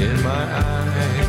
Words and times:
in 0.00 0.22
my 0.22 0.44
eyes. 0.52 1.28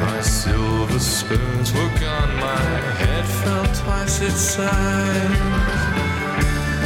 My 0.00 0.20
silver 0.20 0.98
spoons 0.98 1.72
were 1.72 1.92
gone, 2.00 2.34
my 2.36 2.60
head 3.00 3.24
fell 3.24 3.64
twice 3.82 4.20
its 4.20 4.40
size. 4.54 5.38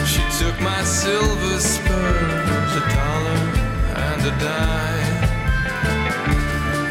She 0.07 0.23
took 0.39 0.61
my 0.61 0.83
silver 0.85 1.59
spoons, 1.59 2.73
a 2.81 2.85
dollar 2.95 3.43
and 4.07 4.21
a 4.23 4.35
dime, 4.45 5.25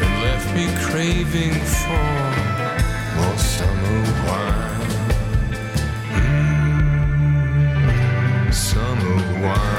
and 0.02 0.14
left 0.22 0.48
me 0.54 0.66
craving 0.88 1.58
for 1.80 2.08
more 3.16 3.38
summer 3.38 4.00
wine. 4.26 4.90
Mm, 7.70 8.52
summer 8.52 9.16
wine. 9.42 9.75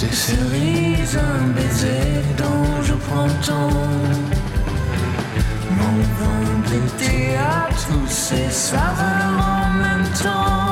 des 0.00 0.12
cerises, 0.12 1.16
un 1.16 1.48
baiser 1.48 2.22
dont 2.36 2.82
je 2.82 2.92
prends 2.94 3.28
ton 3.46 3.70
Mon 5.78 5.96
vin 6.18 6.46
de 6.70 6.88
théâtre, 6.98 7.88
c'est 8.08 8.50
ça 8.50 8.94
en 9.38 9.72
même 9.78 10.08
temps. 10.22 10.65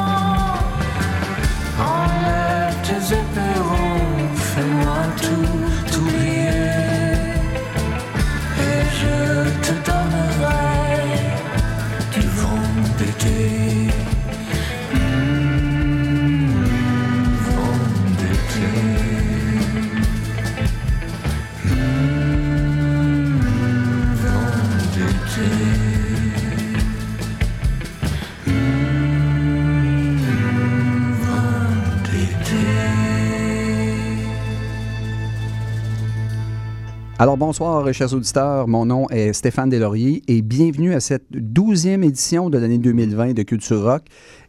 Alors 37.25 37.39
bonsoir, 37.39 37.91
chers 37.95 38.13
auditeurs. 38.13 38.69
Mon 38.69 38.85
nom 38.85 39.09
est 39.09 39.33
Stéphane 39.33 39.71
Deslauriers 39.71 40.21
et 40.29 40.43
bienvenue 40.43 40.93
à 40.93 41.01
cette 41.01 41.25
douzième 41.31 42.05
édition 42.05 42.51
de 42.51 42.59
l'année 42.59 42.77
2020 42.77 43.33
de 43.33 43.43
Culture 43.45 43.83
Rock 43.83 44.03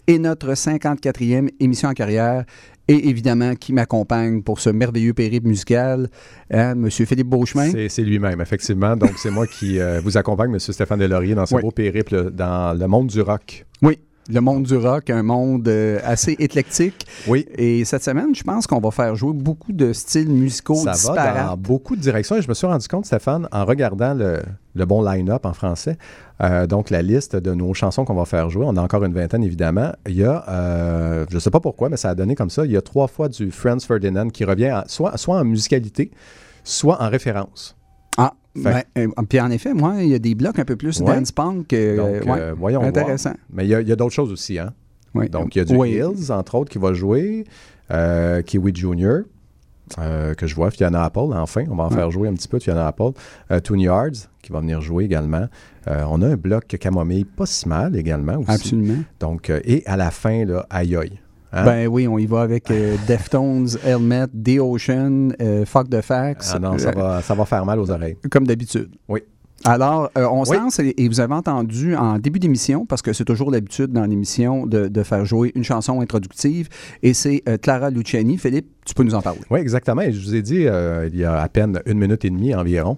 et 0.08 0.20
notre 0.20 0.52
54e 0.56 1.48
émission 1.62 1.88
en 1.88 1.94
carrière. 1.94 2.44
Et 2.90 3.08
évidemment, 3.08 3.56
qui 3.56 3.72
m'accompagne 3.72 4.42
pour 4.42 4.60
ce 4.60 4.72
merveilleux 4.72 5.14
périple 5.14 5.48
musical, 5.48 6.10
hein, 6.52 6.76
Monsieur 6.76 7.06
Philippe 7.06 7.30
Beauchemin. 7.30 7.72
C'est- 7.88 8.04
lui-même, 8.04 8.42
effectivement. 8.42 8.98
Donc, 8.98 9.12
c'est 9.20 9.32
moi 9.32 9.48
qui 9.48 9.80
euh, 9.80 10.02
vous 10.04 10.18
accompagne, 10.18 10.52
M. 10.52 10.60
Stéphane 10.60 11.00
Delaurier, 11.00 11.34
dans 11.34 11.46
ce 11.46 11.56
Oui. 11.56 11.62
beau 11.62 11.72
périple 11.72 12.30
dans 12.32 12.78
le 12.78 12.88
monde 12.88 13.08
du 13.08 13.22
rock. 13.22 13.66
Oui, 13.84 14.00
le 14.28 14.42
monde 14.42 14.64
du 14.64 14.76
rock, 14.76 15.10
un 15.12 15.22
monde 15.24 15.68
euh, 15.68 16.00
assez 16.04 16.36
éclectique. 16.40 17.06
Oui. 17.28 17.46
Et 17.58 17.86
cette 17.86 18.04
semaine, 18.04 18.34
je 18.34 18.42
pense 18.44 18.66
qu'on 18.66 18.80
va 18.80 18.90
faire 18.92 19.16
jouer 19.16 19.34
beaucoup 19.34 19.72
de 19.72 19.94
styles 19.94 20.30
musicaux 20.30 20.76
Ça 20.76 20.86
va 20.86 20.92
disparates. 20.94 21.48
dans 21.50 21.58
beaucoup 21.58 21.96
de 21.96 22.02
directions 22.02 22.36
et 22.36 22.42
je 22.42 22.50
me 22.50 22.54
suis 22.56 22.66
rendu 22.66 22.88
compte, 22.88 23.06
Stéphane, 23.06 23.48
en 23.52 23.66
regardant 23.66 24.14
le, 24.16 24.42
le 24.74 24.86
bon 24.86 25.04
line-up 25.04 25.46
en 25.46 25.54
français, 25.54 25.98
euh, 26.42 26.66
donc 26.66 26.90
la 26.90 27.02
liste 27.04 27.36
de 27.36 27.54
nos 27.54 27.74
chansons 27.76 28.04
qu'on 28.04 28.16
va 28.16 28.26
faire 28.26 28.50
jouer, 28.50 28.66
on 28.68 28.76
a 28.78 28.82
encore 28.82 29.04
une 29.04 29.14
vingtaine 29.14 29.44
évidemment, 29.44 29.92
il 30.08 30.16
y 30.18 30.24
a, 30.24 30.44
euh, 30.50 31.26
je 31.30 31.36
ne 31.36 31.40
sais 31.40 31.52
pas 31.52 31.60
pourquoi, 31.60 31.90
mais 31.90 31.98
ça 31.98 32.10
a 32.10 32.16
donné 32.16 32.34
comme 32.36 32.50
ça, 32.50 32.66
il 32.66 32.72
y 32.72 32.78
a 32.78 32.82
trois 32.82 33.08
fois 33.08 33.30
du 33.30 33.52
Franz 33.52 33.86
Ferdinand 33.86 34.30
qui 34.30 34.44
revient 34.44 34.66
à- 34.68 34.86
soit, 34.88 35.18
soit 35.18 35.38
en 35.38 35.46
musicalité, 35.46 36.10
soit 36.64 37.02
en 37.02 37.10
référence. 37.10 37.75
Fait- 38.62 38.88
ben, 38.96 39.10
euh, 39.20 39.24
puis 39.28 39.40
en 39.42 39.52
effet, 39.52 39.74
moi, 39.74 39.96
il 40.02 40.08
y 40.10 40.14
a 40.16 40.20
des 40.20 40.34
blocs 40.36 40.58
un 40.60 40.66
peu 40.66 40.76
plus 40.76 41.00
Ouais. 41.02 41.06
dance 41.16 41.32
punk. 41.32 41.74
euh, 41.74 41.98
Donc, 42.20 42.26
ouais, 42.34 42.40
euh, 42.40 42.54
voyons 42.58 42.80
voir. 42.80 42.90
intéressant. 42.90 43.34
Mais 43.52 43.66
il 43.66 43.70
y 43.70 43.76
a, 43.76 43.96
d'autres 43.96 44.14
choses 44.14 44.32
aussi, 44.32 44.58
hein? 44.60 44.74
Oui. 45.14 45.30
Donc, 45.30 45.56
il 45.56 45.60
y 45.60 45.62
a 45.62 45.66
du 45.66 45.76
Oui. 45.76 45.92
Hills, 45.92 46.32
entre 46.32 46.56
autres, 46.56 46.72
qui 46.72 46.78
va 46.78 46.94
jouer. 46.94 47.46
Euh, 47.92 48.42
Kiwi 48.42 48.74
Junior, 48.76 49.20
que 49.98 50.48
je 50.48 50.56
vois. 50.56 50.72
Fiona 50.72 51.04
Apple, 51.04 51.20
enfin. 51.34 51.64
On 51.70 51.76
va 51.76 51.84
en 51.86 51.90
Ouais. 51.90 51.96
faire 51.96 52.12
jouer 52.12 52.28
un 52.28 52.34
petit 52.34 52.48
peu 52.48 52.58
de 52.58 52.64
Fiona 52.64 52.88
Apple. 52.88 53.12
Toon 53.64 53.78
Yards, 53.80 54.30
qui 54.42 54.52
va 54.52 54.60
venir 54.60 54.82
jouer 54.82 55.06
également. 55.06 55.48
On 55.88 56.22
a 56.22 56.28
un 56.28 56.36
bloc 56.38 56.66
Camomille, 56.68 57.26
pas 57.26 57.46
si 57.46 57.68
mal 57.68 57.96
également 57.96 58.38
aussi. 58.38 58.52
Absolument. 58.52 59.04
Donc, 59.20 59.50
et 59.50 59.84
à 59.86 59.98
la 59.98 60.12
fin, 60.12 60.46
là, 60.46 60.66
aïe 60.70 60.96
aïe. 60.96 61.20
Hein? 61.56 61.64
Ben 61.64 61.88
oui, 61.88 62.08
on 62.08 62.18
y 62.18 62.26
va 62.26 62.42
avec 62.42 62.70
euh, 62.70 62.98
Deftones, 63.08 63.70
Helmet, 63.84 64.28
The 64.28 64.60
Ocean, 64.60 65.30
euh, 65.42 65.66
Fuck 65.66 65.90
the 65.90 66.02
Facts. 66.02 66.52
Ah 66.54 66.60
non, 66.60 66.78
ça 66.78 66.92
va, 66.92 67.22
ça 67.22 67.34
va 67.34 67.46
faire 67.46 67.66
mal 67.66 67.80
aux 67.80 67.90
oreilles. 67.90 68.18
Comme 68.30 68.46
d'habitude. 68.46 68.90
Oui. 69.08 69.22
Alors, 69.64 70.12
euh, 70.16 70.28
on 70.30 70.46
se 70.46 70.54
lance 70.54 70.80
et, 70.80 71.08
vous 71.08 71.20
avez 71.20 71.34
entendu 71.34 71.96
en 71.96 72.20
début 72.20 72.40
d'émission, 72.40 72.86
parce 72.86 73.02
que 73.02 73.14
c'est 73.14 73.26
toujours 73.26 73.50
l'habitude 73.50 73.92
dans 73.92 74.06
l'émission 74.06 74.68
de, 74.68 74.88
de 74.88 75.04
faire 75.04 75.26
jouer 75.26 75.52
une 75.56 75.64
chanson 75.64 76.02
introductive, 76.02 76.70
et 77.02 77.16
c'est 77.16 77.42
euh, 77.50 77.58
Clara 77.58 77.90
Luciani. 77.90 78.38
Philippe, 78.38 78.70
tu 78.86 78.94
peux 78.94 79.04
nous 79.04 79.16
en 79.16 79.22
parler. 79.22 79.40
Oui, 79.50 79.60
exactement. 79.60 80.02
Et 80.02 80.12
je 80.12 80.24
vous 80.24 80.36
ai 80.36 80.44
dit 80.44 80.68
euh, 80.68 81.10
il 81.12 81.18
y 81.18 81.24
a 81.24 81.42
à 81.42 81.50
peine 81.50 81.82
une 81.88 81.98
minute 81.98 82.24
et 82.26 82.30
demie 82.30 82.54
environ 82.54 82.98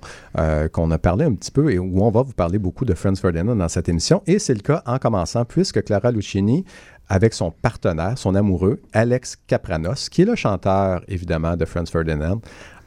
qu'on 0.73 0.91
a 0.91 0.97
parlé 0.97 1.25
un 1.25 1.33
petit 1.33 1.51
peu 1.51 1.71
et 1.71 1.79
où 1.79 2.03
on 2.03 2.11
va 2.11 2.21
vous 2.21 2.33
parler 2.33 2.59
beaucoup 2.59 2.85
de 2.85 2.93
Franz 2.93 3.19
Ferdinand 3.19 3.55
dans 3.55 3.69
cette 3.69 3.87
émission. 3.87 4.21
Et 4.27 4.37
c'est 4.37 4.53
le 4.53 4.59
cas 4.59 4.83
en 4.85 4.97
commençant 4.97 5.45
puisque 5.45 5.83
Clara 5.83 6.11
Luciani, 6.11 6.65
avec 7.09 7.33
son 7.33 7.51
partenaire, 7.51 8.17
son 8.17 8.35
amoureux, 8.35 8.81
Alex 8.93 9.37
Capranos, 9.47 10.09
qui 10.09 10.23
est 10.23 10.25
le 10.25 10.35
chanteur 10.35 11.01
évidemment 11.07 11.55
de 11.55 11.65
Franz 11.65 11.91
Ferdinand, 11.91 12.41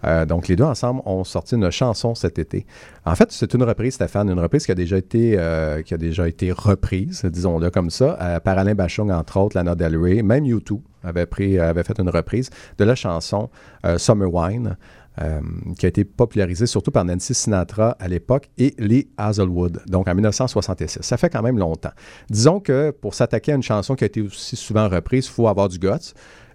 euh, 0.05 0.25
donc, 0.25 0.49
les 0.49 0.57
deux 0.57 0.65
ensemble 0.65 1.03
ont 1.05 1.25
sorti 1.25 1.55
une 1.55 1.71
chanson 1.71 2.15
cet 2.15 2.39
été. 2.39 2.67
En 3.05 3.15
fait, 3.15 3.31
c'est 3.33 3.53
une 3.55 3.63
reprise, 3.63 3.95
Stéphane, 3.95 4.31
une 4.31 4.41
reprise 4.41 4.65
qui 4.65 4.73
a 4.73 4.75
déjà 4.75 4.97
été, 4.97 5.37
euh, 5.39 5.83
qui 5.83 5.95
a 5.95 5.99
déjà 5.99 6.29
été 6.29 6.53
reprise, 6.53 7.25
disons-le 7.25 7.71
comme 7.71 7.91
ça, 7.91 8.17
euh, 8.21 8.41
par 8.41 8.59
Alain 8.59 8.75
Bachung, 8.75 9.11
entre 9.11 9.39
autres, 9.39 9.57
Lana 9.57 9.75
Del 9.75 9.97
Rey, 9.97 10.23
même 10.23 10.45
U2 10.45 10.81
avait, 11.03 11.27
fait 11.27 11.99
une 11.99 12.11
reprise 12.11 12.51
de 12.77 12.85
la 12.85 12.95
chanson 12.95 13.49
Summer 13.97 14.33
Wine, 14.33 14.77
euh, 15.21 15.41
qui 15.79 15.87
a 15.87 15.89
été 15.89 16.05
popularisée 16.05 16.67
surtout 16.67 16.91
par 16.91 17.05
Nancy 17.05 17.35
Sinatra 17.35 17.97
à 17.99 18.09
l'époque 18.09 18.49
et 18.59 18.75
Lee 18.79 19.09
Hazelwood, 19.17 19.83
donc 19.87 20.09
en 20.09 20.15
1966. 20.15 20.99
Ça 21.03 21.17
fait 21.17 21.29
quand 21.31 21.43
même 21.43 21.59
longtemps. 21.59 21.91
Disons 22.31 22.61
que 22.61 22.91
pour 22.91 23.15
s'attaquer 23.15 23.53
à 23.53 23.55
une 23.57 23.63
chanson 23.63 23.95
qui 23.97 24.05
a 24.05 24.07
été 24.07 24.21
aussi 24.23 24.57
souvent 24.57 24.89
reprise, 24.89 25.27
il 25.27 25.31
faut 25.31 25.49
avoir 25.49 25.69
du 25.69 25.79
guts 25.79 25.89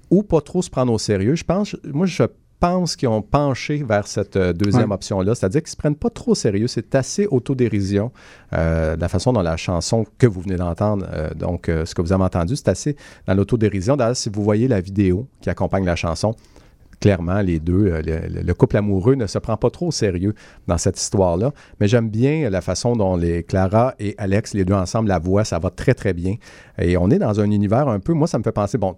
ou 0.09 0.23
pas 0.23 0.41
trop 0.41 0.61
se 0.61 0.69
prendre 0.69 0.93
au 0.93 0.97
sérieux. 0.99 1.35
Je 1.35 1.43
pense, 1.43 1.75
moi, 1.83 2.05
je 2.05 2.23
pense 2.59 2.95
qu'ils 2.95 3.09
ont 3.09 3.21
penché 3.21 3.83
vers 3.83 4.07
cette 4.07 4.37
euh, 4.37 4.53
deuxième 4.53 4.89
Ouais. 4.89 4.95
option-là, 4.95 5.35
c'est-à-dire 5.35 5.61
qu'ils 5.61 5.67
ne 5.67 5.71
se 5.71 5.75
prennent 5.75 5.95
pas 5.95 6.09
trop 6.09 6.31
au 6.31 6.35
sérieux. 6.35 6.67
C'est 6.67 6.95
assez 6.95 7.27
autodérision, 7.27 8.11
euh, 8.53 8.95
la 8.95 9.09
façon 9.09 9.33
dont 9.33 9.41
la 9.41 9.57
chanson 9.57 10.05
que 10.17 10.25
vous 10.25 10.39
venez 10.41 10.55
d'entendre, 10.55 11.05
euh, 11.11 11.31
donc 11.33 11.67
euh, 11.67 11.85
ce 11.85 11.93
que 11.93 12.01
vous 12.01 12.13
avez 12.13 12.23
entendu, 12.23 12.55
c'est 12.55 12.69
assez 12.69 12.95
dans 13.27 13.33
l'autodérision. 13.33 13.97
D'ailleurs, 13.97 14.15
si 14.15 14.29
vous 14.29 14.43
voyez 14.43 14.67
la 14.69 14.79
vidéo 14.79 15.27
qui 15.41 15.49
accompagne 15.49 15.83
la 15.85 15.97
chanson, 15.97 16.33
clairement, 16.99 17.41
les 17.41 17.59
deux, 17.59 17.87
euh, 17.87 18.01
le, 18.01 18.41
le 18.41 18.53
couple 18.53 18.77
amoureux 18.77 19.15
ne 19.15 19.27
se 19.27 19.37
prend 19.39 19.57
pas 19.57 19.69
trop 19.69 19.87
au 19.87 19.91
sérieux 19.91 20.33
dans 20.67 20.77
cette 20.77 20.99
histoire-là. 20.99 21.51
Mais 21.79 21.87
j'aime 21.87 22.09
bien 22.09 22.49
la 22.49 22.61
façon 22.61 22.95
dont 22.95 23.15
les 23.15 23.43
Clara 23.43 23.95
et 23.99 24.15
Alex, 24.17 24.53
les 24.53 24.65
deux 24.65 24.73
ensemble, 24.73 25.09
la 25.09 25.19
voix, 25.19 25.43
ça 25.43 25.59
va 25.59 25.69
très, 25.69 25.93
très 25.93 26.13
bien. 26.13 26.35
Et 26.79 26.97
on 26.97 27.09
est 27.09 27.19
dans 27.19 27.39
un 27.39 27.49
univers 27.51 27.87
un 27.87 27.99
peu, 27.99 28.13
moi, 28.13 28.27
ça 28.27 28.37
me 28.37 28.43
fait 28.43 28.51
penser, 28.51 28.77
bon, 28.77 28.95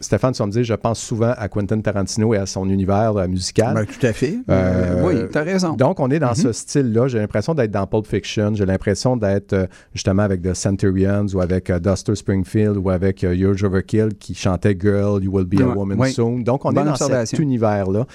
Stéphane, 0.00 0.32
tu 0.32 0.38
vas 0.38 0.46
me 0.46 0.50
dire, 0.52 0.64
je 0.64 0.74
pense 0.74 0.98
souvent 1.00 1.32
à 1.36 1.48
Quentin 1.48 1.80
Tarantino 1.80 2.34
et 2.34 2.36
à 2.36 2.44
son 2.46 2.68
univers 2.68 3.16
euh, 3.16 3.28
musical. 3.28 3.72
Ben, 3.74 3.86
tout 3.86 4.04
à 4.04 4.12
fait. 4.12 4.34
Euh, 4.50 5.00
Euh, 5.00 5.06
oui, 5.06 5.28
tu 5.30 5.38
as 5.38 5.42
raison. 5.42 5.74
Donc, 5.74 6.00
on 6.00 6.10
est 6.10 6.18
dans 6.18 6.30
Mhm. 6.30 6.34
ce 6.34 6.52
style-là. 6.52 7.06
J'ai 7.06 7.18
l'impression 7.18 7.54
d'être 7.54 7.70
dans 7.70 7.86
Pulp 7.86 8.06
Fiction. 8.06 8.52
J'ai 8.54 8.66
l'impression 8.66 9.16
d'être 9.16 9.52
euh, 9.52 9.66
justement 9.94 10.24
avec 10.24 10.42
The 10.42 10.54
Centurions 10.54 11.26
ou 11.32 11.40
avec 11.40 11.70
Duster 11.70 12.16
Springfield 12.16 12.76
ou 12.78 12.90
avec 12.90 13.22
Your 13.22 13.54
Overkill 13.62 14.08
qui 14.18 14.34
chantait 14.34 14.76
Girl, 14.78 15.22
You 15.22 15.30
Will 15.36 15.46
Be 15.46 15.60
a 15.60 15.66
Woman. 15.68 16.02
Soon. 16.10 16.40
Donc, 16.40 16.64
on 16.64 16.72
Bonne 16.72 16.88
est 16.88 16.98
dans 16.98 17.24
cet 17.26 17.38
univers-là. 17.38 18.06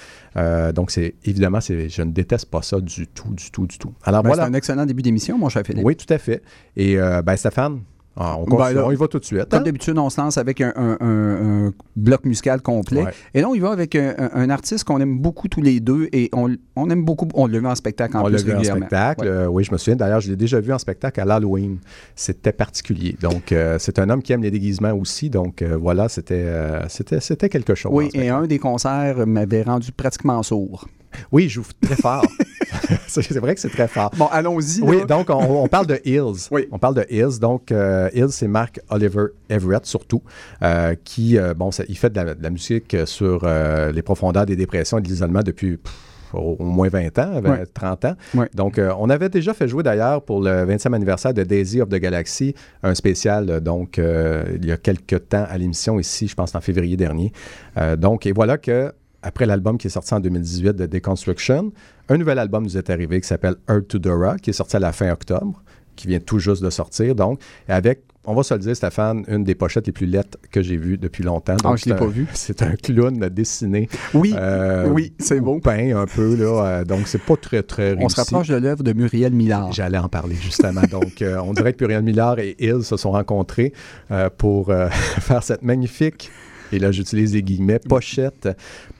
Donc, 0.72 0.90
c'est 0.90 1.14
évidemment, 1.24 1.60
je 1.60 2.02
ne 2.02 2.10
déteste 2.10 2.46
pas 2.50 2.60
ça 2.62 2.80
du 2.80 3.06
tout, 3.06 3.32
du 3.34 3.50
tout, 3.50 3.66
du 3.66 3.78
tout. 3.78 3.92
Alors, 4.04 4.22
Ben, 4.22 4.28
voilà. 4.28 4.44
C'est 4.44 4.50
un 4.50 4.54
excellent 4.54 4.84
début 4.86 5.02
d'émission, 5.02 5.38
mon 5.38 5.48
cher 5.48 5.62
Philippe. 5.64 5.84
Oui, 5.84 5.96
tout 5.96 6.12
à 6.12 6.18
fait. 6.18 6.42
Et 6.76 6.96
ben, 6.96 7.36
Stéphane, 7.36 7.80
ah, 8.20 8.36
on, 8.38 8.44
Ben, 8.44 8.72
là, 8.72 8.84
on 8.84 8.90
y 8.90 8.96
va 8.96 9.06
tout 9.08 9.18
de 9.20 9.24
suite. 9.24 9.48
Comme 9.48 9.60
hein? 9.60 9.62
d'habitude, 9.62 9.96
on 9.96 10.10
se 10.10 10.20
lance 10.20 10.36
avec 10.38 10.60
un, 10.60 10.72
un- 10.76 10.96
un- 11.00 11.66
un 11.68 11.72
bloc 11.94 12.24
musical 12.24 12.60
complet. 12.62 13.02
Ouais. 13.04 13.12
Et 13.32 13.40
là, 13.40 13.48
on 13.48 13.54
y 13.54 13.60
va 13.60 13.70
avec 13.70 13.94
un, 13.94 14.50
artiste 14.50 14.84
qu'on 14.84 15.00
aime 15.00 15.18
beaucoup 15.20 15.46
tous 15.48 15.62
les 15.62 15.78
deux 15.80 16.08
et 16.12 16.28
on, 16.32 16.54
on 16.74 16.90
aime 16.90 17.04
beaucoup. 17.04 17.28
On 17.34 17.46
l'a 17.46 17.58
vu 17.60 17.66
en 17.66 17.74
spectacle 17.74 18.16
en 18.16 18.22
on 18.22 18.28
plus 18.28 18.44
vu 18.44 18.54
en 18.54 18.62
spectacle. 18.64 19.22
Ouais. 19.22 19.28
euh, 19.30 19.46
oui, 19.46 19.62
je 19.64 19.70
me 19.72 19.78
souviens. 19.78 19.96
D'ailleurs, 19.96 20.20
je 20.20 20.30
l'ai 20.30 20.36
déjà 20.36 20.58
vu 20.60 20.72
en 20.72 20.78
spectacle 20.78 21.20
à 21.20 21.24
l'Halloween. 21.24 21.78
C'était 22.16 22.52
particulier. 22.52 23.16
Donc, 23.22 23.52
euh, 23.52 23.76
c'est 23.78 23.98
un 23.98 24.10
homme 24.10 24.22
qui 24.22 24.32
aime 24.32 24.42
les 24.42 24.50
déguisements 24.50 24.92
aussi. 24.94 25.30
Donc, 25.30 25.62
euh, 25.62 25.76
voilà, 25.76 26.08
c'était, 26.08 26.46
c'était, 26.88 27.20
c'était 27.20 27.48
quelque 27.48 27.74
chose. 27.74 27.92
Oui, 27.94 28.08
et 28.14 28.28
un 28.30 28.46
des 28.46 28.58
concerts 28.58 29.26
m'avait 29.26 29.62
rendu 29.62 29.92
pratiquement 29.92 30.42
sourd. 30.42 30.88
Oui, 31.32 31.44
il 31.44 31.48
joue 31.48 31.64
très 31.80 31.96
fort. 31.96 32.24
c'est 33.06 33.32
vrai 33.38 33.54
que 33.54 33.60
c'est 33.60 33.70
très 33.70 33.88
fort. 33.88 34.10
Bon, 34.16 34.26
allons-y. 34.26 34.80
Oui, 34.82 35.04
donc 35.06 35.30
on, 35.30 35.62
on 35.64 35.68
parle 35.68 35.86
de 35.86 36.00
Hills. 36.04 36.48
Oui. 36.50 36.66
On 36.70 36.78
parle 36.78 36.94
de 36.94 37.06
Hills. 37.10 37.38
Donc, 37.40 37.72
euh, 37.72 38.08
Hills, 38.14 38.30
c'est 38.30 38.48
Mark 38.48 38.80
Oliver 38.90 39.26
Everett, 39.48 39.86
surtout, 39.86 40.22
euh, 40.62 40.94
qui, 41.04 41.38
euh, 41.38 41.54
bon, 41.54 41.70
ça- 41.70 41.84
il 41.88 41.96
fait 41.98 42.10
de 42.10 42.20
la, 42.20 42.34
de 42.34 42.42
la 42.42 42.50
musique 42.50 42.96
sur 43.06 43.46
les 43.92 44.02
profondeurs 44.02 44.46
des 44.46 44.56
dépressions 44.56 44.98
et 44.98 45.02
de 45.02 45.08
l'isolement 45.08 45.42
depuis 45.42 45.76
pff, 45.78 45.92
au, 46.34 46.56
au 46.58 46.64
moins 46.64 46.88
20 46.88 47.18
ans, 47.18 47.40
20, 47.40 47.50
Ouais. 47.50 47.64
30 47.72 48.04
ans. 48.04 48.14
Ouais. 48.34 48.48
Donc, 48.54 48.78
euh, 48.78 48.92
on 48.98 49.08
avait 49.08 49.30
déjà 49.30 49.54
fait 49.54 49.66
jouer 49.66 49.82
d'ailleurs 49.82 50.22
pour 50.22 50.42
le 50.42 50.50
20e 50.66 50.92
anniversaire 50.94 51.32
de 51.32 51.42
Daisy 51.42 51.80
of 51.80 51.88
the 51.88 51.94
Galaxy, 51.96 52.54
un 52.82 52.94
spécial, 52.94 53.60
donc, 53.60 53.98
euh, 53.98 54.44
il 54.56 54.66
y 54.66 54.72
a 54.72 54.76
quelques 54.76 55.28
temps 55.30 55.46
à 55.48 55.56
l'émission 55.56 55.98
ici, 55.98 56.28
je 56.28 56.34
pense 56.34 56.54
en 56.54 56.60
février 56.60 56.96
dernier. 56.96 57.32
Euh, 57.78 57.96
donc, 57.96 58.26
et 58.26 58.32
voilà 58.32 58.58
que 58.58 58.92
après 59.22 59.46
l'album 59.46 59.78
qui 59.78 59.88
est 59.88 59.90
sorti 59.90 60.14
en 60.14 60.20
2018 60.20 60.76
de 60.76 60.86
Deconstruction, 60.86 61.72
un 62.08 62.16
nouvel 62.16 62.38
album 62.38 62.64
nous 62.64 62.76
est 62.76 62.90
arrivé 62.90 63.20
qui 63.20 63.26
s'appelle 63.26 63.56
Earth 63.68 63.88
to 63.88 63.98
Dora, 63.98 64.36
qui 64.38 64.50
est 64.50 64.54
sorti 64.54 64.76
à 64.76 64.80
la 64.80 64.92
fin 64.92 65.10
octobre, 65.10 65.62
qui 65.96 66.06
vient 66.06 66.20
tout 66.20 66.38
juste 66.38 66.62
de 66.62 66.70
sortir, 66.70 67.14
donc, 67.14 67.40
avec, 67.66 68.02
on 68.24 68.34
va 68.34 68.42
se 68.42 68.54
le 68.54 68.60
dire, 68.60 68.76
Stéphane, 68.76 69.24
une 69.26 69.42
des 69.42 69.54
pochettes 69.54 69.86
les 69.86 69.92
plus 69.92 70.06
lettres 70.06 70.38
que 70.50 70.62
j'ai 70.62 70.76
vues 70.76 70.96
depuis 70.96 71.24
longtemps. 71.24 71.56
Ah, 71.60 71.68
Donc, 71.68 71.78
je 71.78 71.86
l'ai 71.86 71.96
pas 71.96 72.06
vu. 72.06 72.26
C'est 72.34 72.62
un 72.62 72.76
clown 72.76 73.18
dessiné. 73.30 73.88
Oui, 74.14 74.32
euh, 74.36 74.88
oui, 74.88 75.12
c'est 75.18 75.40
beau. 75.40 75.58
Peint 75.58 75.96
un 75.96 76.06
peu, 76.06 76.36
là, 76.36 76.64
euh, 76.64 76.84
donc 76.84 77.08
c'est 77.08 77.22
pas 77.22 77.36
très, 77.36 77.62
très 77.62 77.90
réussi. 77.92 78.04
On 78.04 78.08
se 78.08 78.16
rapproche 78.16 78.48
de 78.48 78.56
l'œuvre 78.56 78.82
de 78.82 78.92
Muriel 78.92 79.32
Millard. 79.32 79.72
J'allais 79.72 79.98
en 79.98 80.08
parler 80.08 80.36
justement. 80.36 80.82
Donc, 80.90 81.22
euh, 81.22 81.40
on 81.42 81.52
dirait 81.52 81.72
que 81.72 81.78
Puriel 81.78 82.02
Millard 82.02 82.38
et 82.38 82.54
Hill 82.58 82.82
se 82.82 82.96
sont 82.96 83.10
rencontrés 83.10 83.72
euh, 84.10 84.28
pour 84.36 84.66
faire 85.20 85.42
cette 85.42 85.62
magnifique, 85.62 86.30
et 86.72 86.78
là 86.78 86.90
j'utilise 86.92 87.34
les 87.34 87.42
guillemets, 87.42 87.78
pochette 87.78 88.48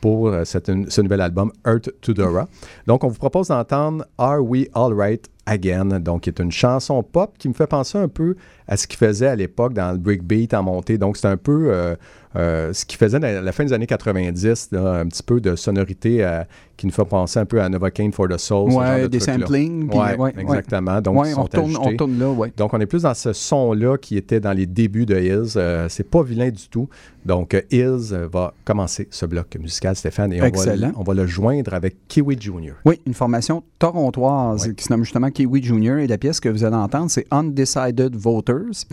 pour 0.01 0.29
euh, 0.29 0.45
cette- 0.45 0.71
ce 0.91 1.01
nouvel 1.01 1.21
album 1.21 1.53
Earth 1.67 1.91
to 2.01 2.13
Dora. 2.15 2.49
Donc, 2.87 3.05
on 3.05 3.09
vous 3.09 3.19
propose 3.19 3.49
d'entendre 3.49 4.05
Are 4.19 4.43
We 4.43 4.67
All 4.75 4.93
Right 4.95 5.29
Again, 5.47 6.01
donc 6.01 6.23
qui 6.23 6.31
est 6.31 6.41
une 6.41 6.53
chanson 6.53 7.03
pop 7.03 7.33
qui 7.39 7.49
me 7.49 7.55
fait 7.55 7.67
penser 7.67 7.97
un 7.97 8.09
peu 8.09 8.37
à 8.67 8.77
ce 8.77 8.87
qu'il 8.87 8.99
faisait 8.99 9.29
à 9.29 9.35
l'époque 9.37 9.73
dans 9.73 9.93
le 9.93 9.99
breakbeat 9.99 10.53
en 10.53 10.63
montée. 10.63 10.99
Donc 10.99 11.17
c'est 11.17 11.27
un 11.29 11.39
peu 11.39 11.69
euh, 11.73 11.97
euh, 12.37 12.73
ce 12.73 12.85
qu'il 12.85 12.99
faisait 12.99 13.25
à 13.25 13.41
la 13.41 13.53
fin 13.53 13.65
des 13.65 13.73
années 13.73 13.87
90, 13.87 14.69
là, 14.73 15.01
un 15.01 15.07
petit 15.07 15.23
peu 15.23 15.41
de 15.41 15.57
sonorité 15.57 16.25
euh, 16.25 16.43
qui 16.79 16.87
nous 16.87 16.93
fait 16.93 17.05
penser 17.05 17.41
un 17.41 17.45
peu 17.45 17.61
à 17.61 17.69
Novocaine 17.69 18.13
for 18.13 18.29
the 18.29 18.39
Soul. 18.39 18.73
Ouais, 18.73 19.03
de 19.03 19.07
des 19.09 19.21
samplings. 19.21 19.93
Ouais, 19.93 20.17
ouais, 20.17 20.33
exactement. 20.39 21.01
Donc, 21.01 21.17
on 21.17 22.07
là, 22.07 22.31
ouais. 22.31 22.53
Donc, 22.57 22.73
on 22.73 22.81
est 22.81 22.87
plus 22.87 23.03
dans 23.03 23.15
ce 23.15 23.33
son-là 23.33 23.97
qui 23.99 24.17
était 24.17 24.41
dans 24.41 24.53
les 24.53 24.67
débuts 24.67 25.05
de 25.05 25.17
Hills. 25.17 25.57
Euh, 25.57 25.89
c'est 25.89 26.09
pas 26.09 26.23
vilain 26.23 26.51
du 26.51 26.69
tout. 26.69 26.89
Donc, 27.27 27.55
euh, 27.55 27.63
Hills 27.71 28.15
va 28.31 28.55
commencer 28.65 29.09
ce 29.11 29.27
bloc 29.27 29.57
musical, 29.61 29.97
Stéphane, 29.97 30.33
et 30.33 30.41
on 30.41 30.51
va, 30.51 30.93
on 30.97 31.03
va 31.03 31.15
le 31.15 31.27
joindre 31.27 31.75
avec 31.75 31.97
Kiwi 32.07 32.37
Jr. 32.41 32.75
Oui, 32.85 33.01
une 33.07 33.15
formation 33.15 33.65
torontoise 33.79 34.73
qui 34.75 34.85
se 34.85 34.93
nomme 34.93 35.05
justement 35.05 35.31
Kiwi 35.31 35.63
Junior 35.63 35.99
et 35.99 36.07
la 36.07 36.17
pièce 36.17 36.39
que 36.41 36.49
vous 36.49 36.65
allez 36.65 36.77
entendre, 36.77 37.11
c'est 37.11 37.27
Undecided 37.31 38.15
Voters. 38.15 38.87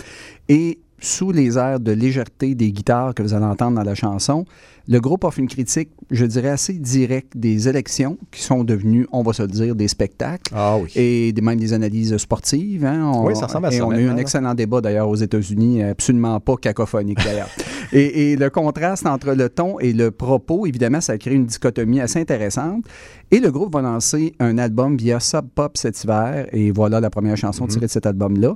Et 0.50 0.80
sous 1.00 1.32
les 1.32 1.58
airs 1.58 1.80
de 1.80 1.92
légèreté 1.92 2.56
des 2.56 2.72
guitares 2.72 3.14
que 3.14 3.22
vous 3.22 3.34
allez 3.34 3.46
entendre 3.46 3.76
dans 3.78 3.84
la 3.84 3.96
chanson, 3.96 4.46
le 4.88 5.00
groupe 5.00 5.24
offre 5.24 5.40
une 5.40 5.48
critique, 5.48 5.90
je 6.12 6.26
dirais, 6.26 6.50
assez 6.50 6.74
directe 6.74 7.36
des 7.36 7.68
élections 7.68 8.18
qui 8.32 8.42
sont 8.42 8.64
devenues, 8.64 9.08
on 9.12 9.22
va 9.24 9.34
se 9.34 9.42
le 9.42 9.48
dire, 9.50 9.76
des 9.76 9.88
spectacles. 9.88 10.54
Ah 10.56 10.78
oui. 10.78 10.92
Et 10.96 11.34
des- 11.34 11.42
même 11.42 11.60
des 11.60 11.74
analyses 11.74 12.16
sportives. 12.18 12.86
hein. 12.86 13.12
On- 13.14 13.26
Oui, 13.26 13.36
ça 13.36 13.48
ressemble 13.48 13.66
à 13.68 13.74
et 13.74 13.78
ça 13.78 13.86
on 13.86 13.92
a 13.92 14.00
eu 14.00 14.08
un 14.08 14.18
excellent 14.18 14.54
débat 14.54 14.82
d'ailleurs 14.82 15.10
aux 15.10 15.16
États-Unis, 15.16 15.84
absolument 15.84 16.40
pas 16.40 16.56
cacophonique 16.56 17.18
d'ailleurs. 17.24 17.50
et, 17.92 18.32
et 18.32 18.36
le 18.36 18.50
contraste 18.50 19.06
entre 19.08 19.34
le 19.34 19.50
ton 19.50 19.80
et 19.80 19.92
le 19.92 20.12
propos, 20.12 20.66
évidemment, 20.66 21.02
ça 21.02 21.18
crée 21.18 21.34
une 21.34 21.46
dichotomie 21.46 22.00
assez 22.00 22.20
intéressante. 22.22 22.86
Et 23.32 23.40
le 23.40 23.52
groupe 23.52 23.74
va 23.74 23.82
lancer 23.82 24.34
un 24.40 24.58
album 24.60 24.98
via 24.98 25.20
Sub 25.20 25.48
Pop 25.54 25.78
cet 25.78 26.04
hiver. 26.04 26.48
Et 26.54 26.72
voilà 26.72 27.00
la 27.02 27.10
première 27.10 27.36
chanson 27.38 27.66
tirée 27.68 27.88
de 27.88 27.92
cet 27.92 28.06
album-là. 28.06 28.56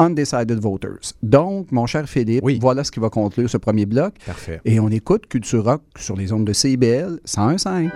Undecided 0.00 0.58
Voters. 0.58 1.14
Donc, 1.22 1.70
mon 1.72 1.86
cher 1.86 2.08
Philippe, 2.08 2.42
Oui. 2.44 2.58
voilà 2.60 2.84
ce 2.84 2.90
qui 2.90 3.00
va 3.00 3.10
conclure 3.10 3.48
ce 3.48 3.56
premier 3.56 3.86
bloc. 3.86 4.14
Parfait. 4.26 4.60
Et 4.64 4.80
on 4.80 4.88
écoute 4.88 5.26
Culture 5.28 5.64
Rock 5.64 5.82
sur 5.98 6.16
les 6.16 6.32
ondes 6.32 6.44
de 6.44 6.52
CIBL 6.52 7.20
101.5. 7.24 7.90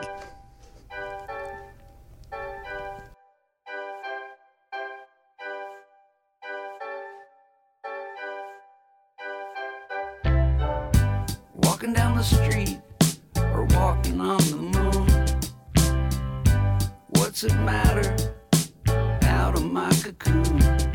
Walking 11.54 11.92
down 11.92 12.16
the 12.16 12.22
street 12.22 12.80
or 13.36 13.64
walking 13.76 14.20
on 14.20 14.38
the 14.38 14.56
moon. 14.56 15.06
What's 17.10 17.44
it 17.44 17.54
matter? 17.60 18.16
Out 19.22 19.54
of 19.56 19.64
my 19.64 19.90
cocoon. 20.02 20.87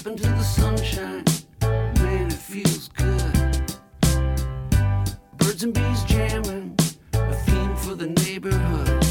Step 0.00 0.12
into 0.12 0.28
the 0.28 0.42
sunshine, 0.42 1.24
man, 1.60 2.28
it 2.28 2.32
feels 2.32 2.88
good. 2.88 3.76
Birds 5.36 5.62
and 5.62 5.74
bees 5.74 6.04
jamming, 6.04 6.74
a 7.12 7.34
theme 7.34 7.76
for 7.76 7.94
the 7.94 8.06
neighborhood. 8.06 9.09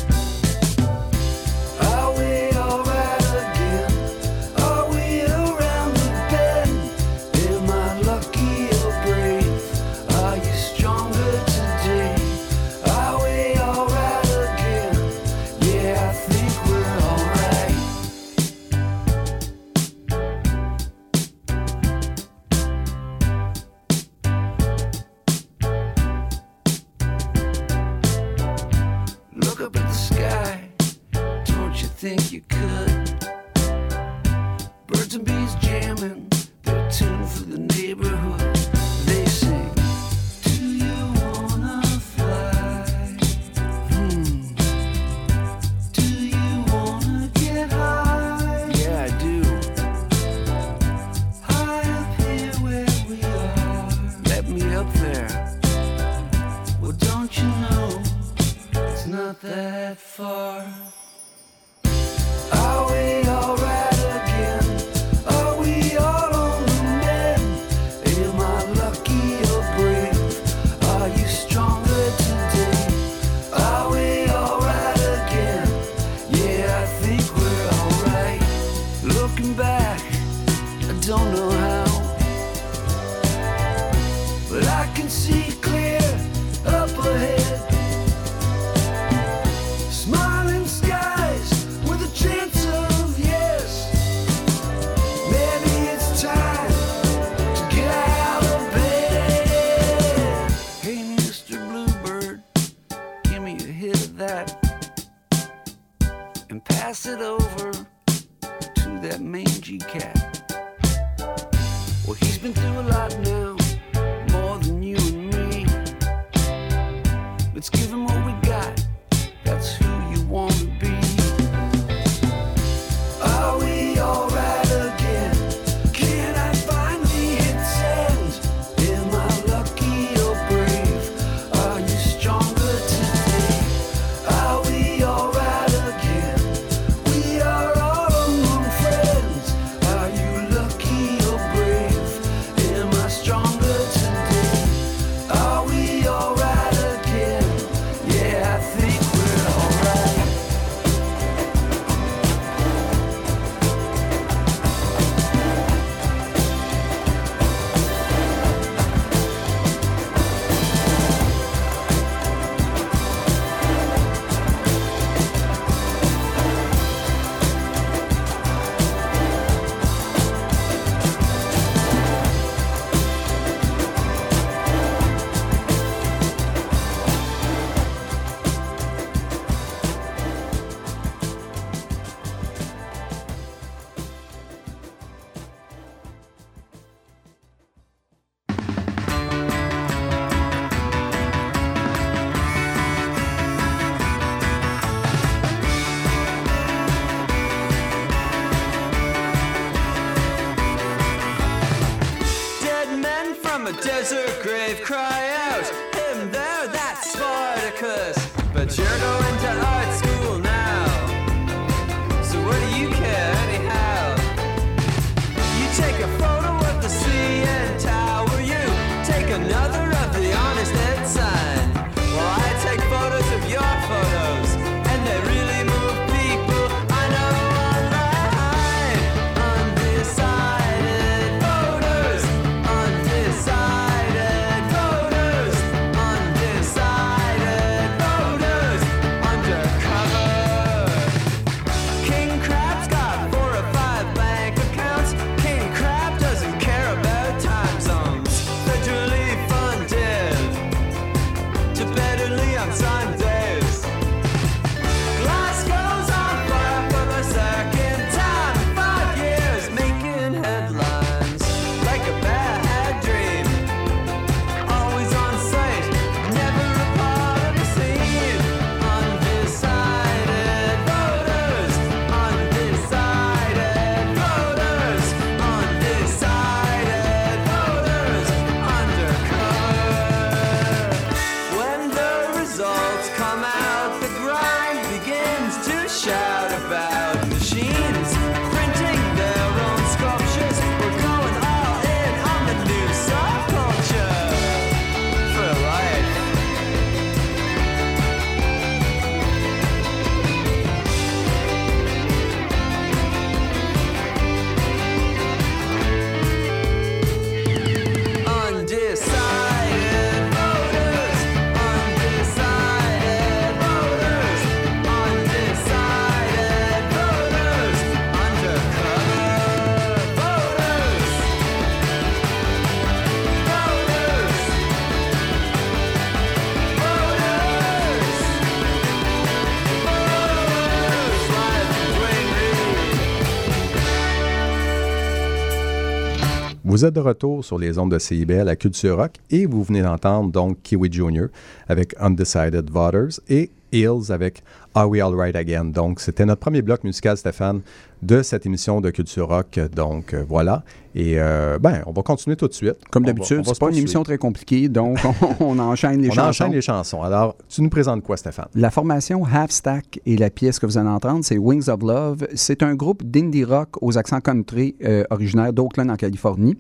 Vous 336.80 336.86
êtes 336.86 336.94
de 336.94 337.02
retour 337.02 337.44
sur 337.44 337.60
les 337.60 337.78
ondes 337.78 337.92
de 337.92 338.00
CIBL 338.00 338.48
à 338.48 338.56
Culture 338.56 338.96
Rock 338.96 339.16
et 339.30 339.46
vous 339.46 339.64
venez 339.64 339.82
d'entendre 339.82 340.32
donc 340.32 340.62
Kiwi 340.64 340.90
Jr. 340.90 341.26
avec 341.68 341.94
Undecided 342.00 342.70
Voters 342.72 343.20
et 343.28 343.50
Hills 343.72 344.12
avec 344.12 344.44
Are 344.76 344.90
We 344.90 345.02
All 345.02 345.16
Right 345.16 345.36
Again? 345.36 345.66
Donc, 345.66 346.00
c'était 346.00 346.26
notre 346.26 346.42
premier 346.42 346.62
bloc 346.62 346.84
musical, 346.84 347.18
Stéphane, 347.18 347.62
de 348.02 348.22
cette 348.22 348.46
émission 348.46 348.82
de 348.82 348.90
Culture 348.92 349.28
Rock. 349.28 349.60
Donc, 349.76 350.14
euh, 350.14 350.24
voilà. 350.28 350.64
Et, 350.96 351.20
euh, 351.20 351.60
ben, 351.60 351.82
on 351.86 351.92
va 351.92 352.02
continuer 352.02 352.36
tout 352.36 352.48
de 352.48 352.54
suite. 352.54 352.78
Comme 352.90 353.04
On 353.04 353.08
d'habitude, 353.08 353.40
on 353.42 353.44
c'est 353.44 353.60
pas 353.60 353.70
une 353.70 353.76
émission 353.78 354.04
très 354.04 354.18
compliquée, 354.18 354.70
donc 354.70 354.98
on, 355.40 355.46
on 355.46 355.60
enchaîne 355.60 356.02
les 356.02 356.10
On 356.10 356.14
chansons. 356.14 356.28
enchaîne 356.30 356.52
les 356.52 356.62
chansons. 356.62 357.02
Alors, 357.04 357.36
tu 357.48 357.62
nous 357.62 357.70
présentes 357.70 358.02
quoi, 358.04 358.18
Stéphane? 358.18 358.48
La 358.56 358.72
formation 358.72 359.24
Half 359.26 359.52
Stack 359.52 360.00
et 360.06 360.18
la 360.18 360.30
pièce 360.30 360.58
que 360.60 360.66
vous 360.66 360.78
allez 360.78 360.90
entendre, 360.90 361.24
c'est 361.24 361.38
Wings 361.38 361.70
of 361.70 361.82
Love. 361.82 362.28
C'est 362.34 362.64
un 362.64 362.74
groupe 362.76 363.04
d'indie 363.04 363.44
rock 363.44 363.70
aux 363.82 363.98
accents 363.98 364.22
country 364.22 364.76
euh, 364.84 365.04
originaire 365.10 365.54
d'Oakland 365.54 365.90
en 365.92 365.96
Californie. 365.96 366.58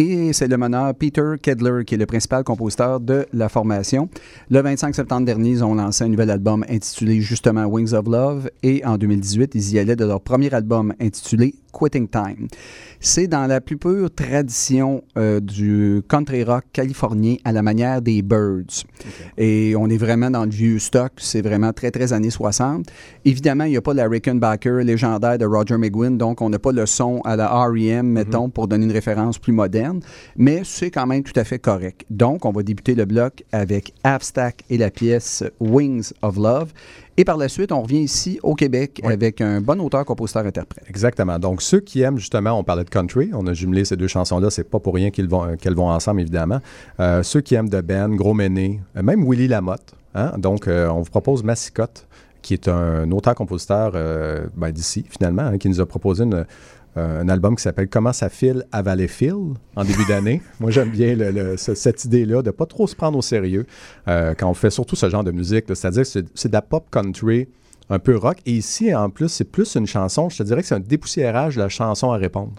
Et 0.00 0.32
c'est 0.32 0.46
le 0.46 0.56
meneur 0.56 0.94
Peter 0.94 1.32
Kedler 1.42 1.84
qui 1.84 1.96
est 1.96 1.98
le 1.98 2.06
principal 2.06 2.44
compositeur 2.44 3.00
de 3.00 3.26
la 3.32 3.48
formation. 3.48 4.08
Le 4.48 4.62
25 4.62 4.94
septembre 4.94 5.26
dernier, 5.26 5.50
ils 5.50 5.64
ont 5.64 5.74
lancé 5.74 6.04
un 6.04 6.08
nouvel 6.08 6.30
album 6.30 6.64
intitulé 6.70 7.20
justement 7.20 7.64
Wings 7.64 7.94
of 7.94 8.06
Love. 8.06 8.48
Et 8.62 8.84
en 8.84 8.96
2018, 8.96 9.56
ils 9.56 9.72
y 9.72 9.78
allaient 9.80 9.96
de 9.96 10.04
leur 10.04 10.20
premier 10.20 10.54
album 10.54 10.94
intitulé 11.00 11.56
Quitting 11.72 12.08
Time. 12.08 12.48
C'est 13.00 13.28
dans 13.28 13.46
la 13.46 13.60
plus 13.60 13.76
pure 13.76 14.10
tradition 14.10 15.02
euh, 15.16 15.40
du 15.40 16.02
country 16.08 16.42
rock 16.44 16.64
californien 16.72 17.36
à 17.44 17.52
la 17.52 17.62
manière 17.62 18.02
des 18.02 18.22
Birds. 18.22 18.84
Et 19.36 19.74
on 19.76 19.88
est 19.88 19.96
vraiment 19.96 20.30
dans 20.30 20.44
le 20.44 20.50
vieux 20.50 20.78
stock. 20.78 21.12
C'est 21.18 21.42
vraiment 21.42 21.72
très, 21.72 21.90
très 21.90 22.12
années 22.12 22.30
60. 22.30 22.86
Évidemment, 23.24 23.64
il 23.64 23.70
n'y 23.70 23.76
a 23.76 23.82
pas 23.82 23.94
la 23.94 24.08
Rickenbacker 24.08 24.84
légendaire 24.84 25.38
de 25.38 25.44
Roger 25.44 25.76
McGuinn, 25.76 26.18
donc 26.18 26.40
on 26.40 26.50
n'a 26.50 26.58
pas 26.58 26.72
le 26.72 26.86
son 26.86 27.20
à 27.24 27.36
la 27.36 27.48
R.E.M., 27.48 28.06
mettons, 28.06 28.48
pour 28.48 28.68
donner 28.68 28.86
une 28.86 28.92
référence 28.92 29.38
plus 29.38 29.52
moderne, 29.52 30.00
mais 30.36 30.62
c'est 30.64 30.90
quand 30.90 31.06
même 31.06 31.22
tout 31.22 31.38
à 31.38 31.44
fait 31.44 31.58
correct. 31.58 32.04
Donc, 32.10 32.44
on 32.44 32.52
va 32.52 32.62
débuter 32.62 32.94
le 32.94 33.04
bloc 33.04 33.44
avec 33.52 33.92
Abstack 34.04 34.64
et 34.70 34.78
la 34.78 34.90
pièce 34.90 35.44
Wings 35.60 36.12
of 36.22 36.36
Love. 36.36 36.72
Et 37.20 37.24
par 37.24 37.36
la 37.36 37.48
suite, 37.48 37.72
on 37.72 37.82
revient 37.82 37.98
ici 37.98 38.38
au 38.44 38.54
Québec 38.54 39.00
Oui. 39.04 39.12
avec 39.12 39.40
un 39.40 39.60
bon 39.60 39.80
auteur, 39.80 40.04
compositeur, 40.04 40.46
interprète. 40.46 40.84
Exactement. 40.88 41.38
Donc, 41.40 41.60
ceux 41.62 41.80
qui 41.80 42.00
aiment 42.02 42.16
justement, 42.18 42.52
on 42.52 42.62
parlait 42.62 42.84
de 42.84 42.90
country, 42.90 43.30
on 43.34 43.44
a 43.48 43.54
jumelé 43.54 43.84
ces 43.84 43.96
deux 43.96 44.06
chansons-là, 44.06 44.50
c'est 44.50 44.62
pas 44.70 44.78
pour 44.78 44.94
rien 44.94 45.10
vont, 45.28 45.56
qu'elles 45.56 45.74
vont 45.74 45.90
ensemble, 45.90 46.20
évidemment. 46.20 46.60
Euh, 47.00 47.24
ceux 47.24 47.40
qui 47.40 47.56
aiment 47.56 47.68
de 47.68 47.80
Ben, 47.80 48.14
Gros 48.14 48.34
Méné, 48.34 48.80
euh, 48.96 49.02
même 49.02 49.28
Willy 49.28 49.48
Lamotte. 49.48 49.94
hein. 50.14 50.32
Donc, 50.38 50.68
euh, 50.68 50.88
on 50.88 51.00
vous 51.00 51.10
propose 51.10 51.42
Massicotte, 51.42 52.06
qui 52.40 52.54
est 52.54 52.68
un 52.68 53.10
auteur-compositeur 53.10 53.92
euh, 53.96 54.46
ben, 54.56 54.70
d'ici, 54.70 55.04
finalement, 55.10 55.42
hein, 55.42 55.58
qui 55.58 55.68
nous 55.68 55.80
a 55.80 55.86
proposé 55.86 56.22
une- 56.22 56.46
euh, 56.98 57.22
un 57.22 57.28
album 57.28 57.56
qui 57.56 57.62
s'appelle 57.62 57.88
Comment 57.88 58.12
ça 58.12 58.28
file 58.28 58.64
à 58.72 58.82
Valleyfield 58.82 59.54
en 59.76 59.84
début 59.84 60.04
d'année. 60.08 60.42
Moi, 60.60 60.70
j'aime 60.70 60.90
bien 60.90 61.14
le- 61.14 61.30
le- 61.30 61.56
ce- 61.56 61.74
cette 61.74 62.04
idée-là 62.04 62.42
de 62.42 62.50
pas 62.50 62.66
trop 62.66 62.86
se 62.86 62.94
prendre 62.96 63.16
au 63.16 63.22
sérieux 63.22 63.66
euh, 64.08 64.34
quand 64.36 64.48
on 64.50 64.54
fait 64.54 64.70
surtout 64.70 64.96
ce 64.96 65.08
genre 65.08 65.24
de 65.24 65.30
musique. 65.32 65.64
C'est-à-dire 65.68 66.02
que 66.02 66.08
c'est 66.08 66.26
c'est 66.34 66.48
de 66.48 66.52
la 66.54 66.62
pop 66.62 66.84
country 66.90 67.48
un 67.90 67.98
peu 67.98 68.16
rock. 68.16 68.38
Et 68.44 68.52
ici, 68.52 68.94
en 68.94 69.08
plus, 69.10 69.28
c'est 69.28 69.44
plus 69.50 69.74
une 69.76 69.86
chanson. 69.86 70.28
Je 70.28 70.38
te 70.38 70.42
dirais 70.42 70.60
que 70.60 70.66
c'est 70.68 70.74
un 70.74 70.80
dépoussiérage 70.80 71.56
de 71.56 71.60
la 71.62 71.68
chanson 71.70 72.10
à 72.12 72.16
répondre. 72.18 72.52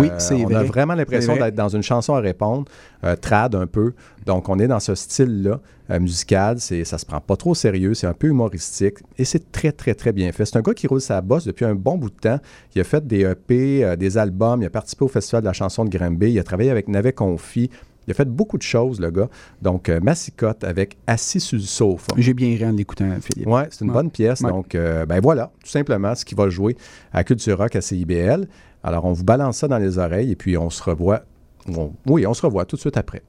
Oui, 0.00 0.08
Euh, 0.10 0.14
c'est 0.18 0.34
On 0.44 0.48
a 0.48 0.58
vrai. 0.60 0.64
vraiment 0.64 0.94
l'impression 0.94 1.34
d'être 1.36 1.54
dans 1.54 1.68
une 1.68 1.82
chanson 1.82 2.14
à 2.14 2.20
répondre, 2.20 2.64
euh, 3.04 3.16
trad 3.16 3.54
un 3.54 3.66
peu. 3.66 3.92
Donc, 4.26 4.48
on 4.48 4.58
est 4.58 4.66
dans 4.68 4.80
ce 4.80 4.94
style-là 4.94 5.60
euh, 5.90 6.00
musical. 6.00 6.58
C'est, 6.60 6.84
ça 6.84 6.98
se 6.98 7.04
prend 7.06 7.20
pas 7.20 7.36
trop 7.36 7.50
au 7.50 7.54
sérieux. 7.54 7.94
C'est 7.94 8.06
un 8.06 8.14
peu 8.14 8.28
humoristique. 8.28 8.98
Et 9.18 9.24
c'est 9.24 9.52
très, 9.52 9.72
très, 9.72 9.94
très 9.94 10.12
bien 10.12 10.30
fait. 10.32 10.44
C'est 10.44 10.56
un 10.56 10.62
gars 10.62 10.74
qui 10.74 10.86
roule 10.86 11.00
sa 11.00 11.20
bosse 11.20 11.44
depuis 11.46 11.64
un 11.64 11.74
bon 11.74 11.96
bout 11.98 12.10
de 12.10 12.16
temps. 12.16 12.38
Il 12.74 12.80
a 12.80 12.84
fait 12.84 13.06
des 13.06 13.22
EP, 13.24 13.96
des 13.96 14.18
albums. 14.18 14.62
Il 14.62 14.66
a 14.66 14.70
participé 14.70 15.04
au 15.04 15.08
Festival 15.08 15.42
de 15.42 15.46
la 15.46 15.52
chanson 15.52 15.84
de 15.84 15.90
Granby. 15.96 16.32
Il 16.32 16.38
a 16.38 16.44
travaillé 16.44 16.70
avec 16.70 16.88
Navet 16.88 17.12
Confi. 17.12 17.70
Il 18.06 18.10
a 18.10 18.14
fait 18.14 18.28
beaucoup 18.28 18.58
de 18.58 18.62
choses, 18.62 19.00
le 19.00 19.10
gars. 19.10 19.30
Donc, 19.62 19.88
euh, 19.88 19.98
Massicotte 20.02 20.62
avec 20.62 20.98
Assis 21.06 21.40
sur 21.40 21.56
le 21.56 21.62
sofa. 21.62 22.08
J'ai 22.18 22.34
bien 22.34 22.48
ri 22.48 22.62
en 22.66 22.72
l'écoutant, 22.72 23.08
Philippe. 23.22 23.48
Oui, 23.48 23.62
c'est 23.70 23.80
une 23.82 23.88
Ouais. 23.90 23.94
bonne 23.94 24.10
pièce. 24.10 24.42
Ouais. 24.42 24.50
Donc, 24.50 24.74
euh, 24.74 25.06
ben 25.06 25.20
voilà, 25.22 25.50
tout 25.64 25.70
simplement 25.70 26.14
ce 26.14 26.22
qui 26.26 26.34
va 26.34 26.50
jouer 26.50 26.76
à 27.14 27.24
Culture 27.24 27.56
Rock 27.56 27.76
à 27.76 27.80
CIBL. 27.80 28.46
Alors, 28.84 29.06
on 29.06 29.12
vous 29.12 29.24
balance 29.24 29.56
ça 29.56 29.68
dans 29.68 29.78
les 29.78 29.98
oreilles 29.98 30.30
et 30.30 30.36
puis 30.36 30.58
on 30.58 30.68
se 30.68 30.82
revoit. 30.82 31.22
oui, 32.06 32.26
on 32.26 32.34
se 32.34 32.42
revoit 32.42 32.66
tout 32.66 32.76
de 32.76 32.80
suite 32.80 32.98
après. 32.98 33.22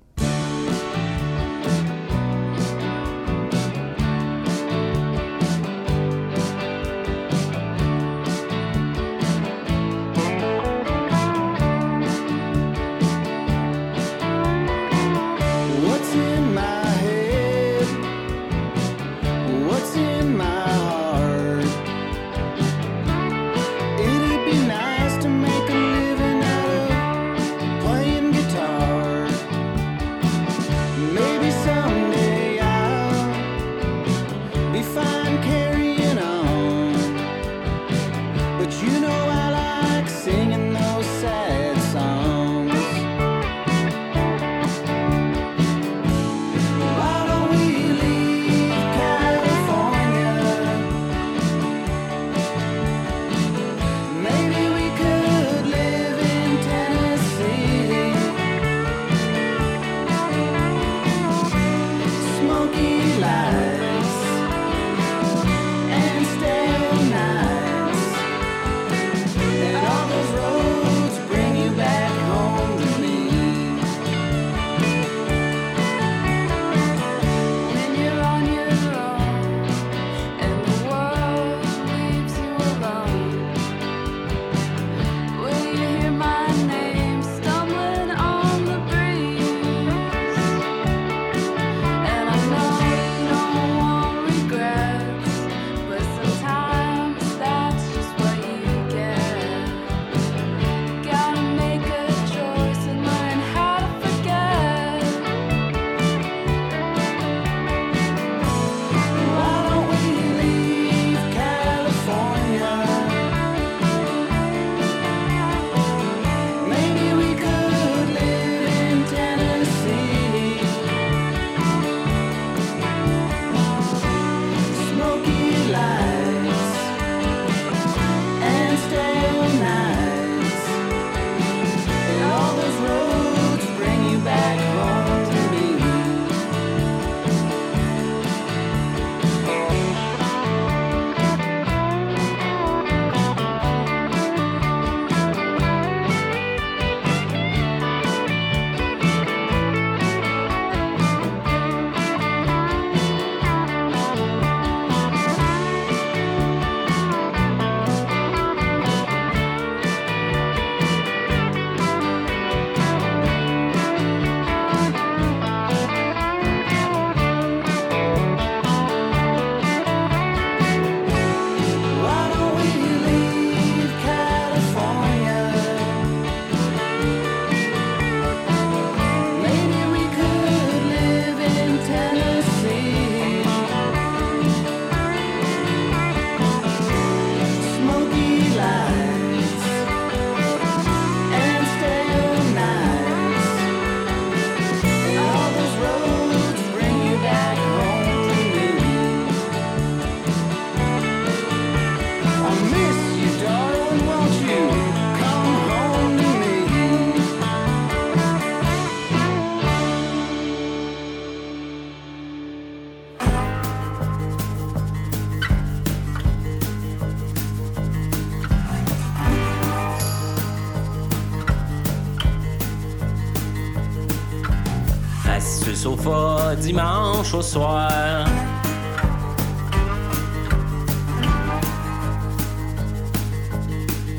Dimanche 226.65 227.31
au 227.35 227.43
soir. 227.43 228.25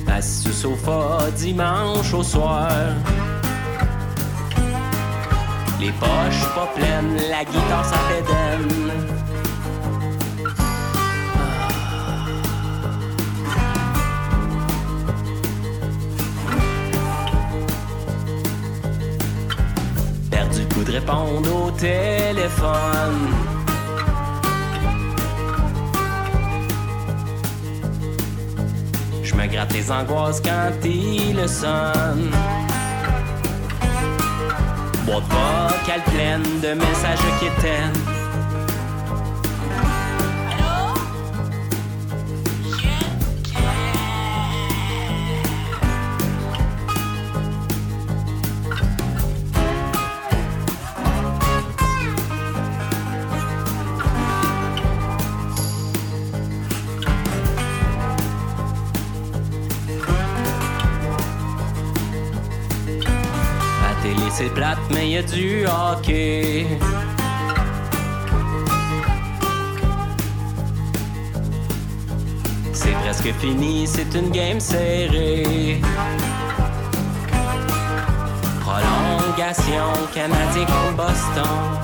Assis 0.06 0.46
le 0.46 0.52
sofa 0.54 1.28
dimanche 1.36 2.14
au 2.14 2.22
soir. 2.22 2.68
Les 5.80 5.90
poches 5.90 6.46
pas 6.54 6.68
pleines, 6.76 7.16
la 7.30 7.44
guitare 7.44 7.84
ça 7.84 7.98
pédenne. 8.08 8.92
Perdu 20.30 20.60
le 20.60 20.74
coup 20.74 20.84
de 20.84 20.92
répondre 20.92 21.66
au 21.66 21.70
Je 29.22 29.34
me 29.34 29.46
gratte 29.48 29.72
les 29.72 29.90
angoisses 29.90 30.40
quand 30.40 30.84
il 30.84 31.48
sonne. 31.48 32.30
Boîte 35.04 35.24
vocale 35.24 36.02
pleine 36.06 36.60
de 36.62 36.74
messages 36.74 37.18
qui 37.40 37.46
éteignent. 37.46 38.05
Du 65.22 65.64
hockey. 65.66 66.66
C'est 72.72 72.92
presque 72.92 73.32
fini, 73.40 73.86
c'est 73.86 74.14
une 74.14 74.30
game 74.30 74.60
serrée. 74.60 75.80
Prolongation, 78.60 79.92
Canadien 80.14 80.66
contre 80.66 80.96
Boston. 80.96 81.75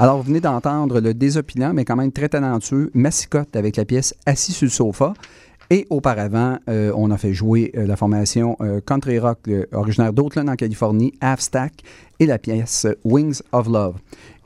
Alors, 0.00 0.18
vous 0.18 0.22
venez 0.22 0.40
d'entendre 0.40 1.00
le 1.00 1.12
désopilant, 1.12 1.72
mais 1.74 1.84
quand 1.84 1.96
même 1.96 2.12
très 2.12 2.28
talentueux, 2.28 2.92
Massicotte 2.94 3.56
avec 3.56 3.74
la 3.74 3.84
pièce 3.84 4.14
Assis 4.26 4.52
sur 4.52 4.66
le 4.66 4.70
sofa. 4.70 5.12
Et 5.70 5.88
auparavant, 5.90 6.56
euh, 6.68 6.92
on 6.94 7.10
a 7.10 7.18
fait 7.18 7.34
jouer 7.34 7.72
euh, 7.76 7.84
la 7.84 7.96
formation 7.96 8.56
euh, 8.60 8.80
country 8.80 9.18
rock 9.18 9.50
originaire 9.72 10.12
d'Oakland 10.12 10.48
en 10.48 10.54
Californie, 10.54 11.14
Half 11.20 11.40
Stack, 11.40 11.72
et 12.20 12.26
la 12.26 12.38
pièce 12.38 12.86
Wings 13.04 13.40
of 13.52 13.66
Love. 13.68 13.96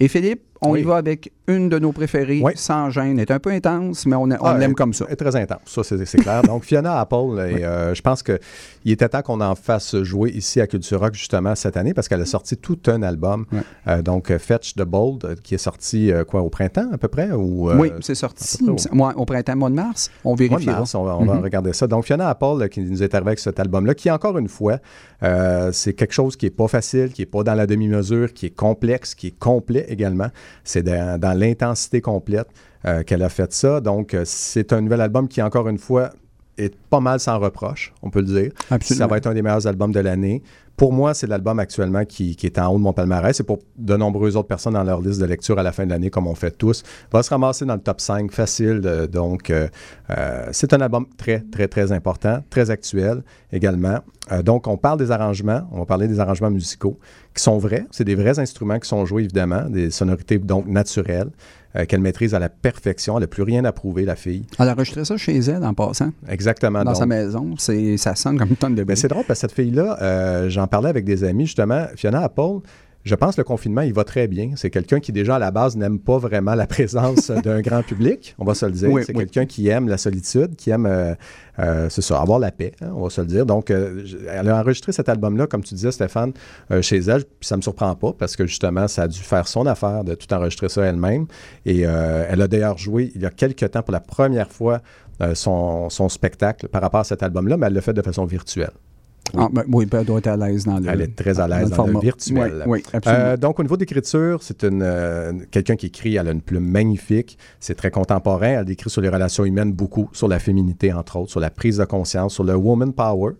Et 0.00 0.08
Philippe, 0.08 0.42
on 0.64 0.72
Oui. 0.72 0.80
y 0.80 0.84
va 0.84 0.96
avec 0.96 1.32
une 1.48 1.68
de 1.68 1.76
nos 1.78 1.90
préférées, 1.90 2.40
Oui. 2.42 2.52
sans 2.54 2.88
gêne. 2.90 3.18
Elle 3.18 3.22
est 3.28 3.30
un 3.32 3.40
peu 3.40 3.50
intense, 3.50 4.06
mais 4.06 4.14
on, 4.14 4.22
on 4.22 4.30
Ah, 4.44 4.56
l'aime 4.56 4.74
comme 4.74 4.92
ça. 4.94 5.04
elle 5.08 5.14
est 5.14 5.16
très 5.16 5.34
intense, 5.34 5.58
ça 5.66 5.82
c'est 5.82 6.18
clair. 6.18 6.42
Donc 6.42 6.62
Fiona 6.64 7.00
Apple, 7.00 7.16
et, 7.50 7.64
euh, 7.64 7.94
je 7.94 8.00
pense 8.02 8.22
qu'il 8.22 8.38
était 8.86 9.08
temps 9.08 9.22
qu'on 9.22 9.40
en 9.40 9.56
fasse 9.56 9.96
jouer 10.02 10.30
ici 10.30 10.60
à 10.60 10.68
Culture 10.68 11.00
Rock 11.00 11.14
justement 11.14 11.56
cette 11.56 11.76
année 11.76 11.94
parce 11.94 12.06
qu'elle 12.08 12.20
a 12.20 12.26
sorti 12.26 12.56
tout 12.56 12.78
un 12.86 13.02
album. 13.02 13.44
Euh, 13.88 14.02
donc 14.02 14.30
euh, 14.30 14.38
Fetch 14.38 14.74
the 14.76 14.82
Bold, 14.84 15.40
qui 15.42 15.56
est 15.56 15.58
sorti 15.58 16.12
euh, 16.12 16.24
quoi 16.24 16.42
au 16.42 16.48
printemps 16.48 16.88
à 16.92 16.98
peu 16.98 17.08
près 17.08 17.32
ou, 17.32 17.68
oui, 17.72 17.90
c'est 18.00 18.14
sorti 18.14 18.58
près 18.62 18.70
au- 18.72 18.94
moi, 18.94 19.12
au 19.16 19.24
printemps, 19.24 19.56
mois 19.56 19.70
de 19.70 19.74
mars. 19.74 20.10
On 20.24 20.30
mois 20.30 20.36
de 20.36 20.42
vérifiera. 20.48 20.78
mars, 20.78 20.94
on 20.94 21.02
va, 21.02 21.16
on 21.16 21.24
va 21.24 21.34
Mhm. 21.34 21.42
regarder 21.42 21.72
ça. 21.72 21.88
Donc, 21.88 22.04
Fiona 22.04 22.28
Apple, 22.28 22.68
qui 22.68 22.80
nous 22.82 23.02
est 23.02 23.12
arrivée 23.14 23.30
avec 23.30 23.40
cet 23.40 23.58
album-là, 23.58 23.94
qui, 23.96 24.08
encore 24.12 24.38
une 24.38 24.48
fois, 24.48 24.78
c'est 25.72 25.92
quelque 25.94 26.12
chose 26.14 26.36
qui 26.36 26.46
n'est 26.46 26.50
pas 26.50 26.68
facile, 26.68 27.12
qui 27.12 27.22
n'est 27.22 27.26
pas 27.26 27.42
dans 27.42 27.54
la 27.54 27.61
demi-mesure, 27.66 28.32
qui 28.32 28.46
est 28.46 28.56
complexe, 28.56 29.14
qui 29.14 29.28
est 29.28 29.38
complet 29.38 29.84
également. 29.88 30.28
C'est 30.64 30.82
dans, 30.82 31.18
dans 31.18 31.38
l'intensité 31.38 32.00
complète 32.00 32.48
euh, 32.84 33.02
qu'elle 33.02 33.22
a 33.22 33.28
fait 33.28 33.52
ça. 33.52 33.80
Donc, 33.80 34.14
euh, 34.14 34.22
c'est 34.24 34.72
un 34.72 34.80
nouvel 34.80 35.00
album 35.00 35.28
qui, 35.28 35.40
encore 35.40 35.68
une 35.68 35.78
fois, 35.78 36.10
est 36.58 36.74
pas 36.90 37.00
mal 37.00 37.20
sans 37.20 37.38
reproche, 37.38 37.92
on 38.02 38.10
peut 38.10 38.20
le 38.20 38.26
dire. 38.26 38.52
Absolument. 38.70 39.04
Ça 39.04 39.06
va 39.08 39.16
être 39.16 39.26
un 39.26 39.34
des 39.34 39.42
meilleurs 39.42 39.66
albums 39.66 39.92
de 39.92 40.00
l'année. 40.00 40.42
Pour 40.76 40.92
moi, 40.92 41.12
c'est 41.14 41.26
l'album 41.26 41.58
actuellement 41.58 42.04
qui, 42.04 42.34
qui 42.34 42.46
est 42.46 42.58
en 42.58 42.72
haut 42.72 42.78
de 42.78 42.82
mon 42.82 42.92
palmarès. 42.92 43.38
Et 43.38 43.42
pour 43.42 43.58
de 43.76 43.96
nombreuses 43.96 44.36
autres 44.36 44.48
personnes 44.48 44.72
dans 44.72 44.82
leur 44.82 45.00
liste 45.00 45.20
de 45.20 45.26
lecture 45.26 45.58
à 45.58 45.62
la 45.62 45.70
fin 45.70 45.84
de 45.84 45.90
l'année, 45.90 46.10
comme 46.10 46.26
on 46.26 46.34
fait 46.34 46.50
tous, 46.50 46.82
va 47.12 47.22
se 47.22 47.30
ramasser 47.30 47.64
dans 47.64 47.74
le 47.74 47.80
top 47.80 48.00
5 48.00 48.32
facile. 48.32 48.80
donc, 49.10 49.50
euh, 49.50 49.68
euh, 50.10 50.48
c'est 50.52 50.72
un 50.72 50.80
album 50.80 51.06
très, 51.16 51.40
très, 51.40 51.68
très 51.68 51.92
important, 51.92 52.42
très 52.48 52.70
actuel 52.70 53.22
également. 53.52 53.98
Euh, 54.30 54.42
donc, 54.42 54.66
on 54.66 54.76
parle 54.76 54.98
des 54.98 55.10
arrangements, 55.10 55.62
on 55.72 55.80
va 55.80 55.86
parler 55.86 56.08
des 56.08 56.20
arrangements 56.20 56.50
musicaux 56.50 56.98
qui 57.34 57.42
sont 57.42 57.58
vrais. 57.58 57.86
C'est 57.90 58.04
des 58.04 58.14
vrais 58.14 58.38
instruments 58.38 58.78
qui 58.78 58.88
sont 58.88 59.04
joués, 59.04 59.24
évidemment, 59.24 59.68
des 59.68 59.90
sonorités 59.90 60.38
donc 60.38 60.66
naturelles 60.66 61.30
euh, 61.76 61.84
qu'elle 61.86 62.00
maîtrise 62.00 62.34
à 62.34 62.38
la 62.38 62.48
perfection. 62.48 63.16
Elle 63.16 63.22
n'a 63.22 63.26
plus 63.26 63.42
rien 63.42 63.64
à 63.64 63.72
prouver, 63.72 64.04
la 64.04 64.16
fille. 64.16 64.44
Elle 64.58 64.68
a 64.68 64.72
enregistré 64.72 65.04
ça 65.04 65.16
chez 65.16 65.36
elle 65.38 65.64
en 65.64 65.74
passant, 65.74 66.10
Exactement. 66.28 66.80
dans 66.80 66.92
donc, 66.92 66.96
sa 66.96 67.06
maison. 67.06 67.54
C'est, 67.58 67.96
ça 67.96 68.14
sonne 68.14 68.38
comme 68.38 68.50
une 68.50 68.56
tonne 68.56 68.74
de 68.74 68.80
mais 68.80 68.84
bruit. 68.84 68.96
c'est 68.96 69.08
drôle 69.08 69.24
parce 69.26 69.40
que 69.40 69.48
cette 69.48 69.52
fille-là, 69.56 69.98
euh, 70.02 70.48
j'en 70.48 70.66
parlais 70.66 70.88
avec 70.90 71.04
des 71.04 71.24
amis 71.24 71.46
justement, 71.46 71.86
Fiona 71.96 72.22
Apple. 72.22 72.60
Je 73.04 73.16
pense 73.16 73.34
que 73.34 73.40
le 73.40 73.44
confinement, 73.44 73.80
il 73.80 73.92
va 73.92 74.04
très 74.04 74.28
bien. 74.28 74.52
C'est 74.54 74.70
quelqu'un 74.70 75.00
qui, 75.00 75.10
déjà, 75.10 75.36
à 75.36 75.38
la 75.40 75.50
base, 75.50 75.76
n'aime 75.76 75.98
pas 75.98 76.18
vraiment 76.18 76.54
la 76.54 76.66
présence 76.68 77.30
d'un 77.44 77.60
grand 77.60 77.82
public, 77.82 78.34
on 78.38 78.44
va 78.44 78.54
se 78.54 78.64
le 78.64 78.72
dire. 78.72 78.90
Oui, 78.90 79.02
c'est 79.04 79.14
oui. 79.14 79.24
quelqu'un 79.24 79.44
qui 79.44 79.68
aime 79.68 79.88
la 79.88 79.98
solitude, 79.98 80.54
qui 80.54 80.70
aime, 80.70 80.86
euh, 80.86 81.14
euh, 81.58 81.88
c'est 81.88 82.02
ça, 82.02 82.20
avoir 82.20 82.38
la 82.38 82.52
paix, 82.52 82.72
hein, 82.80 82.92
on 82.94 83.02
va 83.02 83.10
se 83.10 83.20
le 83.20 83.26
dire. 83.26 83.44
Donc, 83.44 83.70
euh, 83.70 84.04
elle 84.28 84.48
a 84.48 84.60
enregistré 84.60 84.92
cet 84.92 85.08
album-là, 85.08 85.48
comme 85.48 85.64
tu 85.64 85.74
disais, 85.74 85.90
Stéphane, 85.90 86.32
chez 86.80 86.98
elle, 86.98 87.24
puis 87.24 87.48
ça 87.48 87.56
me 87.56 87.62
surprend 87.62 87.94
pas 87.96 88.12
parce 88.12 88.36
que, 88.36 88.46
justement, 88.46 88.86
ça 88.86 89.02
a 89.02 89.08
dû 89.08 89.18
faire 89.18 89.48
son 89.48 89.66
affaire 89.66 90.04
de 90.04 90.14
tout 90.14 90.32
enregistrer 90.32 90.68
ça 90.68 90.82
elle-même. 90.82 91.26
Et 91.66 91.80
elle 91.80 92.40
a 92.40 92.48
d'ailleurs 92.48 92.78
joué, 92.78 93.10
il 93.14 93.22
y 93.22 93.26
a 93.26 93.30
quelques 93.30 93.70
temps, 93.70 93.82
pour 93.82 93.92
la 93.92 94.00
première 94.00 94.50
fois, 94.50 94.80
son, 95.34 95.90
son 95.90 96.08
spectacle 96.08 96.68
par 96.68 96.82
rapport 96.82 97.00
à 97.00 97.04
cet 97.04 97.22
album-là, 97.22 97.56
mais 97.56 97.66
elle 97.66 97.74
l'a 97.74 97.80
fait 97.80 97.92
de 97.92 98.02
façon 98.02 98.24
virtuelle. 98.24 98.72
Ah, 99.36 99.48
ben, 99.50 99.64
oui, 99.68 99.86
elle 99.90 100.04
doit 100.04 100.18
être 100.18 100.26
à 100.26 100.36
l'aise 100.36 100.64
dans 100.64 100.78
le 100.78 100.88
Elle 100.88 101.00
est 101.00 101.16
très 101.16 101.40
à 101.40 101.48
l'aise 101.48 101.70
dans, 101.70 101.86
le 101.86 101.98
virtuel. 101.98 102.64
Oui, 102.66 102.80
oui, 102.80 102.82
absolument. 102.92 103.24
Euh, 103.24 103.36
donc, 103.36 103.58
au 103.58 103.62
niveau 103.62 103.76
d'écriture, 103.76 104.42
c'est 104.42 104.62
une 104.64 104.82
euh, 104.82 105.32
quelqu'un 105.50 105.76
qui 105.76 105.86
écrit, 105.86 106.16
elle 106.16 106.28
a 106.28 106.32
une 106.32 106.42
plume 106.42 106.68
magnifique, 106.68 107.38
c'est 107.58 107.74
très 107.74 107.90
contemporain, 107.90 108.60
elle 108.60 108.70
écrit 108.70 108.90
sur 108.90 109.00
les 109.00 109.08
relations 109.08 109.44
humaines 109.44 109.72
beaucoup, 109.72 110.10
sur 110.12 110.28
la 110.28 110.38
féminité, 110.38 110.92
entre 110.92 111.16
autres, 111.16 111.30
sur 111.30 111.40
la 111.40 111.50
prise 111.50 111.78
de 111.78 111.84
conscience, 111.84 112.34
sur 112.34 112.44
le 112.44 112.54
woman 112.54 112.92
power. 112.92 113.32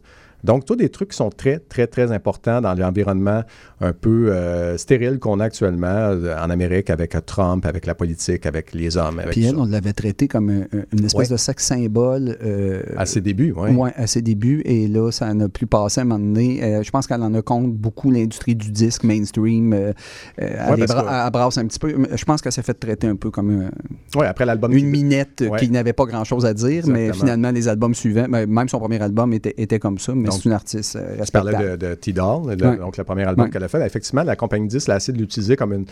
Donc, 0.44 0.64
tous 0.64 0.76
des 0.76 0.88
trucs 0.88 1.10
qui 1.10 1.16
sont 1.16 1.30
très, 1.30 1.58
très, 1.58 1.86
très 1.86 2.10
importants 2.12 2.60
dans 2.60 2.74
l'environnement 2.74 3.42
un 3.80 3.92
peu 3.92 4.32
euh, 4.32 4.76
stérile 4.76 5.18
qu'on 5.18 5.40
a 5.40 5.44
actuellement 5.44 5.86
euh, 5.88 6.36
en 6.36 6.50
Amérique 6.50 6.90
avec 6.90 7.14
euh, 7.14 7.20
Trump, 7.24 7.64
avec 7.66 7.86
la 7.86 7.94
politique, 7.94 8.46
avec 8.46 8.72
les 8.72 8.96
hommes. 8.96 9.18
Avec 9.20 9.32
Puis 9.32 9.44
elle, 9.46 9.56
on 9.56 9.64
l'avait 9.66 9.92
traité 9.92 10.28
comme 10.28 10.50
un- 10.50 10.62
un- 10.76 10.84
une 10.92 11.04
espèce 11.04 11.28
Ouais. 11.28 11.34
de 11.34 11.36
sexe 11.36 11.64
symbole. 11.66 12.36
euh, 12.42 12.82
À 12.96 13.06
ses 13.06 13.20
débuts, 13.20 13.52
oui. 13.56 13.70
ouais, 13.70 13.92
à 13.96 14.06
ses 14.06 14.22
débuts. 14.22 14.62
Et 14.64 14.88
là, 14.88 15.10
ça 15.10 15.32
n'a 15.32 15.48
plus 15.48 15.66
passé 15.66 16.00
à 16.00 16.02
un 16.02 16.06
moment 16.06 16.18
donné. 16.24 16.62
Euh, 16.62 16.82
je 16.82 16.90
pense 16.90 17.06
qu'elle 17.06 17.22
en 17.22 17.34
a 17.34 17.42
compte 17.42 17.72
beaucoup 17.72 18.10
l'industrie 18.10 18.54
du 18.56 18.70
disque 18.72 19.04
mainstream. 19.04 19.72
euh, 19.72 19.92
elle, 20.36 20.78
parce 20.78 20.92
bra- 20.92 21.02
que- 21.02 21.26
elle 21.26 21.30
brasse 21.32 21.58
un 21.58 21.66
petit 21.66 21.78
peu. 21.78 21.94
Je 22.14 22.24
pense 22.24 22.40
qu'elle 22.42 22.52
s'est 22.52 22.62
fait 22.62 22.74
traiter 22.74 23.06
un 23.06 23.16
peu 23.16 23.30
comme 23.30 23.70
Ouais, 24.16 24.26
après 24.26 24.44
l'album. 24.46 24.72
une 24.72 24.86
minette 24.88 25.44
Ouais. 25.48 25.58
qui 25.58 25.70
n'avait 25.70 25.92
pas 25.92 26.04
grand-chose 26.06 26.44
à 26.46 26.54
dire. 26.54 26.84
Mais 26.86 27.12
finalement, 27.12 27.50
les 27.50 27.68
albums 27.68 27.94
suivants, 27.94 28.26
ben, 28.28 28.46
même 28.48 28.68
son 28.68 28.78
premier 28.78 29.00
album 29.00 29.32
était, 29.32 29.54
était 29.56 29.78
comme 29.78 29.98
ça. 29.98 30.14
Mais 30.14 30.31
c'est 30.32 30.44
une 30.46 30.52
artiste 30.52 30.96
euh, 30.96 31.16
Tu 31.24 31.30
parlais 31.32 31.76
de, 31.76 31.76
de 31.76 31.94
T-Doll, 31.94 32.56
donc 32.56 32.96
le 32.96 33.04
premier 33.04 33.24
album 33.24 33.50
qu'elle 33.50 33.64
a 33.64 33.68
fait. 33.68 33.84
Effectivement, 33.86 34.22
la 34.22 34.36
compagnie 34.36 34.68
10 34.68 34.88
a 34.88 34.96
essayé 34.96 35.12
de 35.16 35.22
l'utiliser 35.22 35.56
comme 35.56 35.72
une, 35.72 35.86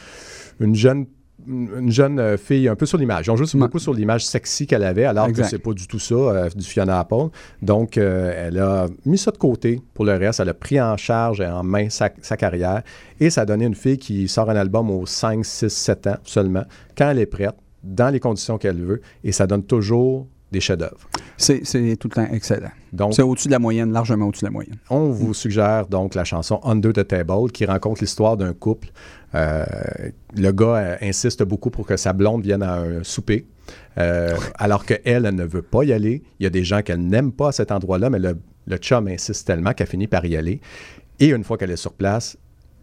une 0.61 0.75
jeune 0.75 1.07
une 1.49 1.91
jeune 1.91 2.19
euh, 2.19 2.37
fille 2.37 2.69
un 2.69 2.75
peu 2.77 2.85
sur 2.85 2.99
l'image. 2.99 3.31
Juste 3.35 3.55
Ouais. 3.55 3.61
beaucoup 3.61 3.79
sur 3.79 3.95
l'image 3.95 4.27
sexy 4.27 4.67
qu'elle 4.67 4.85
avait, 4.85 5.07
alors 5.07 5.27
Exact. 5.27 5.45
que 5.45 5.49
c'est 5.49 5.59
pas 5.59 5.73
du 5.73 5.87
tout 5.87 5.99
ça, 5.99 6.15
euh, 6.15 6.49
du 6.51 6.63
Fiona 6.67 7.01
Apple. 7.01 7.29
Donc, 7.63 7.97
euh, 7.97 8.35
elle 8.49 8.59
a 8.59 8.89
mis 9.07 9.17
ça 9.17 9.31
de 9.31 9.39
côté 9.39 9.81
pour 9.95 10.05
le 10.05 10.13
reste. 10.13 10.41
Elle 10.41 10.51
a 10.51 10.55
pris 10.55 10.79
en 10.79 10.99
charge 10.99 11.41
et 11.41 11.47
en 11.47 11.63
main 11.63 11.89
sa, 11.89 12.11
sa 12.21 12.37
carrière. 12.37 12.83
Et 13.21 13.31
ça 13.31 13.41
a 13.41 13.47
donné 13.47 13.65
une 13.65 13.75
fille 13.75 13.97
qui 13.97 14.29
sort 14.29 14.51
un 14.51 14.57
album 14.57 14.91
aux 14.91 15.07
5, 15.07 15.43
6, 15.43 15.71
7 15.71 16.07
ans 16.09 16.17
seulement, 16.25 16.65
quand 16.95 17.09
elle 17.09 17.19
est 17.19 17.25
prête, 17.25 17.55
dans 17.83 18.11
les 18.11 18.21
conditions 18.21 18.59
qu'elle 18.59 18.83
veut. 18.83 19.01
Et 19.25 19.33
ça 19.33 19.47
donne 19.47 19.63
toujours 19.65 20.27
des 20.53 20.61
chefs-d'œuvre. 20.61 21.09
C'est 21.37 21.63
tout 21.99 22.09
le 22.09 22.15
temps 22.15 22.29
excellent. 22.33 22.71
Donc, 22.93 23.15
C'est 23.15 23.23
au-dessus 23.23 23.49
de 23.49 23.53
la 23.53 23.59
moyenne, 23.59 23.93
largement 23.93 24.27
au-dessus 24.27 24.43
de 24.43 24.47
la 24.47 24.53
moyenne. 24.53 24.77
on 24.91 25.11
vous 25.11 25.33
suggère 25.33 25.87
donc 25.87 26.15
la 26.15 26.25
chanson 26.25 26.61
Under 26.65 26.93
the 26.93 27.07
Table 27.07 27.51
qui 27.53 27.65
raconte 27.65 28.01
l'histoire 28.01 28.37
d'un 28.37 28.53
couple. 28.53 28.89
Euh, 29.35 29.65
le 30.37 30.51
gars 30.51 30.77
euh, 30.77 30.97
insiste 31.03 31.43
beaucoup 31.45 31.71
pour 31.71 31.87
que 31.87 31.97
sa 31.97 32.13
blonde 32.13 32.43
vienne 32.43 32.63
à 32.63 32.81
un 32.81 33.05
souper, 33.05 33.47
euh, 33.99 34.37
alors 34.57 34.85
qu'elle, 34.85 35.01
elle 35.05 35.35
ne 35.35 35.45
veut 35.45 35.63
pas 35.63 35.85
y 35.85 35.93
aller. 35.93 36.23
Il 36.41 36.45
y 36.45 36.47
a 36.47 36.51
des 36.51 36.65
gens 36.65 36.83
qu'elle 36.83 37.01
n'aime 37.01 37.33
pas 37.33 37.49
à 37.49 37.53
cet 37.53 37.71
endroit-là, 37.71 38.11
mais 38.11 38.19
le, 38.19 38.37
le 38.67 38.77
chum 38.77 39.07
insiste 39.07 39.47
tellement 39.47 39.73
qu'elle 39.73 39.87
finit 39.87 40.09
par 40.09 40.27
y 40.27 40.37
aller. 40.37 40.61
Et 41.21 41.29
une 41.29 41.45
fois 41.45 41.59
qu'elle 41.59 41.71
est 41.71 41.77
sur 41.77 41.93
place, 41.93 42.37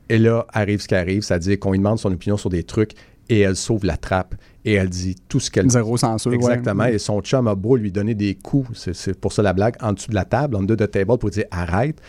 et 0.10 0.18
là 0.18 0.46
arrive 0.54 0.82
ce 0.82 0.88
qui 0.88 0.96
arrive, 0.96 1.22
c'est-à-dire 1.22 1.60
qu'on 1.60 1.72
lui 1.72 1.80
demande 1.80 2.00
son 2.00 2.12
opinion 2.12 2.38
sur 2.38 2.50
des 2.50 2.64
trucs 2.64 2.94
et 3.30 3.42
elle 3.42 3.56
sauve 3.56 3.86
la 3.86 3.98
trappe 3.98 4.36
et 4.70 4.74
elle 4.74 4.90
dit 4.90 5.16
tout 5.30 5.40
ce 5.40 5.50
qu'elle 5.50 5.70
Zéro 5.70 5.96
censure. 5.98 6.32
ouais. 6.32 6.36
Exactement. 6.36 6.86
Et 6.86 6.98
son 7.00 7.22
chum 7.22 7.48
a 7.48 7.56
beau 7.56 7.76
lui 7.78 7.92
donner 7.92 8.14
des 8.16 8.36
coups, 8.36 8.90
c'est- 8.94 9.14
pour 9.20 9.32
ça 9.32 9.42
la 9.42 9.54
blague, 9.54 9.76
en 9.82 9.94
dessous 9.94 10.10
de 10.10 10.16
la 10.16 10.26
table, 10.26 10.56
en 10.56 10.64
deux 10.64 10.76
de 10.76 10.86
table 10.86 11.18
pour 11.18 11.30
dire 11.30 11.46
arrête. 11.52 12.00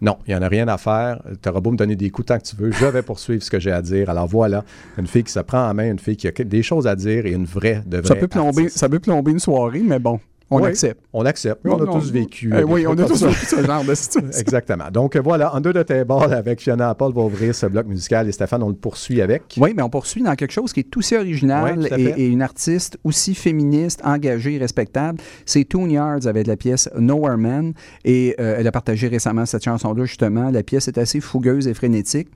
Non, 0.00 0.18
il 0.26 0.30
n'y 0.34 0.36
en 0.38 0.42
a 0.42 0.48
rien 0.48 0.68
à 0.68 0.76
faire. 0.76 1.20
Tu 1.42 1.48
auras 1.48 1.60
beau 1.60 1.70
me 1.70 1.76
donner 1.76 1.96
des 1.96 2.10
coups 2.10 2.26
tant 2.26 2.38
que 2.38 2.44
tu 2.44 2.56
veux. 2.56 2.70
Je 2.72 2.84
vais 2.86 3.00
poursuivre 3.02 3.42
ce 3.42 3.50
que 3.50 3.58
j'ai 3.58 3.70
à 3.72 3.80
dire. 3.80 4.10
Alors 4.10 4.26
voilà, 4.26 4.62
une 4.98 5.06
fille 5.06 5.24
qui 5.24 5.32
se 5.32 5.40
prend 5.40 5.68
en 5.68 5.72
main, 5.72 5.90
une 5.90 5.98
fille 5.98 6.16
qui 6.16 6.26
a 6.28 6.32
des 6.32 6.62
choses 6.62 6.86
à 6.86 6.94
dire 6.94 7.24
et 7.26 7.32
une 7.32 7.46
vraie, 7.46 7.82
de 7.86 7.98
vraie 7.98 8.06
Ça 8.08 8.14
peut, 8.16 8.28
plomber, 8.28 8.62
artiste. 8.64 8.78
ça 8.78 8.88
peut 8.88 8.98
plomber 8.98 9.30
une 9.32 9.38
soirée, 9.38 9.82
mais 9.82 9.98
bon, 9.98 10.20
on 10.50 10.60
Oui, 10.60 10.68
accepte. 10.68 11.00
On 11.12 11.24
accepte. 11.24 11.60
On 11.64 11.80
a 11.80 11.84
Non, 11.84 11.98
tous 11.98 12.10
vécu. 12.12 12.48
Des 12.50 12.62
oui, 12.62 12.86
on 12.86 12.94
trucs 12.94 13.00
a 13.00 13.08
comme 13.08 13.12
tous 13.12 13.18
ça. 13.18 13.26
vécu 13.28 13.46
ce 13.46 13.62
genre 13.64 13.84
de 13.84 13.94
situation. 13.94 14.30
Exactement. 14.40 14.84
Donc 14.92 15.16
euh, 15.16 15.20
voilà, 15.22 15.52
Under 15.54 15.72
the 15.72 15.84
Table 15.84 16.12
avec 16.32 16.60
Fiona 16.60 16.90
Apple 16.90 17.12
va 17.14 17.22
ouvrir 17.22 17.54
ce 17.54 17.66
bloc 17.66 17.86
musical 17.86 18.28
et 18.28 18.32
Stéphane, 18.32 18.62
on 18.62 18.68
le 18.68 18.74
poursuit 18.74 19.20
avec. 19.22 19.56
Oui, 19.58 19.72
mais 19.76 19.82
on 19.82 19.88
poursuit 19.90 20.22
dans 20.22 20.34
quelque 20.34 20.52
chose 20.52 20.72
qui 20.72 20.80
est 20.80 20.96
aussi 20.96 21.16
original 21.16 21.78
Oui, 21.78 21.88
tout 21.88 21.94
à 21.94 21.98
et, 21.98 22.04
fait. 22.12 22.20
et 22.20 22.26
une 22.28 22.42
artiste 22.42 22.98
aussi 23.04 23.34
féministe, 23.34 24.00
engagée, 24.04 24.58
respectable. 24.58 25.18
C'est 25.46 25.64
Toon 25.64 25.88
Yards 25.88 26.26
avec 26.26 26.46
la 26.46 26.56
pièce 26.56 26.88
Nowhere 26.98 27.38
Man. 27.38 27.72
Et 28.04 28.34
euh, 28.38 28.56
elle 28.58 28.66
a 28.66 28.72
partagé 28.72 29.08
récemment 29.08 29.46
cette 29.46 29.64
chanson-là, 29.64 30.04
justement. 30.04 30.50
La 30.50 30.62
pièce 30.62 30.88
est 30.88 30.98
assez 30.98 31.20
fougueuse 31.20 31.66
et 31.68 31.74
frénétique. 31.74 32.28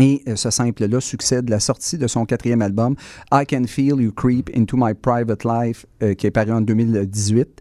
Et 0.00 0.22
euh, 0.28 0.36
ce 0.36 0.50
simple-là 0.50 1.00
succède 1.00 1.48
la 1.48 1.60
sortie 1.60 1.98
de 1.98 2.06
son 2.06 2.24
quatrième 2.24 2.62
album, 2.62 2.94
I 3.32 3.44
Can 3.48 3.64
Feel 3.66 4.00
You 4.00 4.12
Creep 4.12 4.50
Into 4.56 4.76
My 4.76 4.94
Private 4.94 5.44
Life, 5.44 5.86
euh, 6.02 6.14
qui 6.14 6.26
est 6.26 6.30
paru 6.30 6.52
en 6.52 6.60
2018. 6.60 7.60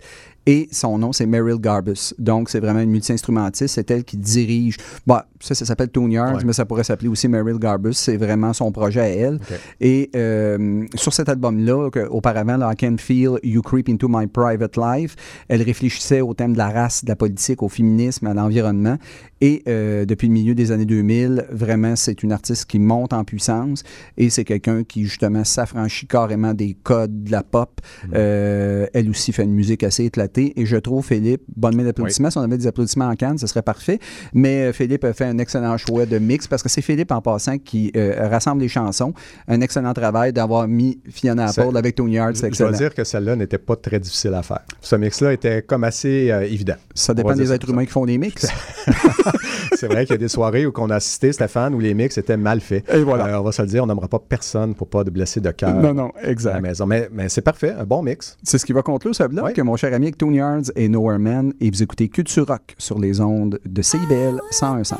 Et 0.49 0.69
son 0.71 0.97
nom, 0.97 1.11
c'est 1.11 1.25
Meryl 1.25 1.59
Garbus. 1.59 2.13
Donc, 2.17 2.49
c'est 2.49 2.61
vraiment 2.61 2.79
une 2.79 2.89
multi-instrumentiste. 2.89 3.75
C'est 3.75 3.91
elle 3.91 4.05
qui 4.05 4.15
dirige. 4.15 4.77
Bah, 5.05 5.27
ça, 5.41 5.53
ça 5.53 5.65
s'appelle 5.65 5.89
Ouais. 5.97 6.43
mais 6.45 6.53
ça 6.53 6.65
pourrait 6.65 6.85
s'appeler 6.85 7.09
aussi 7.09 7.27
Meryl 7.27 7.59
Garbus. 7.59 7.93
C'est 7.93 8.15
vraiment 8.15 8.53
son 8.53 8.71
projet 8.71 9.01
à 9.01 9.09
elle. 9.09 9.39
Et 9.81 10.09
euh, 10.15 10.85
sur 10.95 11.13
cet 11.13 11.27
album-là, 11.27 11.89
auparavant, 12.09 12.55
là, 12.55 12.71
I 12.71 12.77
Can 12.77 12.95
Feel 12.97 13.39
You 13.43 13.61
Creep 13.61 13.89
Into 13.89 14.07
My 14.09 14.25
Private 14.27 14.77
Life, 14.77 15.15
elle 15.49 15.63
réfléchissait 15.63 16.21
au 16.21 16.33
thème 16.33 16.53
de 16.53 16.57
la 16.59 16.69
race, 16.69 17.03
de 17.03 17.09
la 17.09 17.17
politique, 17.17 17.61
au 17.61 17.67
féminisme, 17.67 18.27
à 18.27 18.33
l'environnement. 18.33 18.97
Et 19.41 19.63
euh, 19.67 20.05
depuis 20.05 20.27
le 20.27 20.33
milieu 20.33 20.55
des 20.55 20.71
années 20.71 20.85
2000, 20.85 21.45
vraiment, 21.51 21.95
c'est 21.95 22.23
une 22.23 22.31
artiste 22.31 22.65
qui 22.65 22.79
monte 22.79 23.13
en 23.13 23.23
puissance 23.23 23.83
et 24.17 24.29
c'est 24.29 24.43
quelqu'un 24.43 24.83
qui, 24.83 25.05
justement, 25.05 25.43
s'affranchit 25.43 26.07
carrément 26.07 26.53
des 26.53 26.75
codes 26.81 27.23
de 27.23 27.31
la 27.31 27.43
pop. 27.43 27.81
Euh, 28.13 28.87
elle 28.93 29.09
aussi 29.09 29.31
fait 29.31 29.43
une 29.43 29.53
musique 29.53 29.83
assez 29.83 30.05
éclatée. 30.05 30.53
Et 30.59 30.65
je 30.65 30.77
trouve, 30.77 31.05
Philippe, 31.05 31.41
bonne 31.55 31.75
main 31.75 31.83
d'applaudissements. 31.83 32.31
Si 32.31 32.37
on 32.37 32.41
avait 32.41 32.57
des 32.57 32.67
applaudissements 32.67 33.07
en 33.07 33.15
Cannes, 33.15 33.37
ce 33.37 33.47
serait 33.47 33.61
parfait. 33.61 33.99
Mais 34.33 34.67
euh, 34.67 34.73
Philippe 34.73 35.03
a 35.03 35.13
fait 35.13 35.25
un 35.25 35.37
excellent 35.37 35.77
choix 35.77 36.05
de 36.05 36.17
mix 36.17 36.47
parce 36.47 36.63
que 36.63 36.69
c'est 36.69 36.81
Philippe, 36.81 37.11
en 37.11 37.21
passant, 37.21 37.57
qui 37.57 37.91
euh, 37.95 38.27
rassemble 38.29 38.61
les 38.61 38.67
chansons. 38.67 39.13
Un 39.47 39.61
excellent 39.61 39.93
travail 39.93 40.33
d'avoir 40.33 40.67
mis 40.67 40.99
Fiona 41.09 41.47
Apple 41.47 41.75
avec 41.75 41.95
Tony 41.95 42.17
Hart. 42.17 42.35
C'est 42.35 42.51
Je 42.53 42.57
dois 42.57 42.69
excellent. 42.69 42.89
dire 42.89 42.95
que 42.95 43.03
celle-là 43.03 43.35
n'était 43.35 43.57
pas 43.57 43.75
très 43.75 43.99
difficile 43.99 44.33
à 44.33 44.43
faire. 44.43 44.61
Ce 44.81 44.95
mix-là 44.95 45.33
était 45.33 45.61
comme 45.61 45.83
assez 45.83 46.31
évident. 46.49 46.75
Ça 46.93 47.13
dépend 47.13 47.35
des 47.35 47.51
êtres 47.51 47.69
humains 47.69 47.85
qui 47.85 47.91
font 47.91 48.05
des 48.05 48.17
mix. 48.17 48.47
C'est 49.75 49.87
vrai 49.87 50.05
qu'il 50.05 50.13
y 50.13 50.15
a 50.15 50.17
des 50.17 50.27
soirées 50.27 50.65
où 50.65 50.73
on 50.77 50.89
a 50.89 50.95
assisté, 50.95 51.31
Stéphane, 51.31 51.73
où 51.75 51.79
les 51.79 51.93
mix 51.93 52.17
étaient 52.17 52.37
mal 52.37 52.61
faits. 52.61 52.89
Et 52.89 53.03
voilà. 53.03 53.27
Euh, 53.27 53.39
on 53.39 53.43
va 53.43 53.51
se 53.51 53.61
le 53.61 53.67
dire, 53.67 53.83
on 53.83 53.87
n'aimera 53.87 54.07
pas 54.07 54.19
personne 54.19 54.73
pour 54.75 54.89
pas 54.89 55.03
de 55.03 55.09
blesser 55.09 55.39
de 55.41 55.51
cœur 55.51 55.73
non, 55.73 55.93
non, 55.93 56.09
à 56.17 56.23
la 56.23 56.29
exact. 56.29 56.61
maison. 56.61 56.85
Mais, 56.85 57.09
mais 57.11 57.29
c'est 57.29 57.41
parfait, 57.41 57.71
un 57.71 57.83
bon 57.85 58.01
mix. 58.03 58.37
C'est 58.43 58.57
ce 58.57 58.65
qui 58.65 58.73
va 58.73 58.81
conclure 58.81 59.15
ce 59.15 59.23
bloc, 59.23 59.45
Ouais. 59.57 59.63
mon 59.63 59.75
cher 59.75 59.93
ami 59.93 60.07
avec 60.07 60.17
Tony 60.17 60.37
Yards 60.37 60.71
et 60.75 60.87
Nowhere 60.89 61.19
Man. 61.19 61.53
Et 61.59 61.69
vous 61.69 61.83
écoutez 61.83 62.09
Culture 62.09 62.47
Rock 62.47 62.75
sur 62.77 62.99
les 62.99 63.19
ondes 63.21 63.59
de 63.65 63.81
CIBL 63.81 64.39
101.5. 64.51 64.95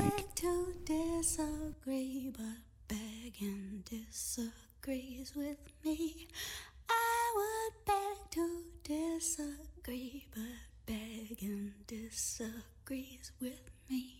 to 8.31 8.63
disagree, 8.83 10.25
but 10.33 10.43
begging 10.85 11.71
disagrees 11.87 13.31
with 13.41 13.59
me. 13.89 14.16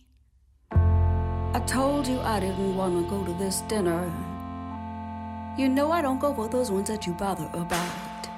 I 1.58 1.60
told 1.60 2.06
you 2.06 2.20
I 2.20 2.38
didn't 2.40 2.76
want 2.76 2.94
to 3.02 3.10
go 3.10 3.24
to 3.24 3.32
this 3.32 3.62
dinner. 3.62 4.12
You 5.58 5.68
know 5.68 5.90
I 5.90 6.02
don't 6.02 6.20
go 6.20 6.32
for 6.32 6.46
those 6.46 6.70
ones 6.70 6.88
that 6.88 7.06
you 7.06 7.14
bother 7.14 7.48
about. 7.52 8.28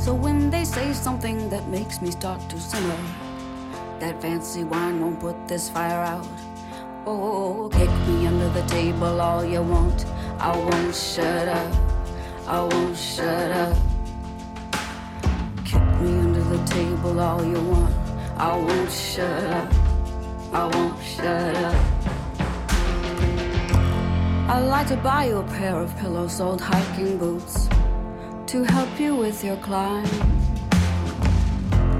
So 0.00 0.12
when 0.12 0.50
they 0.50 0.64
say 0.64 0.92
something 0.92 1.50
that 1.50 1.68
makes 1.68 2.02
me 2.02 2.10
start 2.10 2.40
to 2.48 2.58
simmer, 2.58 2.98
that 4.00 4.20
fancy 4.20 4.64
wine 4.64 5.00
won't 5.00 5.20
put 5.20 5.46
this 5.46 5.68
fire 5.68 6.02
out. 6.02 6.26
Oh, 7.06 7.68
kick 7.72 7.90
me 8.08 8.26
under 8.26 8.48
the 8.48 8.66
table 8.66 9.20
all 9.20 9.44
you 9.44 9.62
want. 9.62 10.06
I 10.40 10.56
won't 10.56 10.94
shut 10.94 11.48
up. 11.48 11.74
I 12.46 12.60
won't 12.60 12.96
shut 12.96 13.52
up. 13.52 13.76
Kick 15.64 15.82
me 16.00 16.18
under 16.18 16.42
the 16.42 16.64
table 16.66 17.20
all 17.20 17.44
you 17.44 17.60
want. 17.60 17.94
I 18.36 18.56
won't 18.56 18.90
shut 18.90 19.44
up. 19.44 19.87
I 20.52 20.66
won't 20.66 21.02
shut 21.02 21.56
up. 21.56 21.74
I'd 24.50 24.60
like 24.60 24.86
to 24.88 24.96
buy 24.96 25.26
you 25.26 25.38
a 25.38 25.42
pair 25.42 25.76
of 25.76 25.94
pillows, 25.98 26.40
old 26.40 26.60
hiking 26.60 27.18
boots 27.18 27.68
to 28.46 28.64
help 28.64 28.98
you 28.98 29.14
with 29.14 29.44
your 29.44 29.56
climb. 29.56 30.06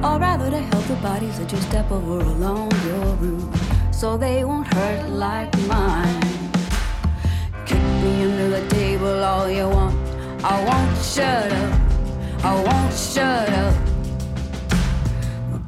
Or 0.03 0.19
rather 0.19 0.51
to 0.51 0.59
help 0.59 0.85
the 0.87 0.95
bodies 1.03 1.39
that 1.39 1.53
you 1.53 1.59
step 1.59 1.91
over 1.91 2.21
along 2.21 2.73
your 2.87 3.15
route 3.17 3.55
so 3.91 4.17
they 4.17 4.45
won't 4.45 4.73
hurt 4.73 5.11
like 5.11 5.53
mine. 5.67 6.23
Kick 7.67 7.83
me 8.03 8.25
under 8.25 8.49
the 8.49 8.69
table 8.71 9.25
all 9.25 9.51
you 9.51 9.69
want. 9.69 9.95
I 10.43 10.65
won't 10.65 11.05
shut 11.05 11.53
up. 11.53 11.81
I 12.45 12.55
won't 12.63 12.95
shut 12.95 13.49
up. 13.51 13.75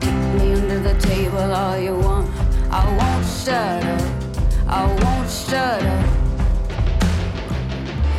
Kick 0.01 0.15
me 0.41 0.55
under 0.55 0.79
the 0.79 0.99
table 0.99 1.53
all 1.53 1.79
you 1.79 1.97
want. 1.99 2.50
I 2.73 2.87
won't 2.99 3.27
shut 3.27 3.85
up. 3.85 4.01
I 4.69 4.87
won't 5.03 5.29
shut 5.29 5.83
up. 5.83 6.07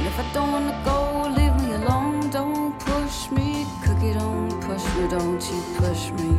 If 0.05 0.19
I 0.19 0.33
don't 0.33 0.51
wanna 0.51 0.81
go, 0.83 1.29
leave 1.37 1.55
me 1.63 1.73
alone. 1.75 2.29
Don't 2.31 2.77
push 2.77 3.31
me, 3.31 3.65
cookie. 3.81 4.11
Don't 4.11 4.51
push 4.59 4.83
me. 4.95 5.07
Don't 5.07 5.41
you 5.49 5.63
push 5.77 6.11
me. 6.19 6.35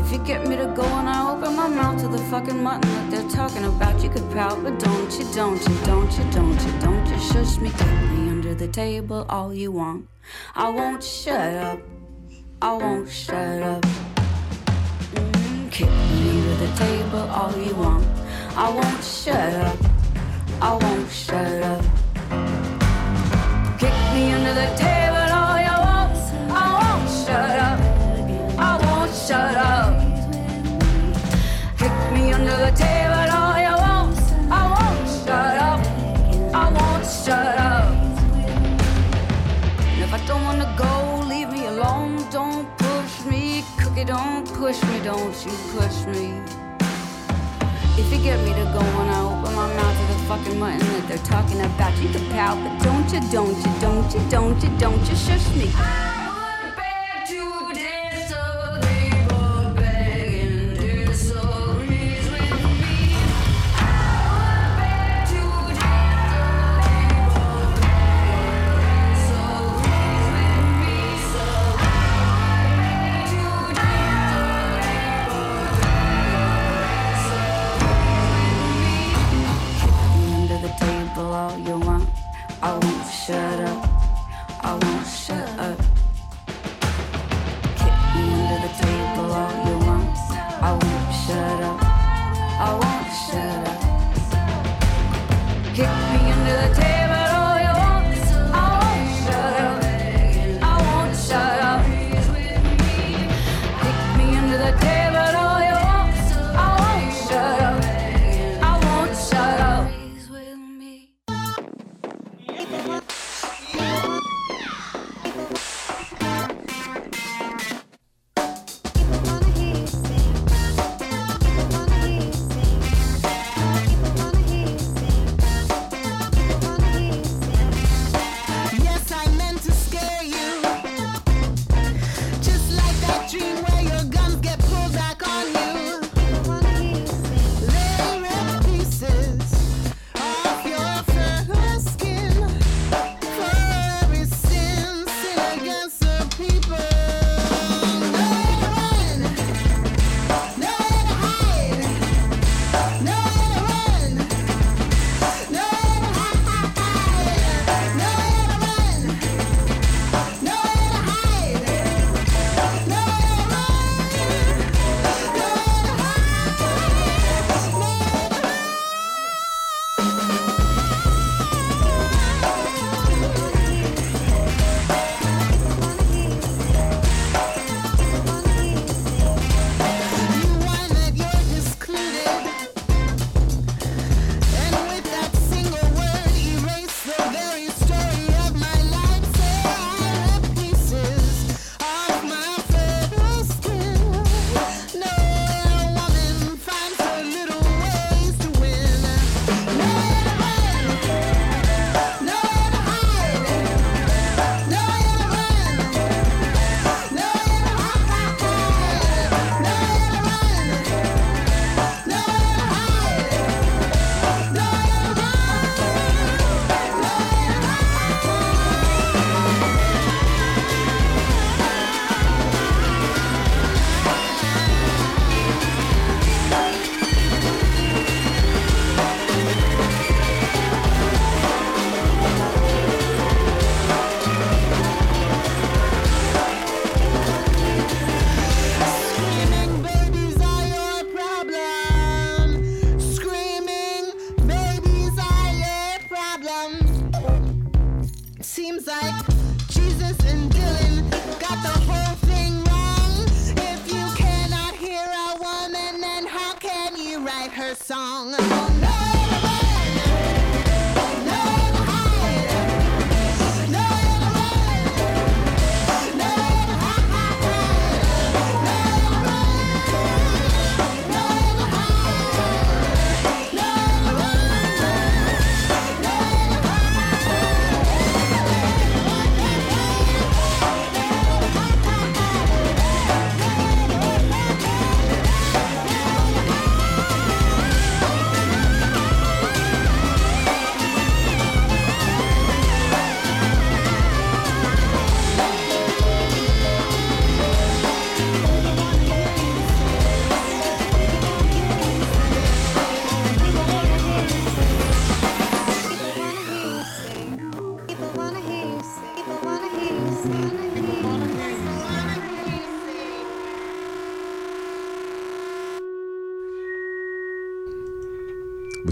If 0.00 0.10
you 0.10 0.18
get 0.24 0.48
me 0.48 0.56
to 0.56 0.72
go 0.74 0.84
and 0.84 1.06
I 1.06 1.30
open 1.30 1.54
my 1.54 1.68
mouth 1.68 2.00
to 2.00 2.08
the 2.08 2.22
fucking 2.30 2.62
mutton 2.62 2.90
that 2.92 3.10
they're 3.10 3.30
talking 3.30 3.64
about, 3.64 4.02
you 4.02 4.08
could 4.08 4.30
pout, 4.30 4.64
but 4.64 4.78
don't 4.78 5.12
you, 5.18 5.26
don't 5.34 5.60
you, 5.68 5.76
don't 5.84 6.10
you, 6.16 6.24
don't 6.30 6.58
you, 6.64 6.72
don't 6.80 7.06
you 7.06 7.18
shush 7.30 7.58
me, 7.58 7.68
me 7.68 8.30
under 8.30 8.54
the 8.54 8.68
table 8.68 9.26
all 9.28 9.52
you 9.52 9.70
want. 9.70 10.08
I 10.54 10.70
won't 10.70 11.04
shut 11.04 11.54
up. 11.56 11.80
I 12.62 12.72
won't 12.72 13.06
shut 13.10 13.62
up. 13.62 14.07
Kick 15.78 15.86
me 15.86 16.30
under 16.30 16.56
the 16.56 16.72
table 16.74 17.20
all 17.30 17.56
you 17.56 17.72
want. 17.76 18.04
I 18.56 18.68
won't 18.68 19.04
shut 19.04 19.54
up. 19.54 19.76
I 20.60 20.74
won't 20.74 21.08
shut 21.08 21.62
up. 21.62 21.84
Kick 23.78 23.94
me 24.12 24.32
under 24.32 24.54
the 24.54 24.70
table 24.74 25.28
all 25.38 25.58
you 25.68 25.76
want. 25.86 26.18
I 26.50 26.66
won't 26.80 27.08
shut 27.08 27.54
up. 27.68 27.78
I 28.58 28.72
won't 28.86 29.14
shut 29.14 29.54
up. 29.54 29.94
Kick 31.78 31.96
me 32.12 32.32
under 32.32 32.56
the 32.56 32.72
table 32.74 33.28
all 33.38 33.58
you 33.66 33.76
want. 33.86 34.18
I 34.50 34.62
won't 34.74 35.08
shut 35.22 35.56
up. 35.70 35.80
I 36.54 36.64
won't 36.76 37.06
shut 37.06 37.56
up. 37.56 37.88
And 39.92 40.02
if 40.02 40.12
I 40.12 40.26
don't 40.26 40.42
wanna 40.42 40.74
go, 40.76 41.24
leave 41.28 41.50
me 41.52 41.66
alone. 41.66 42.28
Don't 42.32 42.77
Don't 44.04 44.46
push 44.54 44.82
me. 44.84 45.00
Don't 45.02 45.34
you 45.44 45.52
push 45.74 46.06
me. 46.06 46.40
If 47.98 48.12
you 48.12 48.22
get 48.22 48.38
me 48.44 48.54
to 48.54 48.64
go 48.72 48.80
when 48.96 49.08
I 49.08 49.20
open 49.20 49.54
my 49.54 49.74
mouth 49.74 49.96
to 49.98 50.12
the 50.12 50.18
fucking 50.28 50.58
mutton 50.58 50.78
that 50.78 51.08
they're 51.08 51.18
talking 51.18 51.60
about, 51.60 51.96
you 52.00 52.08
can 52.10 52.24
pout, 52.30 52.56
but 52.62 52.84
don't 52.84 53.12
you, 53.12 53.20
don't 53.30 53.56
you, 53.56 53.80
don't 53.80 54.14
you, 54.14 54.20
don't 54.30 54.62
you, 54.62 54.78
don't 54.78 55.08
you 55.08 55.16
shush 55.16 55.48
me. 55.56 56.17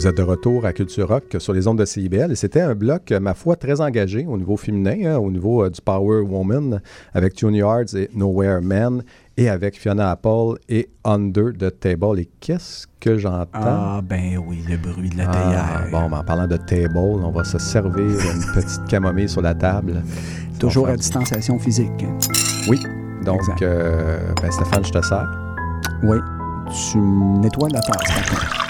Vous 0.07 0.11
êtes 0.11 0.19
de 0.19 0.23
retour 0.23 0.65
à 0.65 0.73
Culture 0.73 1.09
Rock 1.09 1.35
sur 1.41 1.53
les 1.53 1.67
ondes 1.67 1.81
de 1.81 1.85
CIBL 1.85 2.31
et 2.31 2.37
c'était 2.37 2.61
un 2.61 2.77
bloc, 2.77 3.11
ma 3.21 3.35
foi, 3.35 3.57
très 3.57 3.81
engagé 3.81 4.25
au 4.25 4.37
niveau 4.39 4.57
féminin, 4.57 4.95
hein, 5.05 5.17
au 5.17 5.33
niveau 5.33 5.65
euh, 5.65 5.69
du 5.69 5.81
Power 5.81 6.21
Woman 6.21 6.81
avec 7.13 7.35
Tune 7.35 7.57
Yards 7.57 7.93
et 7.97 8.09
Nowhere 8.15 8.61
Man 8.63 9.03
et 9.37 9.49
avec 9.49 9.77
Fiona 9.77 10.13
Apple 10.13 10.61
et 10.69 10.89
Under 11.03 11.47
the 11.59 11.77
Table. 11.81 12.21
Et 12.21 12.29
qu'est-ce 12.39 12.87
que 13.01 13.19
j'entends? 13.19 13.49
Ah, 13.55 14.01
ben 14.01 14.41
oui, 14.47 14.63
le 14.69 14.77
bruit 14.77 15.11
de 15.11 15.19
la 15.19 15.25
Ah, 15.29 15.33
théière. 15.33 15.89
bon, 15.91 16.09
ben, 16.09 16.19
en 16.19 16.23
parlant 16.23 16.47
de 16.47 16.57
table, 16.57 16.97
on 16.97 17.33
va 17.33 17.43
se 17.43 17.59
servir 17.59 18.05
une 18.07 18.53
petite 18.55 18.85
camomille 18.87 19.29
sur 19.29 19.43
la 19.43 19.55
table. 19.55 20.05
Toujours 20.61 20.87
à 20.87 20.95
distanciation 20.97 21.59
physique. 21.59 22.07
Oui. 22.69 22.79
Donc, 23.25 23.41
euh, 23.61 24.21
ben, 24.41 24.53
Stéphane, 24.53 24.85
je 24.85 24.93
te 24.93 25.03
sers. 25.05 25.29
Oui. 26.05 26.19
Tu 26.93 26.99
nettoies 26.99 27.71
la 27.71 27.81
tasse. 27.81 28.66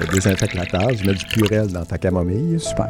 Je 0.00 0.06
désinfecte 0.06 0.54
la 0.54 0.66
tasse, 0.66 0.98
je 0.98 1.06
mets 1.06 1.14
du 1.14 1.26
purel 1.26 1.68
dans 1.68 1.84
ta 1.84 1.98
camomille. 1.98 2.58
Super. 2.58 2.88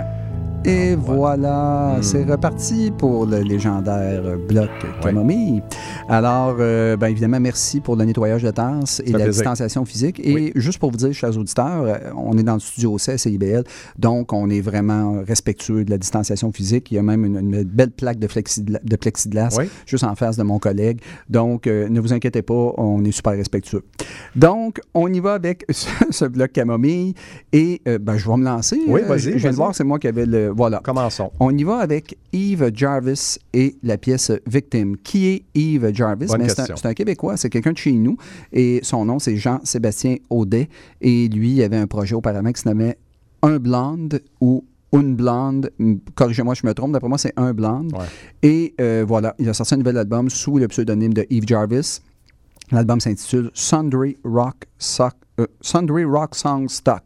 Et 0.65 0.95
voilà, 0.95 1.97
Hmm. 1.99 2.03
c'est 2.03 2.25
reparti 2.25 2.93
pour 2.97 3.25
le 3.25 3.39
légendaire 3.41 4.23
bloc 4.47 4.69
Camomille. 5.03 5.63
Alors, 6.09 6.57
euh, 6.61 6.97
ben 6.99 7.07
évidemment, 7.09 7.41
merci 7.41 7.81
pour 7.81 7.97
le 7.97 8.05
nettoyage 8.05 8.43
de 8.43 8.51
tasse 8.51 9.01
et 9.07 9.11
la 9.13 9.19
plaisir. 9.21 9.33
distanciation 9.33 9.85
physique. 9.87 10.21
Et 10.23 10.53
juste 10.57 10.79
pour 10.79 10.91
vous 10.91 10.99
dire, 10.99 11.13
chers 11.15 11.37
auditeurs, 11.39 11.85
euh, 11.85 11.97
on 12.15 12.37
est 12.37 12.43
dans 12.43 12.55
le 12.55 12.61
studio 12.61 12.99
C 12.99 13.13
à 13.13 13.19
CIBL, 13.19 13.65
donc 13.99 14.33
on 14.35 14.51
est 14.51 14.61
vraiment 14.61 15.23
respectueux 15.27 15.85
de 15.85 15.91
la 15.91 15.97
distanciation 15.99 16.53
physique. 16.53 16.91
Il 16.91 16.97
y 16.97 16.99
a 16.99 17.03
même 17.03 17.25
une, 17.25 17.39
une 17.39 17.63
belle 17.65 17.91
plaque 17.91 18.19
de, 18.19 18.27
plexiglas 18.97 19.57
Oui. 19.59 19.65
juste 19.87 20.05
en 20.05 20.15
face 20.15 20.37
de 20.37 20.43
mon 20.43 20.59
collègue. 20.59 21.01
Donc, 21.31 21.67
euh, 21.67 21.89
ne 21.89 22.01
vous 22.01 22.13
inquiétez 22.13 22.43
pas, 22.43 22.75
on 22.77 23.03
est 23.05 23.13
super 23.13 23.33
respectueux. 23.33 23.83
Donc, 24.37 24.81
on 24.93 25.11
y 25.13 25.21
va 25.21 25.35
avec 25.35 25.65
ce, 25.71 25.89
ce 26.11 26.25
bloc 26.27 26.53
camomille 26.53 27.15
et 27.53 27.81
euh, 27.89 27.99
ben, 27.99 28.19
je 28.19 28.29
vais 28.29 28.37
me 28.37 28.45
lancer. 28.45 28.79
Oui, 28.87 29.01
vas-y, 29.07 29.33
Je 29.33 29.39
viens 29.39 29.51
de 29.53 29.57
voir, 29.57 29.75
c'est 29.75 29.85
moi 29.85 29.99
qui 29.99 30.07
avais 30.09 30.27
le. 30.27 30.50
Voilà. 30.55 30.81
Commençons. 30.83 31.31
On 31.41 31.57
y 31.57 31.65
va 31.65 31.79
avec 31.79 32.17
Eve 32.33 32.71
Jarvis 32.75 33.39
et 33.53 33.77
la 33.83 33.99
pièce 33.99 34.33
Victim. 34.47 34.97
Qui 34.97 35.27
est 35.29 35.45
Eve 35.55 35.95
Jarvis? 35.95 36.27
Bonne 36.27 36.43
c'est, 36.49 36.53
un, 36.53 36.55
question. 36.55 36.77
c'est 36.77 36.89
un 36.89 36.95
Québécois, 36.95 37.37
c'est 37.37 37.51
quelqu'un 37.51 37.73
de 37.73 37.79
chez 37.79 37.93
nous. 37.93 38.17
Et 38.53 38.81
son 38.83 39.05
nom, 39.05 39.19
c'est 39.19 39.37
Jean-Sébastien 39.37 40.17
Audet. 40.29 40.69
Et 41.01 41.29
lui, 41.29 41.53
il 41.53 41.63
avait 41.63 41.77
un 41.77 41.87
projet 41.87 42.15
auparavant 42.15 42.53
qui 42.53 42.61
se 42.61 42.69
nommait 42.69 42.99
Un 43.43 43.59
Blonde 43.59 44.21
ou 44.41 44.65
Une 44.93 45.15
Blonde. 45.15 45.71
Corrigez-moi, 46.15 46.55
je 46.55 46.67
me 46.67 46.75
trompe. 46.75 46.93
D'après 46.93 47.09
moi, 47.09 47.19
c'est 47.19 47.33
Un 47.37 47.53
Blonde. 47.53 47.93
Ouais. 47.93 48.07
Et 48.43 48.75
euh, 48.81 49.05
voilà, 49.07 49.35
il 49.39 49.49
a 49.49 49.55
sorti 49.55 49.75
un 49.75 49.79
nouvel 49.79 49.97
album 49.97 50.31
sous 50.31 50.59
le 50.59 50.69
pseudonyme 50.69 51.15
de 51.15 51.27
Eve 51.31 51.47
Jarvis. 51.47 52.01
L'album 52.73 53.01
s'intitule 53.01 53.51
Sundry 53.55 54.17
Rock 54.25 54.67
Sock. 54.79 55.15
Euh, 55.41 55.47
Sundry 55.61 56.05
Rock 56.05 56.35
Song 56.35 56.69
Stock. 56.69 57.03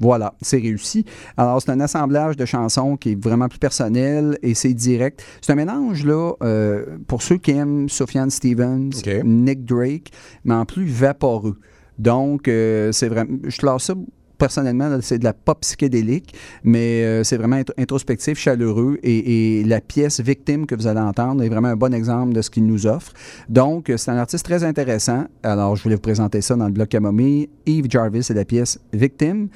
Voilà, 0.00 0.34
c'est 0.40 0.58
réussi. 0.58 1.04
Alors, 1.36 1.60
c'est 1.60 1.70
un 1.70 1.80
assemblage 1.80 2.36
de 2.36 2.44
chansons 2.44 2.96
qui 2.96 3.12
est 3.12 3.22
vraiment 3.22 3.48
plus 3.48 3.58
personnel 3.58 4.38
et 4.42 4.54
c'est 4.54 4.74
direct. 4.74 5.22
C'est 5.40 5.52
un 5.52 5.56
mélange, 5.56 6.04
là, 6.04 6.32
euh, 6.42 6.98
pour 7.06 7.22
ceux 7.22 7.38
qui 7.38 7.52
aiment 7.52 7.88
Sufjan 7.88 8.30
Stevens. 8.30 8.90
Nick 9.24 9.64
Drake, 9.64 10.10
mais 10.44 10.54
en 10.54 10.64
plus 10.64 10.86
vaporeux. 10.86 11.58
Donc, 11.98 12.48
euh, 12.48 12.92
c'est 12.92 13.08
vraiment. 13.08 13.38
Je 13.44 13.56
classe 13.58 13.84
ça 13.84 13.94
personnellement, 14.38 14.98
c'est 15.00 15.18
de 15.18 15.24
la 15.24 15.32
pop 15.32 15.60
psychédélique, 15.60 16.34
mais 16.64 17.04
euh, 17.04 17.24
c'est 17.24 17.36
vraiment 17.36 17.56
int- 17.56 17.72
introspectif, 17.78 18.38
chaleureux, 18.38 18.98
et, 19.02 19.60
et 19.60 19.64
la 19.64 19.80
pièce 19.80 20.20
Victime 20.20 20.66
que 20.66 20.74
vous 20.74 20.86
allez 20.86 21.00
entendre 21.00 21.42
est 21.42 21.48
vraiment 21.48 21.68
un 21.68 21.76
bon 21.76 21.94
exemple 21.94 22.32
de 22.32 22.42
ce 22.42 22.50
qu'il 22.50 22.66
nous 22.66 22.86
offre. 22.86 23.12
Donc, 23.48 23.92
c'est 23.96 24.10
un 24.10 24.18
artiste 24.18 24.44
très 24.44 24.64
intéressant. 24.64 25.26
Alors, 25.42 25.76
je 25.76 25.82
voulais 25.82 25.96
vous 25.96 26.00
présenter 26.00 26.40
ça 26.40 26.56
dans 26.56 26.66
le 26.66 26.72
bloc 26.72 26.88
Camomille. 26.88 27.48
Yves 27.66 27.90
Jarvis 27.90 28.26
et 28.30 28.34
la 28.34 28.44
pièce 28.44 28.78
Victime. 28.92 29.48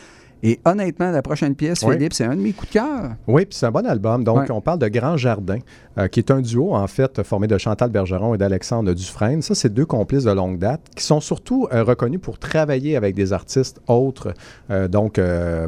Et 0.42 0.58
honnêtement, 0.64 1.10
la 1.10 1.22
prochaine 1.22 1.54
pièce, 1.54 1.82
Oui. 1.82 1.94
Philippe, 1.94 2.14
c'est 2.14 2.24
un 2.24 2.34
de 2.34 2.40
mes 2.40 2.52
coups 2.52 2.68
de 2.68 2.78
cœur. 2.78 3.10
Oui, 3.26 3.44
puis 3.44 3.56
c'est 3.56 3.66
un 3.66 3.70
bon 3.70 3.86
album. 3.86 4.24
Donc, 4.24 4.48
on 4.50 4.60
parle 4.60 4.78
de 4.78 4.88
Grand 4.88 5.16
Jardin, 5.16 5.58
euh, 5.98 6.08
qui 6.08 6.20
est 6.20 6.30
un 6.30 6.40
duo, 6.40 6.74
en 6.74 6.86
fait, 6.86 7.22
formé 7.22 7.46
de 7.46 7.58
Chantal 7.58 7.90
Bergeron 7.90 8.34
et 8.34 8.38
d'Alexandre 8.38 8.92
Dufresne. 8.94 9.42
Ça, 9.42 9.54
c'est 9.54 9.72
deux 9.72 9.86
complices 9.86 10.24
de 10.24 10.32
longue 10.32 10.58
date 10.58 10.80
qui 10.96 11.04
sont 11.04 11.20
surtout 11.20 11.68
euh, 11.72 11.84
reconnus 11.84 12.20
pour 12.20 12.38
travailler 12.38 12.96
avec 12.96 13.14
des 13.14 13.32
artistes 13.32 13.80
autres. 13.86 14.32
Euh, 14.70 14.88
donc, 14.88 15.20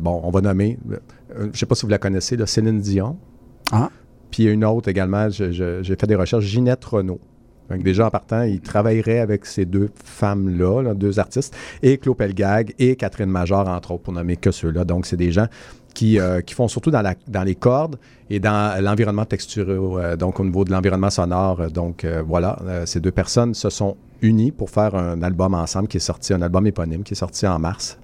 bon, 0.02 0.20
on 0.24 0.30
va 0.30 0.40
nommer, 0.40 0.78
je 1.36 1.44
ne 1.44 1.52
sais 1.52 1.66
pas 1.66 1.74
si 1.74 1.82
vous 1.82 1.90
la 1.90 1.98
connaissez, 1.98 2.36
là, 2.36 2.46
Céline 2.46 2.80
Dion. 2.80 3.18
Ah. 3.72 3.90
Puis 4.30 4.44
une 4.44 4.64
autre 4.64 4.88
également, 4.88 5.28
j'ai 5.28 5.82
fait 5.82 6.06
des 6.06 6.14
recherches, 6.14 6.44
Ginette 6.44 6.84
Renault. 6.84 7.20
Donc 7.72 7.82
déjà 7.82 8.06
en 8.06 8.10
partant, 8.10 8.42
il 8.42 8.60
travaillerait 8.60 9.20
avec 9.20 9.46
ces 9.46 9.64
deux 9.64 9.88
femmes-là, 10.04 10.82
là, 10.82 10.94
deux 10.94 11.18
artistes, 11.18 11.56
et 11.82 11.96
Claude 11.96 12.18
Pelgag 12.18 12.74
et 12.78 12.96
Catherine 12.96 13.30
Major, 13.30 13.66
entre 13.66 13.92
autres, 13.92 14.02
pour 14.02 14.12
nommer 14.12 14.36
que 14.36 14.50
ceux-là. 14.50 14.84
Donc 14.84 15.06
c'est 15.06 15.16
des 15.16 15.32
gens 15.32 15.46
qui, 15.94 16.20
euh, 16.20 16.42
qui 16.42 16.54
font 16.54 16.68
surtout 16.68 16.90
dans, 16.90 17.00
la, 17.02 17.14
dans 17.28 17.44
les 17.44 17.54
cordes 17.54 17.98
et 18.28 18.40
dans 18.40 18.82
l'environnement 18.82 19.24
texturé, 19.24 19.72
euh, 19.72 20.16
donc 20.16 20.38
au 20.40 20.44
niveau 20.44 20.64
de 20.64 20.72
l'environnement 20.72 21.10
sonore. 21.10 21.70
Donc 21.70 22.04
euh, 22.04 22.22
voilà, 22.26 22.58
ces 22.84 23.00
deux 23.00 23.10
personnes 23.10 23.54
se 23.54 23.70
sont 23.70 23.96
unies 24.20 24.52
pour 24.52 24.68
faire 24.68 24.94
un 24.94 25.22
album 25.22 25.54
ensemble 25.54 25.88
qui 25.88 25.96
est 25.96 26.00
sorti, 26.00 26.34
un 26.34 26.42
album 26.42 26.66
éponyme 26.66 27.02
qui 27.02 27.14
est 27.14 27.16
sorti 27.16 27.46
en 27.46 27.58
mars 27.58 27.98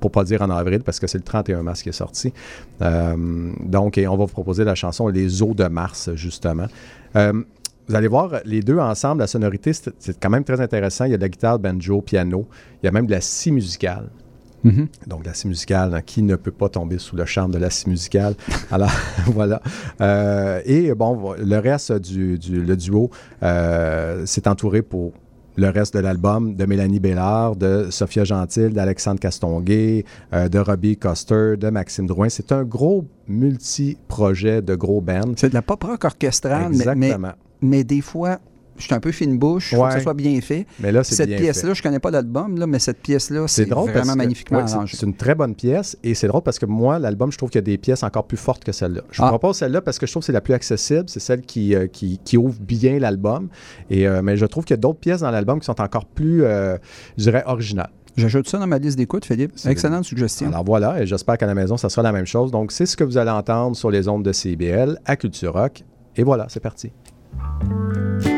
pour 0.00 0.10
pas 0.10 0.24
dire 0.24 0.40
en 0.40 0.48
avril, 0.48 0.80
parce 0.80 0.98
que 0.98 1.06
c'est 1.06 1.18
le 1.18 1.24
31 1.24 1.62
mars 1.62 1.82
qui 1.82 1.90
est 1.90 1.92
sorti. 1.92 2.32
Donc, 2.80 3.98
et 3.98 4.08
on 4.08 4.16
va 4.16 4.24
vous 4.24 4.32
proposer 4.32 4.64
la 4.64 4.74
chanson 4.74 5.08
Les 5.08 5.42
eaux 5.42 5.52
de 5.52 5.64
Mars, 5.64 6.08
justement. 6.14 6.68
Vous 7.88 7.94
allez 7.94 8.08
voir, 8.08 8.30
les 8.44 8.60
deux 8.62 8.78
ensemble, 8.78 9.20
la 9.20 9.26
sonorité, 9.26 9.72
c'est 9.72 10.18
quand 10.18 10.30
même 10.30 10.44
très 10.44 10.60
intéressant. 10.60 11.04
Il 11.04 11.10
y 11.10 11.14
a 11.14 11.18
de 11.18 11.22
la 11.22 11.28
guitare, 11.28 11.58
banjo, 11.58 12.00
piano. 12.00 12.46
Il 12.82 12.86
y 12.86 12.88
a 12.88 12.92
même 12.92 13.06
de 13.06 13.10
la 13.12 13.20
scie 13.20 13.52
musicale. 13.52 14.08
Mhm. 14.62 14.88
Donc, 15.06 15.26
la 15.26 15.34
scie 15.34 15.46
musicale, 15.48 15.92
hein, 15.94 16.00
qui 16.00 16.22
ne 16.22 16.36
peut 16.36 16.50
pas 16.50 16.70
tomber 16.70 16.96
sous 16.98 17.14
le 17.16 17.26
charme 17.26 17.50
de 17.50 17.58
la 17.58 17.68
scie 17.68 17.90
musicale? 17.90 18.34
Alors, 18.70 18.90
voilà. 19.26 19.60
Euh, 20.00 20.62
et 20.64 20.94
bon, 20.94 21.34
le 21.38 21.58
reste 21.58 21.92
du, 21.92 22.38
du- 22.38 22.62
le 22.62 22.74
duo 22.74 23.10
euh, 23.42 24.24
s'est 24.24 24.48
entouré 24.48 24.80
pour 24.80 25.12
le 25.56 25.68
reste 25.68 25.94
de 25.94 26.00
l'album 26.00 26.54
de 26.56 26.64
Mélanie 26.64 26.98
Bellard, 26.98 27.54
de 27.54 27.88
Sophia 27.90 28.24
Gentil, 28.24 28.70
d'Alexandre 28.70 29.20
Castonguay, 29.20 30.04
euh, 30.32 30.48
de 30.48 30.58
Robbie 30.58 30.96
Coster, 30.96 31.56
de 31.58 31.68
Maxime 31.68 32.06
Drouin. 32.06 32.28
C'est 32.30 32.50
un 32.50 32.64
gros 32.64 33.04
multi-projet 33.28 34.62
de 34.62 34.74
gros 34.74 35.00
bands. 35.00 35.34
C'est 35.36 35.50
de 35.50 35.54
la 35.54 35.62
pop 35.62 35.82
rock 35.84 36.04
orchestrale, 36.04 36.70
mais, 36.72 36.84
mais, 36.96 37.06
Exactement. 37.08 37.32
Mais 37.64 37.82
des 37.84 38.00
fois, 38.00 38.38
je 38.76 38.82
suis 38.84 38.94
un 38.94 38.98
peu 39.00 39.12
fine 39.12 39.38
bouche, 39.38 39.70
il 39.70 39.76
faut 39.76 39.82
que 39.82 39.86
Ouais. 39.86 39.92
ça 39.92 40.00
soit 40.00 40.14
bien 40.14 40.40
fait. 40.40 40.66
Mais 40.80 40.90
là, 40.90 41.04
c'est 41.04 41.14
Cette 41.14 41.28
bien 41.28 41.38
pièce-là, 41.38 41.74
je 41.74 41.82
connais 41.82 42.00
pas 42.00 42.10
l'album, 42.10 42.58
là, 42.58 42.66
mais 42.66 42.80
cette 42.80 43.00
pièce-là, 43.00 43.46
c'est 43.46 43.66
vraiment 43.68 43.86
que- 43.86 44.16
magnifiquement 44.16 44.58
ouais, 44.58 44.66
c'est- 44.66 44.74
arrangé. 44.74 44.96
C'est 44.96 45.06
une 45.06 45.14
très 45.14 45.36
bonne 45.36 45.54
pièce 45.54 45.96
et 46.02 46.14
c'est 46.14 46.26
drôle 46.26 46.42
parce 46.42 46.58
que 46.58 46.66
moi, 46.66 46.98
l'album, 46.98 47.30
je 47.30 47.38
trouve 47.38 47.50
qu'il 47.50 47.58
y 47.58 47.62
a 47.62 47.62
des 47.62 47.78
pièces 47.78 48.02
encore 48.02 48.26
plus 48.26 48.36
fortes 48.36 48.64
que 48.64 48.72
celle-là. 48.72 49.02
Je 49.12 49.20
vous 49.22 49.26
Ah. 49.26 49.30
propose 49.30 49.58
celle-là 49.58 49.80
parce 49.80 50.00
que 50.00 50.06
je 50.06 50.12
trouve 50.12 50.22
que 50.22 50.26
c'est 50.26 50.32
la 50.32 50.40
plus 50.40 50.54
accessible, 50.54 51.04
c'est 51.08 51.20
celle 51.20 51.42
qui, 51.42 51.74
euh, 51.76 51.86
qui, 51.86 52.18
qui 52.24 52.36
ouvre 52.36 52.58
bien 52.60 52.98
l'album. 52.98 53.48
Et 53.90 54.08
euh, 54.08 54.22
mais 54.22 54.36
je 54.36 54.44
trouve 54.46 54.64
qu'il 54.64 54.74
y 54.74 54.78
a 54.78 54.82
d'autres 54.82 54.98
pièces 54.98 55.20
dans 55.20 55.30
l'album 55.30 55.60
qui 55.60 55.66
sont 55.66 55.80
encore 55.80 56.06
plus, 56.06 56.42
euh, 56.44 56.76
je 57.16 57.22
dirais, 57.22 57.44
originales. 57.46 57.90
J'ajoute 58.16 58.48
ça 58.48 58.58
dans 58.58 58.66
ma 58.66 58.78
liste 58.78 58.96
d'écoute, 58.98 59.24
Philippe. 59.24 59.52
Excellente 59.66 60.04
suggestion. 60.04 60.48
Alors 60.48 60.64
voilà, 60.64 61.00
et 61.02 61.06
j'espère 61.06 61.36
qu'à 61.38 61.46
la 61.46 61.54
maison, 61.54 61.76
ça 61.76 61.88
sera 61.88 62.02
la 62.02 62.12
même 62.12 62.26
chose. 62.26 62.50
Donc 62.50 62.72
c'est 62.72 62.86
ce 62.86 62.96
que 62.96 63.04
vous 63.04 63.18
allez 63.18 63.30
entendre 63.30 63.76
sur 63.76 63.90
les 63.90 64.08
ondes 64.08 64.24
de 64.24 64.32
CBL 64.32 64.98
à 65.04 65.14
Culture 65.16 65.52
Rock. 65.52 65.84
Et 66.16 66.22
voilà, 66.22 66.46
c'est 66.48 66.60
parti. 66.60 66.92
Thank 67.40 68.26
you. 68.26 68.33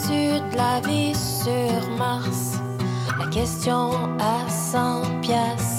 vertus 0.00 0.42
de 0.50 0.56
la 0.56 0.80
vie 0.80 1.14
sur 1.14 1.90
Mars. 1.98 2.58
La 3.18 3.26
question 3.26 3.92
à 4.18 4.48
100 4.48 5.20
piastres. 5.20 5.69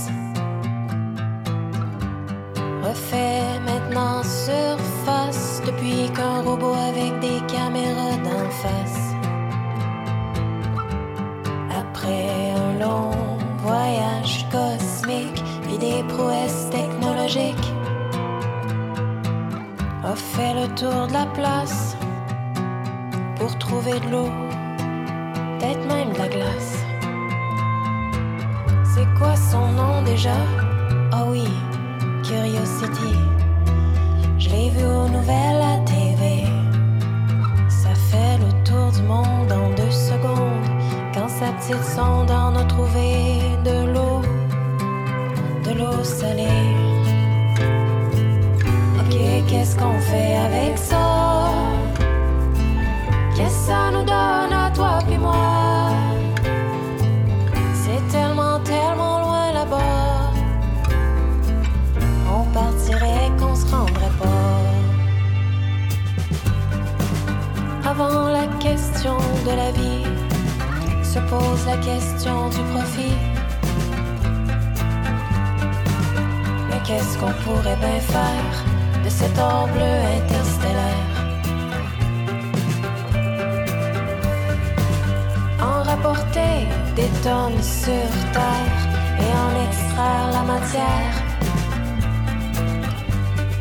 sur 87.61 88.09
terre 88.33 88.77
et 89.19 89.31
en 89.45 89.51
extraire 89.67 90.27
la 90.33 90.43
matière 90.53 91.13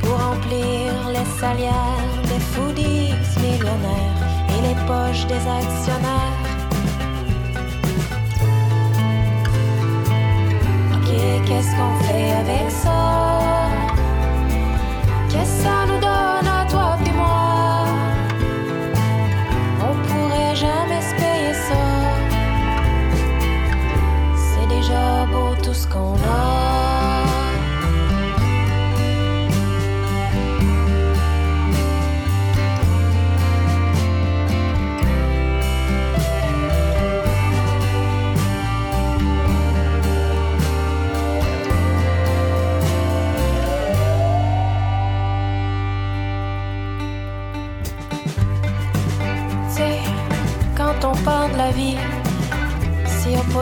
pour 0.01 0.19
remplir 0.19 0.93
les 1.09 1.29
salières 1.39 2.15
des 2.25 2.41
foodies 2.41 3.15
millionnaires 3.41 4.23
et 4.49 4.69
les 4.69 4.75
poches 4.87 5.27
des 5.27 5.45
actionnaires. 5.61 6.47
Ok, 10.95 11.11
qu'est-ce 11.47 11.77
qu'on 11.77 12.05
fait 12.05 12.33
avec 12.33 12.71
ça? 12.71 13.30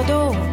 door. 0.09 0.48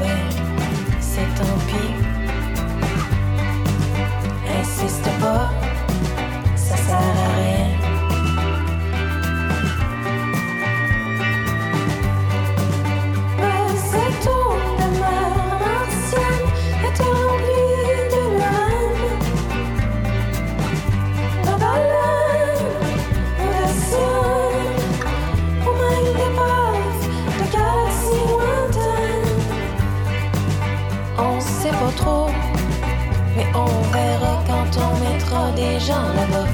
des 35.53 35.79
gens 35.79 36.07
là-bas. 36.17 36.49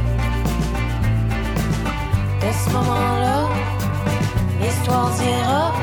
De 2.42 2.52
ce 2.52 2.70
moment-là, 2.74 3.48
l'histoire 4.62 5.12
dira 5.12 5.74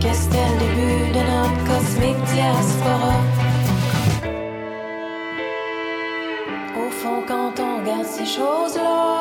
que 0.00 0.14
c'était 0.14 0.48
le 0.52 0.58
début 0.64 1.12
de 1.16 1.22
notre 1.30 1.60
cosmique 1.68 2.22
diaspora. 2.32 3.16
Au 6.76 6.90
fond, 6.90 7.22
quand 7.28 7.52
on 7.60 7.80
regarde 7.80 8.06
ces 8.06 8.26
choses-là, 8.26 9.19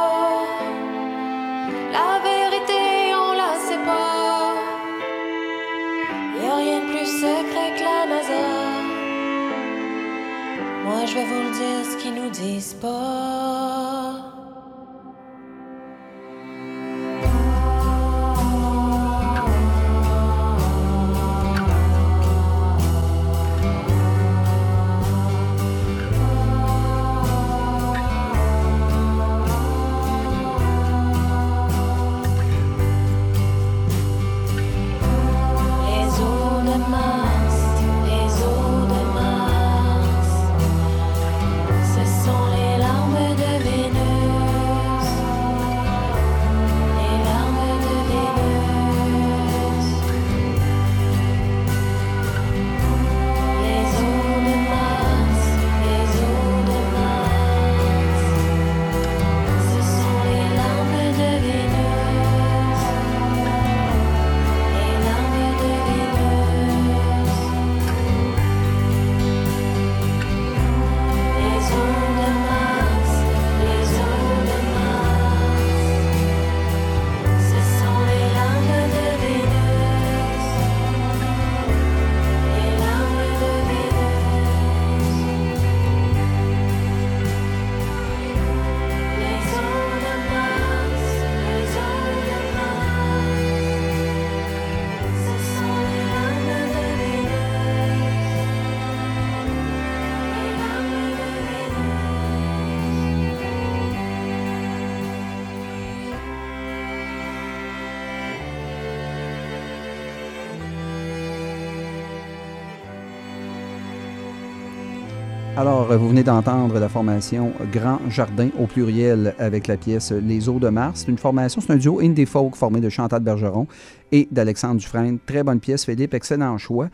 Alors, 115.59 115.91
euh, 115.91 115.97
vous 115.97 116.07
venez 116.07 116.23
d'entendre 116.23 116.79
la 116.79 116.87
formation 116.87 117.51
Grand 117.73 117.99
Jardin 118.09 118.47
au 118.57 118.65
pluriel 118.65 119.35
avec 119.39 119.67
la 119.67 119.75
pièce 119.75 120.13
Les 120.13 120.47
Eaux 120.47 120.57
de 120.57 120.69
Mars. 120.69 121.01
C'est 121.01 121.11
une 121.11 121.17
formation, 121.17 121.59
c'est 121.59 121.73
un 121.73 121.75
duo 121.75 121.99
indie 121.99 122.25
folk 122.25 122.55
formé 122.55 122.79
de 122.79 122.87
Chantal 122.87 123.21
Bergeron 123.21 123.67
et 124.13 124.29
d'Alexandre 124.31 124.79
Dufresne. 124.79 125.19
Très 125.25 125.43
bonne 125.43 125.59
pièce, 125.59 125.83
Philippe, 125.83 126.13
excellent 126.13 126.57
choix. 126.57 126.87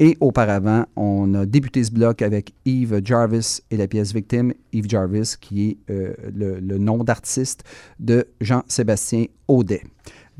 Et 0.00 0.18
auparavant, 0.20 0.84
on 0.96 1.32
a 1.32 1.46
débuté 1.46 1.82
ce 1.82 1.90
bloc 1.90 2.20
avec 2.20 2.52
Yves 2.66 3.00
Jarvis 3.02 3.62
et 3.70 3.78
la 3.78 3.86
pièce 3.86 4.12
Victime. 4.12 4.52
Yves 4.74 4.90
Jarvis, 4.90 5.36
qui 5.40 5.70
est 5.70 5.78
euh, 5.90 6.12
le, 6.34 6.60
le 6.60 6.76
nom 6.76 7.02
d'artiste 7.02 7.64
de 8.00 8.26
Jean-Sébastien 8.42 9.24
Audet. 9.48 9.82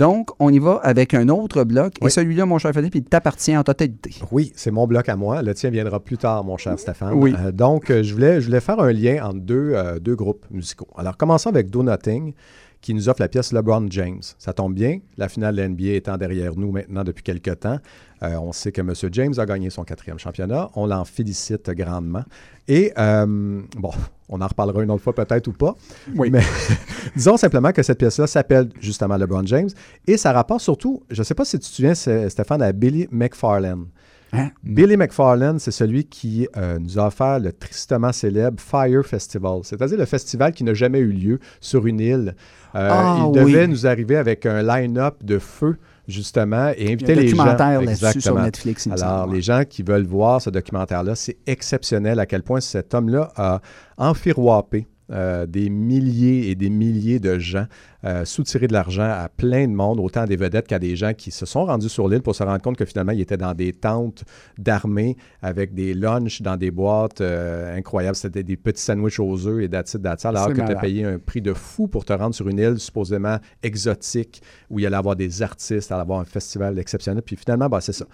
Donc, 0.01 0.31
on 0.39 0.51
y 0.51 0.59
va 0.59 0.81
avec 0.83 1.13
un 1.13 1.29
autre 1.29 1.63
bloc. 1.65 1.93
Et 2.01 2.09
celui-là, 2.09 2.47
mon 2.47 2.57
cher 2.57 2.73
Philippe, 2.73 2.95
il 2.95 3.05
t'appartient 3.05 3.55
en 3.55 3.63
totalité. 3.63 4.15
Oui, 4.33 4.51
c'est 4.57 4.71
mon 4.71 4.87
bloc 4.87 5.11
à 5.11 5.15
moi. 5.15 5.43
Le 5.43 5.53
tien 5.53 5.69
viendra 5.69 6.01
plus 6.01 6.17
tard, 6.17 6.43
mon 6.43 6.57
cher 6.57 6.79
Stéphane. 6.79 7.13
Oui. 7.13 7.35
Euh, 7.39 7.53
donc, 7.53 7.91
euh, 7.91 8.03
je 8.03 8.15
voulais, 8.15 8.41
je 8.41 8.47
voulais 8.47 8.61
faire 8.61 8.81
un 8.81 8.93
lien 8.93 9.23
entre 9.23 9.41
deux, 9.41 9.73
euh, 9.75 9.99
deux 9.99 10.17
groupes 10.17 10.47
musicaux. 10.51 10.89
Alors, 10.97 11.19
commençons 11.19 11.51
avec 11.51 11.69
Do 11.69 11.83
Nothing, 11.83 12.33
qui 12.81 12.95
nous 12.95 13.09
offre 13.09 13.21
la 13.21 13.29
pièce 13.29 13.53
LeBron 13.53 13.87
James. 13.91 14.23
Ça 14.39 14.53
tombe 14.53 14.75
bien, 14.75 14.99
la 15.17 15.29
finale 15.29 15.57
de 15.57 15.63
la 15.63 15.69
NBA 15.69 15.93
étant 15.93 16.17
derrière 16.17 16.57
nous 16.57 16.73
maintenant 16.73 17.05
depuis 17.05 17.23
quelques 17.23 17.61
temps. 17.61 17.79
Euh, 18.23 18.37
on 18.37 18.53
sait 18.53 18.73
que 18.73 18.81
M. 18.81 18.93
James 19.13 19.35
a 19.39 19.47
gagné 19.47 19.71
son 19.71 19.85
quatrième 19.85 20.19
championnat. 20.19 20.71
On 20.75 20.87
l'en 20.87 21.05
félicite 21.05 21.71
grandement. 21.71 22.25
Et, 22.69 22.93
euh, 22.99 23.63
bon, 23.77 23.91
on 24.29 24.41
en 24.41 24.47
reparlera 24.47 24.83
une 24.83 24.91
autre 24.91 25.03
fois 25.03 25.15
peut-être 25.15 25.49
ou 25.49 25.53
pas. 25.53 25.75
Oui. 26.15 26.31
Mais 26.31 26.43
disons 27.17 27.37
simplement 27.37 27.73
que 27.73 27.83
cette 27.83 27.99
pièce-là 27.99 28.27
s'appelle 28.27 28.69
justement 28.81 29.17
LeBron 29.17 29.47
James. 29.47 29.71
Et 30.07 30.17
ça 30.17 30.33
rapporte 30.33 30.61
surtout, 30.61 31.03
je 31.11 31.21
ne 31.21 31.25
sais 31.25 31.35
pas 31.35 31.45
si 31.45 31.59
tu 31.59 31.69
te 31.69 31.75
souviens, 31.75 31.95
Stéphane, 31.95 32.63
à 32.63 32.73
Billy 32.73 33.09
McFarlane. 33.11 33.87
Hein? 34.33 34.51
Billy 34.63 34.97
McFarlane, 34.97 35.59
c'est 35.59 35.71
celui 35.73 36.05
qui 36.05 36.47
euh, 36.57 36.79
nous 36.79 36.99
a 36.99 37.07
offert 37.09 37.41
le 37.41 37.53
tristement 37.53 38.13
célèbre 38.13 38.61
Fire 38.61 39.05
Festival, 39.05 39.61
c'est-à-dire 39.65 39.99
le 39.99 40.05
festival 40.05 40.53
qui 40.53 40.63
n'a 40.65 40.75
jamais 40.75 41.01
eu 41.01 41.11
lieu 41.13 41.41
sur 41.61 41.87
une 41.87 41.99
île. 42.01 42.37
Euh, 42.77 42.89
Ah, 42.93 43.25
il 43.27 43.33
devait 43.33 43.63
oui. 43.65 43.69
nous 43.69 43.87
arriver 43.87 44.17
avec 44.17 44.47
un 44.47 44.63
line-up 44.63 45.17
de 45.25 45.39
feu, 45.41 45.77
justement, 46.07 46.71
et 46.77 46.93
inviter 46.93 47.13
Il 47.13 47.17
y 47.17 47.19
a 47.19 47.19
un 47.19 47.23
les 47.23 47.29
gens. 47.29 47.37
documentaire 47.37 47.83
là-dessus 47.83 48.21
sur. 48.21 48.41
Netflix, 48.41 48.87
Alors, 48.87 49.27
les 49.27 49.43
gens 49.43 49.65
qui 49.69 49.83
veulent 49.83 50.07
voir 50.07 50.41
ce 50.41 50.51
documentaire-là, 50.51 51.17
c'est 51.17 51.39
exceptionnel 51.49 52.21
à 52.21 52.27
quel 52.27 52.45
point 52.45 52.61
cet 52.61 52.95
homme-là 52.95 53.33
a 53.37 53.61
enfiroipé 53.99 54.87
euh, 55.13 55.45
des 55.47 55.71
milliers 55.71 56.51
et 56.51 56.55
des 56.55 56.71
milliers 56.71 57.19
de 57.19 57.39
gens, 57.39 57.67
euh, 58.05 58.25
soutiré 58.25 58.69
de 58.69 58.73
l'argent 58.73 59.11
à 59.11 59.29
plein 59.29 59.67
de 59.67 59.73
monde, 59.73 59.99
autant 59.99 60.21
à 60.21 60.27
des 60.27 60.37
vedettes 60.37 60.69
qu'à 60.69 60.79
des 60.79 60.95
gens 60.95 61.15
qui 61.15 61.33
se 61.33 61.47
sont 61.47 61.65
rendus 61.65 61.89
sur 61.89 62.09
l'île 62.09 62.23
pour 62.23 62.37
se 62.37 62.45
rendre 62.45 62.63
compte 62.63 62.77
que 62.77 62.85
finalement, 62.85 63.11
ils 63.11 63.21
étaient 63.21 63.37
dans 63.37 63.55
des 63.55 63.73
tentes 63.73 64.25
d'armée 64.57 65.17
avec 65.43 65.75
des 65.75 65.95
lunchs 65.95 66.43
dans 66.43 66.57
des 66.57 66.71
boîtes 66.71 67.21
euh, 67.21 67.77
incroyables. 67.77 68.15
C'était 68.15 68.45
des 68.45 68.57
petits 68.57 68.83
sandwichs 68.83 69.19
aux 69.19 69.47
œufs 69.49 69.63
et 69.65 69.69
that's 69.69 69.97
all, 69.97 70.37
alors 70.37 70.49
que 70.49 70.55
tu 70.55 70.61
as 70.63 70.77
payé 70.77 71.05
un 71.05 71.19
prix 71.19 71.43
de 71.43 71.55
fou 71.55 71.89
pour 71.89 72.05
te 72.05 72.13
rendre 72.13 72.35
sur 72.35 72.49
une 72.49 72.59
île 72.59 72.79
supposément 72.79 73.39
exotique 73.63 74.43
où 74.71 74.79
il 74.79 74.87
allait 74.87 74.97
avoir 74.97 75.17
des 75.17 75.43
artistes, 75.43 75.91
allait 75.91 76.03
avoir 76.03 76.21
un 76.21 76.25
festival 76.25 76.79
exceptionnel. 76.79 77.23
Puis 77.23 77.35
finalement, 77.35 77.69
bah, 77.69 77.81
c'est 77.81 77.93
ça. 77.93 78.07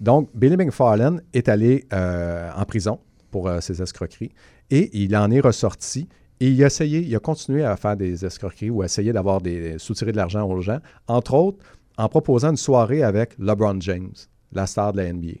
Donc, 0.00 0.30
Billy 0.34 0.56
McFarlane 0.56 1.20
est 1.34 1.48
allé 1.48 1.84
euh, 1.92 2.50
en 2.56 2.64
prison 2.64 3.00
pour 3.30 3.50
ses 3.60 3.82
escroqueries 3.82 4.32
et 4.70 4.90
il 4.98 5.16
en 5.16 5.30
est 5.30 5.40
ressorti. 5.40 6.08
Et 6.40 6.48
il 6.50 6.62
a 6.62 6.66
essayé, 6.66 7.00
il 7.00 7.14
a 7.16 7.18
continué 7.18 7.64
à 7.64 7.76
faire 7.76 7.96
des 7.96 8.24
escroqueries 8.24 8.70
ou 8.70 8.82
à 8.82 8.84
essayer 8.84 9.12
d'avoir 9.12 9.40
des 9.40 9.78
soutirer 9.78 10.12
de 10.12 10.16
l'argent 10.16 10.48
aux 10.48 10.60
gens, 10.60 10.78
entre 11.08 11.34
autres 11.34 11.58
en 11.96 12.08
proposant 12.08 12.50
une 12.50 12.56
soirée 12.56 13.02
avec 13.02 13.34
LeBron 13.38 13.80
James, 13.80 14.12
la 14.52 14.66
star 14.66 14.92
de 14.92 14.98
la 14.98 15.12
NBA. 15.12 15.32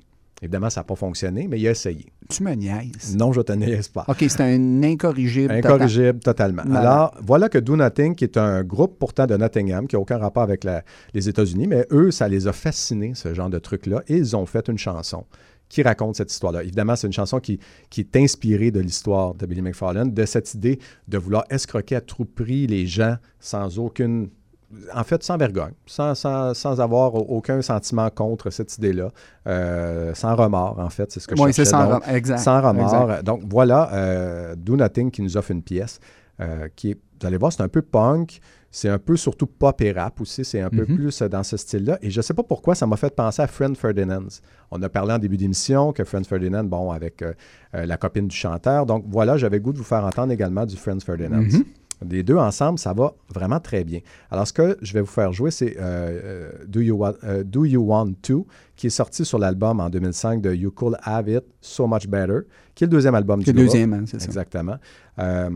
Évidemment, 0.42 0.70
ça 0.70 0.80
n'a 0.80 0.84
pas 0.84 0.94
fonctionné, 0.94 1.48
mais 1.48 1.58
il 1.58 1.66
a 1.66 1.72
essayé. 1.72 2.06
Tu 2.28 2.44
me 2.44 2.52
niaises. 2.54 3.16
Non, 3.16 3.32
je 3.32 3.40
te 3.40 3.52
niaise 3.52 3.88
pas. 3.88 4.04
OK, 4.06 4.24
c'est 4.28 4.40
un 4.40 4.82
incorrigible. 4.84 5.48
total. 5.54 5.72
Incorrigible 5.72 6.18
totalement. 6.20 6.62
Alors, 6.74 7.12
voilà 7.24 7.48
que 7.48 7.58
Do 7.58 7.76
Nothing, 7.76 8.14
qui 8.14 8.22
est 8.24 8.36
un 8.36 8.62
groupe 8.62 8.98
pourtant 9.00 9.26
de 9.26 9.36
Nottingham, 9.36 9.88
qui 9.88 9.96
n'a 9.96 10.00
aucun 10.00 10.18
rapport 10.18 10.44
avec 10.44 10.62
la- 10.62 10.82
les 11.12 11.28
États-Unis, 11.28 11.66
mais 11.66 11.86
eux, 11.90 12.12
ça 12.12 12.28
les 12.28 12.46
a 12.46 12.52
fascinés, 12.52 13.12
ce 13.14 13.34
genre 13.34 13.50
de 13.50 13.58
truc-là, 13.58 14.02
et 14.06 14.16
ils 14.16 14.36
ont 14.36 14.46
fait 14.46 14.68
une 14.68 14.78
chanson 14.78 15.24
qui 15.68 15.82
raconte 15.82 16.16
cette 16.16 16.32
histoire-là. 16.32 16.62
Évidemment, 16.62 16.96
c'est 16.96 17.06
une 17.06 17.12
chanson 17.12 17.40
qui, 17.40 17.58
qui 17.90 18.00
est 18.00 18.16
inspirée 18.16 18.70
de 18.70 18.80
l'histoire 18.80 19.34
de 19.34 19.44
Billy 19.46 19.62
McFarlane, 19.62 20.12
de 20.12 20.24
cette 20.24 20.54
idée 20.54 20.78
de 21.08 21.18
vouloir 21.18 21.44
escroquer 21.50 21.96
à 21.96 22.00
tout 22.00 22.24
prix 22.24 22.66
les 22.66 22.86
gens 22.86 23.16
sans 23.38 23.78
aucune 23.78 24.30
en 24.94 25.02
fait, 25.02 25.22
sans 25.22 25.38
vergogne, 25.38 25.72
sans, 25.86 26.14
sans, 26.14 26.52
sans 26.52 26.78
avoir 26.78 27.14
aucun 27.14 27.62
sentiment 27.62 28.10
contre 28.10 28.50
cette 28.50 28.76
idée-là, 28.76 29.08
euh, 29.46 30.12
sans 30.14 30.36
remords, 30.36 30.78
en 30.78 30.90
fait, 30.90 31.10
c'est 31.10 31.20
ce 31.20 31.26
que 31.26 31.34
je 31.34 31.42
Oui, 31.42 31.54
c'est 31.54 31.64
sans 31.64 31.88
rem- 31.88 32.02
exact, 32.14 32.38
Sans 32.40 32.60
remords. 32.60 33.04
exact. 33.10 33.22
Donc, 33.24 33.40
voilà, 33.48 33.90
euh, 33.94 34.54
Do 34.56 34.76
Nothing 34.76 35.10
qui 35.10 35.22
nous 35.22 35.38
offre 35.38 35.52
une 35.52 35.62
pièce 35.62 36.00
euh, 36.40 36.68
qui 36.76 36.90
est, 36.90 36.98
vous 37.18 37.26
allez 37.26 37.38
voir, 37.38 37.50
c'est 37.50 37.62
un 37.62 37.68
peu 37.68 37.80
punk, 37.80 38.40
c'est 38.70 38.88
un 38.88 38.98
peu 38.98 39.16
surtout 39.16 39.46
pop 39.46 39.80
et 39.80 39.92
rap 39.92 40.20
aussi, 40.20 40.44
c'est 40.44 40.60
un 40.60 40.70
peu 40.70 40.84
Mhm. 40.88 40.96
plus 40.96 41.22
dans 41.22 41.42
ce 41.42 41.56
style-là. 41.56 41.98
Et 42.02 42.10
je 42.10 42.18
ne 42.18 42.22
sais 42.22 42.34
pas 42.34 42.42
pourquoi, 42.42 42.74
ça 42.74 42.86
m'a 42.86 42.96
fait 42.96 43.14
penser 43.14 43.40
à 43.42 43.46
Friend 43.46 43.76
Ferdinand. 43.76 44.26
On 44.70 44.82
a 44.82 44.88
parlé 44.88 45.12
en 45.14 45.18
début 45.18 45.36
d'émission 45.38 45.92
que 45.92 46.04
Friend 46.04 46.26
Ferdinand, 46.26 46.64
bon, 46.64 46.90
avec 46.90 47.22
euh, 47.22 47.32
euh, 47.74 47.86
la 47.86 47.96
copine 47.96 48.28
du 48.28 48.36
chanteur. 48.36 48.84
Donc, 48.86 49.04
voilà, 49.08 49.36
j'avais 49.38 49.58
goût 49.60 49.72
de 49.72 49.78
vous 49.78 49.84
faire 49.84 50.04
entendre 50.04 50.32
également 50.32 50.66
du 50.66 50.76
Friend 50.76 51.02
Ferdinand. 51.02 51.38
Mhm. 51.42 51.64
Les 52.08 52.22
deux 52.22 52.36
ensemble, 52.36 52.78
ça 52.78 52.92
va 52.92 53.12
vraiment 53.34 53.58
très 53.58 53.82
bien. 53.82 53.98
Alors, 54.30 54.46
ce 54.46 54.52
que 54.52 54.76
je 54.82 54.92
vais 54.92 55.00
vous 55.00 55.06
faire 55.08 55.32
jouer, 55.32 55.50
c'est 55.50 55.76
euh, 55.80 56.52
Do, 56.68 56.80
you 56.80 56.94
Want- 56.96 57.14
euh, 57.24 57.42
Do 57.42 57.64
You 57.64 57.82
Want 57.82 58.12
To, 58.22 58.46
qui 58.76 58.86
est 58.86 58.90
sorti 58.90 59.24
sur 59.24 59.38
l'album 59.40 59.80
en 59.80 59.90
2005 59.90 60.40
de 60.40 60.54
You 60.54 60.70
Could 60.70 60.96
Have 61.02 61.28
It 61.28 61.42
So 61.60 61.88
Much 61.88 62.06
Better, 62.06 62.40
qui 62.76 62.84
est 62.84 62.86
le 62.86 62.92
deuxième 62.92 63.16
album 63.16 63.42
Qui 63.42 63.52
du 63.52 63.58
le 63.58 63.64
deuxième, 63.64 63.94
hein, 63.94 64.04
c'est 64.06 64.20
ça. 64.20 64.26
Exactement. 64.26 64.76
Euh, 65.18 65.50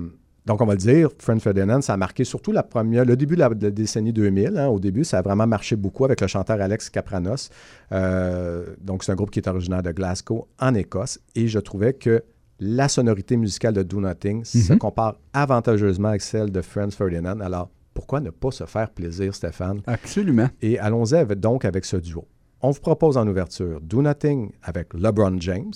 donc, 0.47 0.61
on 0.61 0.66
va 0.66 0.72
le 0.74 0.78
dire, 0.78 1.09
Friend 1.18 1.40
Ferdinand, 1.40 1.80
ça 1.82 1.95
a 1.95 1.97
marqué 1.97 2.24
surtout 2.24 2.51
la 2.53 2.62
première, 2.64 3.05
le 3.05 3.16
début 3.16 3.34
de 3.34 3.40
la, 3.40 3.49
de 3.51 3.66
la 3.66 3.70
décennie 3.70 4.12
2000. 4.12 4.57
hein. 4.57 4.66
au 4.68 4.80
début, 4.80 5.05
ça 5.05 5.18
a 5.18 5.22
vraiment 5.22 5.47
marché 5.47 5.76
beaucoup 5.76 6.05
avec 6.05 6.20
le 6.20 6.26
chanteur 6.26 6.61
Alex 6.61 6.90
Capranos. 6.90 7.49
Euh, 7.93 8.66
donc, 8.80 9.05
c'est 9.05 9.12
un 9.12 9.14
groupe 9.14 9.30
qui 9.30 9.38
est 9.38 9.49
originaire 9.49 9.82
de 9.82 9.93
Glasgow, 9.93 10.49
en 10.59 10.74
Écosse. 10.74 11.20
Et 11.34 11.49
je 11.49 11.59
trouvais 11.59 11.93
que 11.95 12.22
la 12.61 12.88
sonorité 12.88 13.36
musicale 13.36 13.74
de 13.74 13.82
Do 13.82 14.01
Nothing 14.01 14.45
se 14.45 14.72
Mhm. 14.72 14.78
compare 14.78 15.16
avantageusement 15.32 16.09
avec 16.09 16.22
celle 16.22 16.51
de 16.51 16.61
Friends 16.61 16.90
Ferdinand. 16.90 17.40
Alors, 17.40 17.70
pourquoi 17.95 18.20
ne 18.20 18.30
pas 18.30 18.51
se 18.51 18.64
faire 18.64 18.90
plaisir, 18.90 19.34
Stéphane? 19.34 19.80
Absolument. 19.86 20.49
Et 20.61 20.78
allons-y 20.78 21.24
donc 21.36 21.64
avec 21.64 21.84
ce 21.84 21.97
duo. 21.97 22.26
On 22.61 22.70
vous 22.70 22.80
propose 22.80 23.16
en 23.16 23.26
ouverture 23.26 23.80
Do 23.80 24.01
Nothing 24.03 24.51
avec 24.62 24.95
LeBron 24.95 25.36
James 25.40 25.72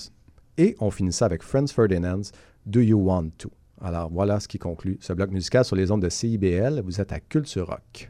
et 0.57 0.77
on 0.81 0.91
finit 0.91 1.13
ça 1.13 1.27
avec 1.27 1.43
Friends 1.43 1.67
Ferdinand's 1.75 2.31
Do 2.65 2.81
You 2.81 2.99
Want 2.99 3.31
To? 3.39 3.51
Alors 3.81 4.11
voilà 4.11 4.41
ce 4.41 4.49
qui 4.49 4.59
conclut 4.59 4.99
ce 5.01 5.13
bloc 5.13 5.31
musical 5.31 5.65
sur 5.65 5.77
les 5.77 5.91
ondes 5.91 6.03
de 6.03 6.09
CIBL. 6.09 6.81
Vous 6.85 7.01
êtes 7.01 7.13
à 7.13 7.21
Culture 7.21 7.67
Rock. 7.67 8.09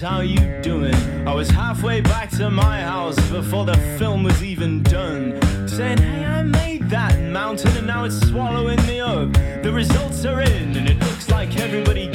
How 0.00 0.20
you 0.20 0.38
doing? 0.62 0.94
I 1.26 1.34
was 1.34 1.50
halfway 1.50 2.00
back 2.00 2.30
to 2.30 2.50
my 2.50 2.80
house 2.80 3.16
before 3.30 3.64
the 3.64 3.76
film 3.98 4.22
was 4.22 4.42
even 4.42 4.82
done. 4.82 5.40
Saying, 5.68 5.98
hey, 5.98 6.24
I 6.24 6.42
made 6.42 6.88
that 6.90 7.18
mountain 7.20 7.76
and 7.76 7.86
now 7.86 8.04
it's 8.04 8.18
swallowing 8.28 8.84
me 8.86 9.00
up. 9.00 9.32
The 9.62 9.72
results 9.72 10.24
are 10.24 10.40
in 10.40 10.76
and 10.76 10.88
it 10.88 10.98
looks 10.98 11.28
like 11.30 11.58
everybody 11.58 12.08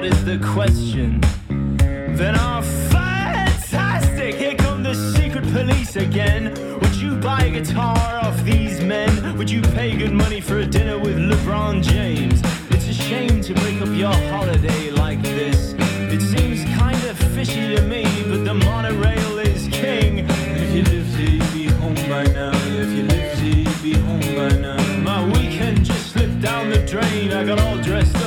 out 0.00 0.06
is 0.06 0.24
the 0.24 0.38
question. 0.38 1.20
Then 2.16 2.34
I'm 2.36 2.62
fantastic, 2.62 4.34
here 4.36 4.54
come 4.54 4.82
the 4.82 4.94
secret 4.94 5.44
police 5.52 5.96
again. 5.96 6.54
Would 6.80 6.96
you 6.96 7.16
buy 7.16 7.42
a 7.44 7.50
guitar 7.50 8.18
off 8.22 8.42
these 8.42 8.80
men? 8.80 9.36
Would 9.36 9.50
you 9.50 9.60
pay 9.60 9.96
good 9.96 10.12
money 10.12 10.40
for 10.40 10.58
a 10.58 10.66
dinner 10.66 10.98
with 10.98 11.16
LeBron 11.18 11.82
James? 11.82 12.40
It's 12.70 12.88
a 12.88 12.94
shame 12.94 13.42
to 13.42 13.52
break 13.54 13.80
up 13.82 13.88
your 13.88 14.14
holiday 14.32 14.90
like 14.90 15.20
this. 15.22 15.74
It 16.14 16.22
seems 16.22 16.64
kinda 16.78 17.14
fishy 17.34 17.74
to 17.74 17.82
me, 17.82 18.04
but 18.28 18.44
the 18.44 18.54
monorail 18.54 19.38
is 19.38 19.68
king. 19.68 20.26
If 20.64 20.74
you 20.76 20.82
live 20.94 21.08
here, 21.16 21.30
you'd 21.30 21.52
be 21.52 21.66
home 21.80 22.02
by 22.08 22.24
now. 22.38 22.52
If 22.84 22.90
you 22.96 23.02
live 23.02 23.38
here, 23.38 23.64
you'd 23.66 23.82
be 23.82 23.94
home 24.08 24.28
by 24.40 24.50
now. 24.66 24.80
My 25.10 25.20
weekend 25.34 25.84
just 25.84 26.12
slipped 26.12 26.40
down 26.40 26.70
the 26.70 26.78
drain. 26.86 27.32
I 27.32 27.44
got 27.44 27.60
all 27.60 27.76
dressed 27.78 28.19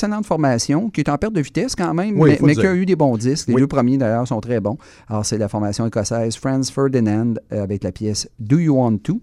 l'excellente 0.00 0.26
formation, 0.26 0.88
qui 0.90 1.00
est 1.00 1.08
en 1.08 1.18
perte 1.18 1.34
de 1.34 1.40
vitesse 1.40 1.74
quand 1.76 1.92
même, 1.94 2.18
Oui, 2.18 2.36
mais, 2.40 2.54
qui 2.54 2.66
a 2.66 2.74
eu 2.74 2.86
des 2.86 2.96
bons 2.96 3.16
disques. 3.16 3.48
Les 3.48 3.54
Oui. 3.54 3.60
deux 3.60 3.66
premiers 3.66 3.98
d'ailleurs 3.98 4.26
sont 4.26 4.40
très 4.40 4.60
bons. 4.60 4.78
Alors 5.08 5.24
c'est 5.26 5.38
la 5.38 5.48
formation 5.48 5.86
écossaise 5.86 6.36
Franz 6.36 6.72
Ferdinand 6.72 7.34
euh, 7.52 7.62
avec 7.62 7.84
la 7.84 7.92
pièce 7.92 8.28
Do 8.38 8.58
You 8.58 8.76
Want 8.76 8.98
To? 9.04 9.20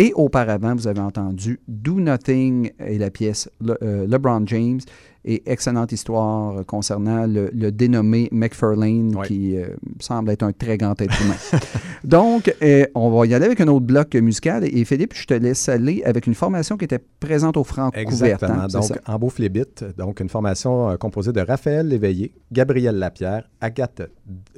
Et 0.00 0.14
auparavant, 0.14 0.74
vous 0.74 0.86
avez 0.86 1.00
entendu 1.00 1.60
Do 1.68 2.00
Nothing 2.00 2.70
et 2.86 2.96
la 2.96 3.10
pièce 3.10 3.50
Le- 3.62 3.76
euh, 3.82 4.06
LeBron 4.06 4.44
James. 4.46 4.80
Et 5.26 5.42
excellente 5.44 5.92
histoire 5.92 6.64
concernant 6.64 7.26
le, 7.26 7.50
le 7.52 7.70
dénommé 7.70 8.30
McFarlane, 8.32 9.14
qui 9.26 9.58
euh, 9.58 9.66
semble 9.98 10.30
être 10.30 10.42
un 10.42 10.52
très 10.52 10.78
grand 10.78 10.98
être 11.02 11.22
humain. 11.22 11.34
Donc, 12.04 12.50
euh, 12.62 12.86
on 12.94 13.10
va 13.10 13.26
y 13.26 13.34
aller 13.34 13.44
avec 13.44 13.60
un 13.60 13.68
autre 13.68 13.84
bloc 13.84 14.14
musical. 14.14 14.64
Et 14.64 14.86
Philippe, 14.86 15.12
je 15.12 15.26
te 15.26 15.34
laisse 15.34 15.68
aller 15.68 16.02
avec 16.06 16.26
une 16.26 16.32
formation 16.32 16.78
qui 16.78 16.86
était 16.86 16.98
présente 17.20 17.58
au 17.58 17.64
franc 17.64 17.90
couvert. 17.90 18.00
Exactement. 18.00 18.66
donc, 18.68 19.30
Flébit, 19.32 19.64
donc 19.98 20.20
une 20.20 20.30
formation 20.30 20.88
euh, 20.88 20.96
composée 20.96 21.32
de 21.32 21.42
Raphaël 21.42 21.86
Léveillé, 21.88 22.32
Gabriel 22.50 22.96
Lapierre, 22.96 23.50
Agathe 23.60 24.00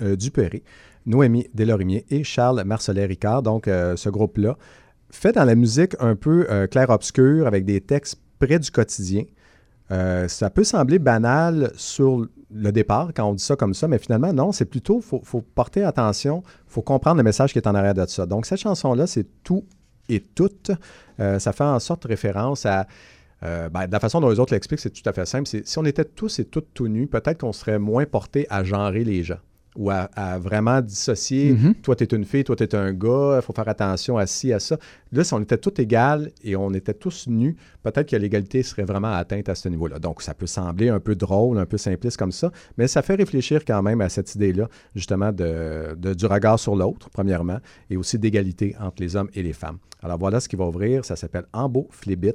Dupéré, 0.00 0.62
Noémie 1.04 1.48
Delorimier 1.52 2.04
et 2.10 2.22
Charles 2.22 2.62
Marcelet-Ricard. 2.64 3.42
Donc, 3.42 3.64
ce 3.66 4.08
groupe-là 4.08 4.56
fait 5.12 5.32
dans 5.32 5.44
la 5.44 5.54
musique 5.54 5.94
un 6.00 6.16
peu 6.16 6.46
euh, 6.50 6.66
clair-obscur 6.66 7.46
avec 7.46 7.64
des 7.64 7.80
textes 7.80 8.20
près 8.38 8.58
du 8.58 8.70
quotidien. 8.70 9.24
Euh, 9.90 10.26
ça 10.26 10.48
peut 10.48 10.64
sembler 10.64 10.98
banal 10.98 11.70
sur 11.76 12.26
le 12.50 12.72
départ 12.72 13.10
quand 13.14 13.28
on 13.28 13.34
dit 13.34 13.42
ça 13.42 13.56
comme 13.56 13.74
ça, 13.74 13.88
mais 13.88 13.98
finalement, 13.98 14.32
non, 14.32 14.52
c'est 14.52 14.64
plutôt, 14.64 15.00
il 15.00 15.20
faut, 15.22 15.42
porter 15.54 15.84
attention, 15.84 16.42
il 16.46 16.72
faut 16.72 16.82
comprendre 16.82 17.18
le 17.18 17.22
message 17.22 17.52
qui 17.52 17.58
est 17.58 17.66
en 17.66 17.74
arrière 17.74 17.94
de 17.94 18.06
ça. 18.06 18.26
Donc, 18.26 18.46
cette 18.46 18.60
chanson-là, 18.60 19.06
c'est 19.06 19.26
tout 19.42 19.64
et 20.08 20.20
toute. 20.20 20.70
Euh, 21.20 21.38
ça 21.38 21.52
fait 21.52 21.64
en 21.64 21.78
sorte 21.78 22.04
référence 22.04 22.64
à. 22.64 22.86
euh, 23.42 23.68
ben, 23.68 23.86
la 23.90 24.00
façon 24.00 24.20
dont 24.20 24.30
les 24.30 24.38
autres 24.38 24.54
l'expliquent, 24.54 24.80
c'est 24.80 24.90
tout 24.90 25.08
à 25.08 25.12
fait 25.12 25.26
simple. 25.26 25.46
Si 25.46 25.78
on 25.78 25.84
était 25.84 26.04
tous 26.04 26.38
et 26.38 26.44
toutes 26.44 26.72
tout 26.72 26.88
nus, 26.88 27.06
peut-être 27.06 27.40
qu'on 27.40 27.52
serait 27.52 27.78
moins 27.78 28.06
porté 28.06 28.46
à 28.48 28.64
genrer 28.64 29.04
les 29.04 29.22
gens 29.22 29.40
ou 29.76 29.90
à, 29.90 30.08
à 30.14 30.38
vraiment 30.38 30.80
dissocier. 30.80 31.52
Mhm. 31.52 31.74
Toi, 31.76 31.96
tu 31.96 32.04
es 32.04 32.06
une 32.16 32.24
fille, 32.24 32.44
toi, 32.44 32.56
tu 32.56 32.64
es 32.64 32.74
un 32.74 32.92
gars, 32.92 33.36
il 33.38 33.42
faut 33.42 33.52
faire 33.52 33.68
attention 33.68 34.18
à 34.18 34.26
ci, 34.26 34.52
à 34.52 34.60
ça. 34.60 34.76
Là, 35.12 35.24
si 35.24 35.32
on 35.34 35.40
était 35.40 35.56
tous 35.58 35.80
égales 35.80 36.30
et 36.42 36.56
on 36.56 36.72
était 36.74 36.94
tous 36.94 37.26
nus, 37.26 37.56
peut-être 37.82 38.08
que 38.10 38.16
l'égalité 38.16 38.62
serait 38.62 38.84
vraiment 38.84 39.12
atteinte 39.12 39.48
à 39.48 39.54
ce 39.54 39.68
niveau-là. 39.68 39.98
Donc, 39.98 40.22
ça 40.22 40.34
peut 40.34 40.46
sembler 40.46 40.88
un 40.90 41.00
peu 41.00 41.14
drôle, 41.14 41.58
un 41.58 41.66
peu 41.66 41.78
simpliste 41.78 42.16
comme 42.18 42.32
ça, 42.32 42.50
mais 42.76 42.86
ça 42.86 43.02
fait 43.02 43.14
réfléchir 43.14 43.64
quand 43.64 43.82
même 43.82 44.00
à 44.02 44.08
cette 44.08 44.34
idée-là, 44.34 44.68
justement, 44.94 45.32
de, 45.32 45.94
de- 45.96 46.14
du 46.14 46.26
regard 46.26 46.58
sur 46.58 46.76
l'autre, 46.76 47.08
premièrement, 47.10 47.58
et 47.88 47.96
aussi 47.96 48.18
d'égalité 48.18 48.76
entre 48.80 49.02
les 49.02 49.16
hommes 49.16 49.28
et 49.34 49.42
les 49.42 49.52
femmes. 49.52 49.78
Alors 50.02 50.18
voilà 50.18 50.40
ce 50.40 50.48
qui 50.48 50.56
va 50.56 50.66
ouvrir, 50.66 51.04
ça 51.04 51.14
s'appelle 51.14 51.44
Ambo 51.52 51.86
Flibit 51.92 52.32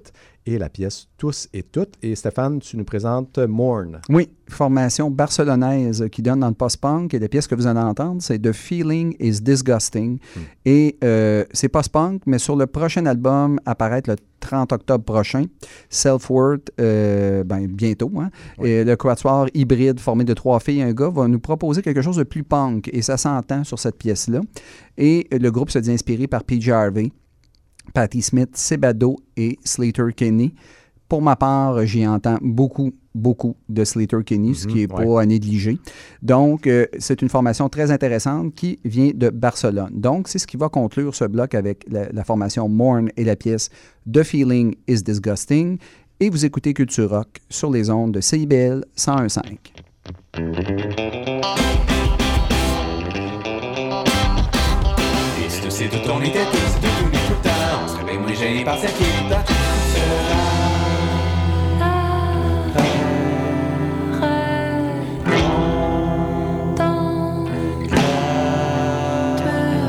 et 0.48 0.58
la 0.58 0.70
pièce 0.70 1.08
Tous 1.18 1.50
et 1.54 1.62
Toutes. 1.62 1.95
Et 2.02 2.16
Stéphane, 2.16 2.60
tu 2.60 2.78
nous 2.78 2.86
présentes 2.86 3.38
Morn. 3.38 4.00
Oui, 4.10 4.30
formation 4.50 5.12
barcelonaise 5.12 6.08
qui 6.12 6.22
donne 6.22 6.39
dans 6.39 6.48
le 6.48 6.54
post-punk. 6.54 7.14
Et 7.14 7.20
la 7.20 7.28
pièce 7.28 7.48
que 7.48 7.56
vous 7.56 7.68
allez 7.68 7.80
entendre, 7.80 8.22
c'est 8.22 8.39
The 8.39 8.54
Feeling 8.54 9.16
is 9.20 9.41
Disgusting. 9.41 10.20
Et 10.66 10.98
euh, 11.04 11.43
c'est 11.52 11.70
post-punk, 11.70 12.22
mais 12.26 12.39
sur 12.39 12.56
le 12.56 12.66
prochain 12.66 13.06
album, 13.06 13.60
apparaître 13.66 14.10
le 14.10 14.16
30 14.39 14.72
octobre 14.72 15.04
prochain, 15.04 15.45
Self-Worth, 15.89 16.72
euh, 16.80 17.43
ben, 17.43 17.68
bientôt. 17.68 18.12
Hein? 18.18 18.30
Et 18.64 18.84
le 18.84 18.95
quatuor 18.95 19.48
hybride 19.54 20.00
formé 20.00 20.24
de 20.24 20.34
trois 20.34 20.60
filles 20.60 20.80
et 20.80 20.84
un 20.84 20.93
gars 20.93 21.10
va 21.10 21.28
nous 21.28 21.39
proposer 21.39 21.82
quelque 21.82 22.02
chose 22.02 22.18
de 22.18 22.24
plus 22.24 22.43
punk. 22.43 22.89
Et 22.93 23.02
ça 23.02 23.18
s'entend 23.18 23.64
sur 23.66 23.80
cette 23.80 23.98
pièce-là. 23.98 24.39
Et 24.98 25.28
le 25.32 25.50
groupe 25.52 25.72
se 25.72 25.80
dit 25.80 25.91
inspiré 25.91 26.28
par 26.28 26.43
PJ 26.43 26.70
Harvey. 26.70 27.12
Patti 27.94 28.22
Smith, 28.22 28.50
Sebado 28.54 29.18
et 29.36 29.58
Slater 29.64 30.14
Kenny. 30.16 30.54
Pour 31.10 31.22
ma 31.22 31.38
part, 31.38 31.86
j'y 31.86 32.06
entends 32.06 32.38
beaucoup, 32.42 32.92
beaucoup 33.16 33.56
de 33.70 33.86
Slater 33.86 34.24
Kenny, 34.26 34.56
ce 34.56 34.68
qui 34.68 34.76
n'est 34.86 34.94
ouais. 34.94 35.06
pas 35.06 35.22
à 35.22 35.26
négliger. 35.26 35.80
Donc, 36.22 36.68
euh, 36.68 36.86
c'est 37.00 37.22
une 37.22 37.30
formation 37.30 37.70
très 37.70 37.92
intéressante 37.92 38.54
qui 38.54 38.78
vient 38.84 39.12
de 39.14 39.30
Barcelone. 39.30 39.92
Donc, 39.94 40.28
c'est 40.28 40.40
ce 40.40 40.48
qui 40.48 40.58
va 40.58 40.68
conclure 40.68 41.16
ce 41.16 41.24
bloc 41.24 41.56
avec 41.56 41.86
la, 41.90 42.12
la 42.12 42.24
formation 42.26 42.68
Morn 42.68 43.10
et 43.16 43.24
la 43.24 43.38
pièce 43.38 43.70
The 44.12 44.24
Feeling 44.24 44.76
is 44.88 45.02
Disgusting. 45.02 45.78
Et 46.20 46.30
vous 46.30 46.46
écoutez 46.46 46.74
Culture 46.74 47.10
Rock 47.12 47.40
sur 47.50 47.72
les 47.72 47.90
ondes 47.90 48.12
de 48.12 48.22
CIBL 48.22 48.84
101.5. 48.98 49.58
On 58.48 58.50
se 58.50 58.56
réveille 58.56 58.64
moins 58.64 58.64
gêné 58.64 58.64
par 58.64 58.78
cette 58.80 58.98
qui 58.98 59.04
dans 59.30 59.43
tout 59.43 59.54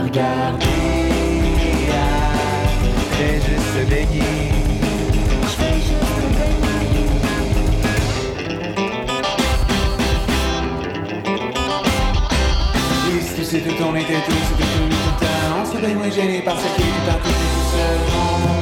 Regarder, 0.02 0.66
fais 3.12 3.36
juste 3.36 3.68
se 3.74 3.82
baigner. 3.88 4.50
Je 5.42 5.54
fais 5.58 5.76
juste 5.76 6.16
me 6.18 6.28
baigner. 6.34 7.06
Et 13.06 13.20
c'est 13.20 13.44
c'est 13.44 13.60
tout, 13.60 13.84
on 13.84 13.94
était 13.94 14.22
tous, 14.26 14.32
tout, 14.32 14.56
tout, 14.56 14.66
tout 14.66 14.88
le 14.88 15.12
temps. 15.20 15.48
On 15.60 15.64
se 15.64 15.76
moins 15.94 16.10
gêné 16.10 16.40
par 16.42 16.56
cette 16.58 16.74
qui 16.74 16.82
tout, 16.82 17.47
tout 17.78 17.84
seul. 17.84 18.57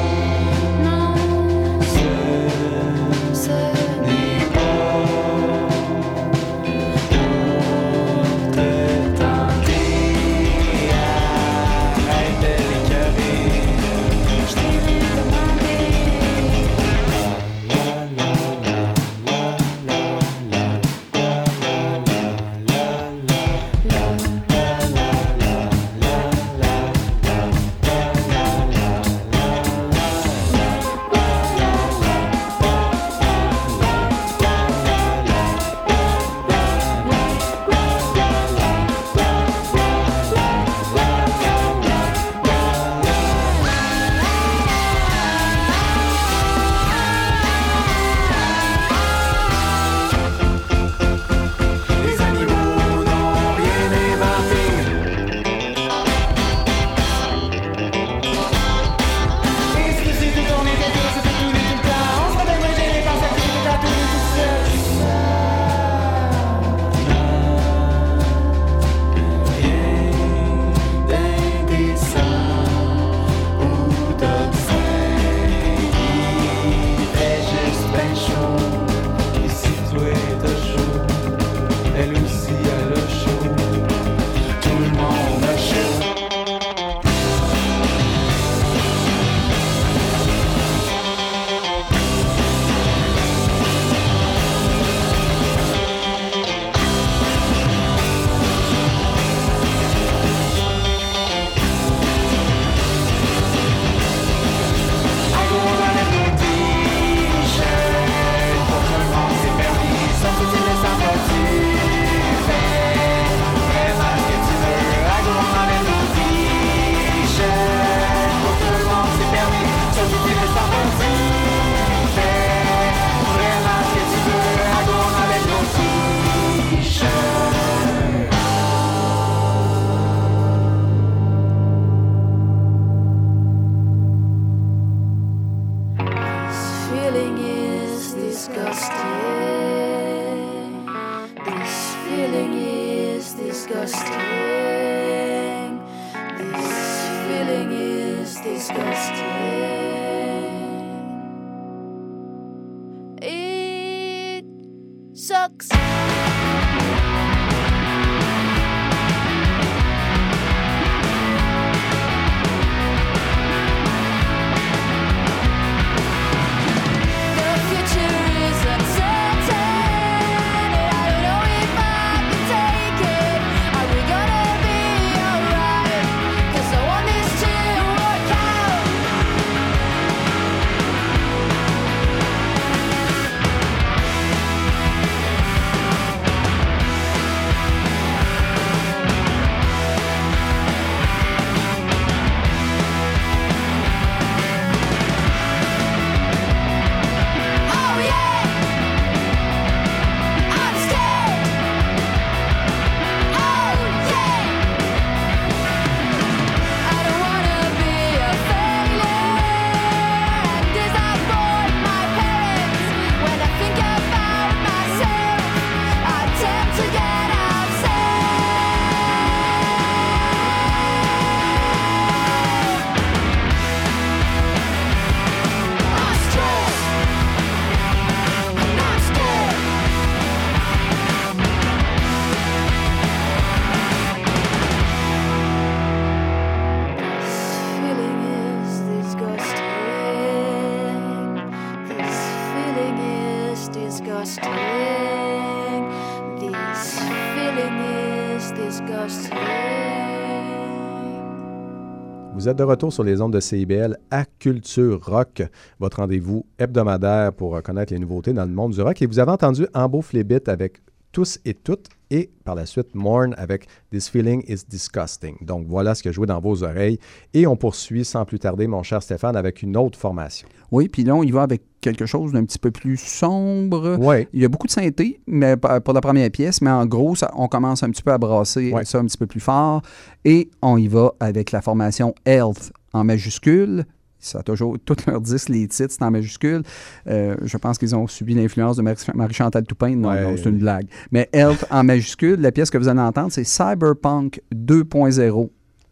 Vous 252.46 252.50
êtes 252.50 252.58
de 252.58 252.62
retour 252.62 252.92
sur 252.92 253.02
les 253.02 253.20
ondes 253.20 253.32
de 253.32 253.40
CIBL 253.40 253.98
à 254.08 254.24
Culture 254.24 255.04
Rock, 255.04 255.42
votre 255.80 255.96
rendez-vous 255.96 256.46
hebdomadaire 256.60 257.32
pour 257.32 257.60
connaître 257.60 257.92
les 257.92 257.98
nouveautés 257.98 258.32
dans 258.32 258.44
le 258.44 258.52
monde 258.52 258.70
du 258.70 258.80
rock. 258.80 259.02
Et 259.02 259.06
vous 259.06 259.18
avez 259.18 259.32
entendu 259.32 259.66
Ambo 259.74 260.00
Flébit 260.00 260.38
avec 260.46 260.80
Tous 261.10 261.40
et 261.44 261.54
Toutes 261.54 261.88
et 262.10 262.30
par 262.44 262.54
la 262.54 262.66
suite 262.66 262.94
Morn 262.94 263.34
avec 263.36 263.66
This 263.90 264.08
Feeling 264.08 264.42
is 264.48 264.64
Disgusting. 264.68 265.36
Donc 265.40 265.66
voilà 265.66 265.94
ce 265.94 266.02
que 266.02 266.12
jouait 266.12 266.26
dans 266.26 266.40
vos 266.40 266.62
oreilles. 266.62 266.98
Et 267.34 267.46
on 267.46 267.56
poursuit 267.56 268.04
sans 268.04 268.24
plus 268.24 268.38
tarder, 268.38 268.66
mon 268.66 268.82
cher 268.82 269.02
Stéphane, 269.02 269.36
avec 269.36 269.62
une 269.62 269.76
autre 269.76 269.98
formation. 269.98 270.46
Oui, 270.70 270.88
puis 270.88 271.04
là, 271.04 271.14
on 271.14 271.22
y 271.22 271.30
va 271.30 271.42
avec 271.42 271.62
quelque 271.80 272.06
chose 272.06 272.32
d'un 272.32 272.44
petit 272.44 272.58
peu 272.58 272.70
plus 272.70 272.96
sombre. 272.96 273.96
Ouais. 273.98 274.28
Il 274.32 274.40
y 274.40 274.44
a 274.44 274.48
beaucoup 274.48 274.66
de 274.66 274.72
synthé 274.72 275.20
mais 275.26 275.56
pour 275.56 275.94
la 275.94 276.00
première 276.00 276.30
pièce, 276.30 276.60
mais 276.60 276.70
en 276.70 276.86
gros, 276.86 277.14
ça- 277.14 277.30
on 277.36 277.48
commence 277.48 277.82
un 277.82 277.90
petit 277.90 278.02
peu 278.02 278.12
à 278.12 278.18
brasser 278.18 278.72
Ouais. 278.72 278.84
ça 278.84 278.98
un 278.98 279.04
petit 279.06 279.18
peu 279.18 279.26
plus 279.26 279.40
fort. 279.40 279.82
Et 280.24 280.50
on 280.62 280.76
y 280.76 280.88
va 280.88 281.12
avec 281.20 281.52
la 281.52 281.62
formation 281.62 282.14
Health 282.24 282.72
en 282.92 283.04
majuscule. 283.04 283.84
Ça 284.26 284.40
a 284.40 284.42
toujours, 284.42 284.76
tous 284.84 284.96
leurs 285.06 285.20
disques, 285.20 285.48
les 285.50 285.66
titres, 285.68 285.94
c'est 285.96 286.02
en 286.04 286.10
majuscule. 286.10 286.62
Euh, 287.08 287.36
je 287.42 287.56
pense 287.56 287.78
qu'ils 287.78 287.94
ont 287.94 288.06
subi 288.06 288.34
l'influence 288.34 288.76
de 288.76 288.82
Marie- 288.82 288.96
Marie-Chantal 289.14 289.64
Toupin. 289.64 289.94
Non, 289.96 290.08
Ouais. 290.10 290.22
non, 290.22 290.34
c'est 290.36 290.48
une 290.48 290.58
blague. 290.58 290.86
Mais 291.12 291.28
Health 291.32 291.64
en 291.70 291.84
majuscule, 291.84 292.40
la 292.40 292.52
pièce 292.52 292.70
que 292.70 292.78
vous 292.78 292.88
allez 292.88 293.00
entendre, 293.00 293.30
c'est 293.32 293.44
Cyberpunk 293.44 294.40
2.0. 294.54 295.50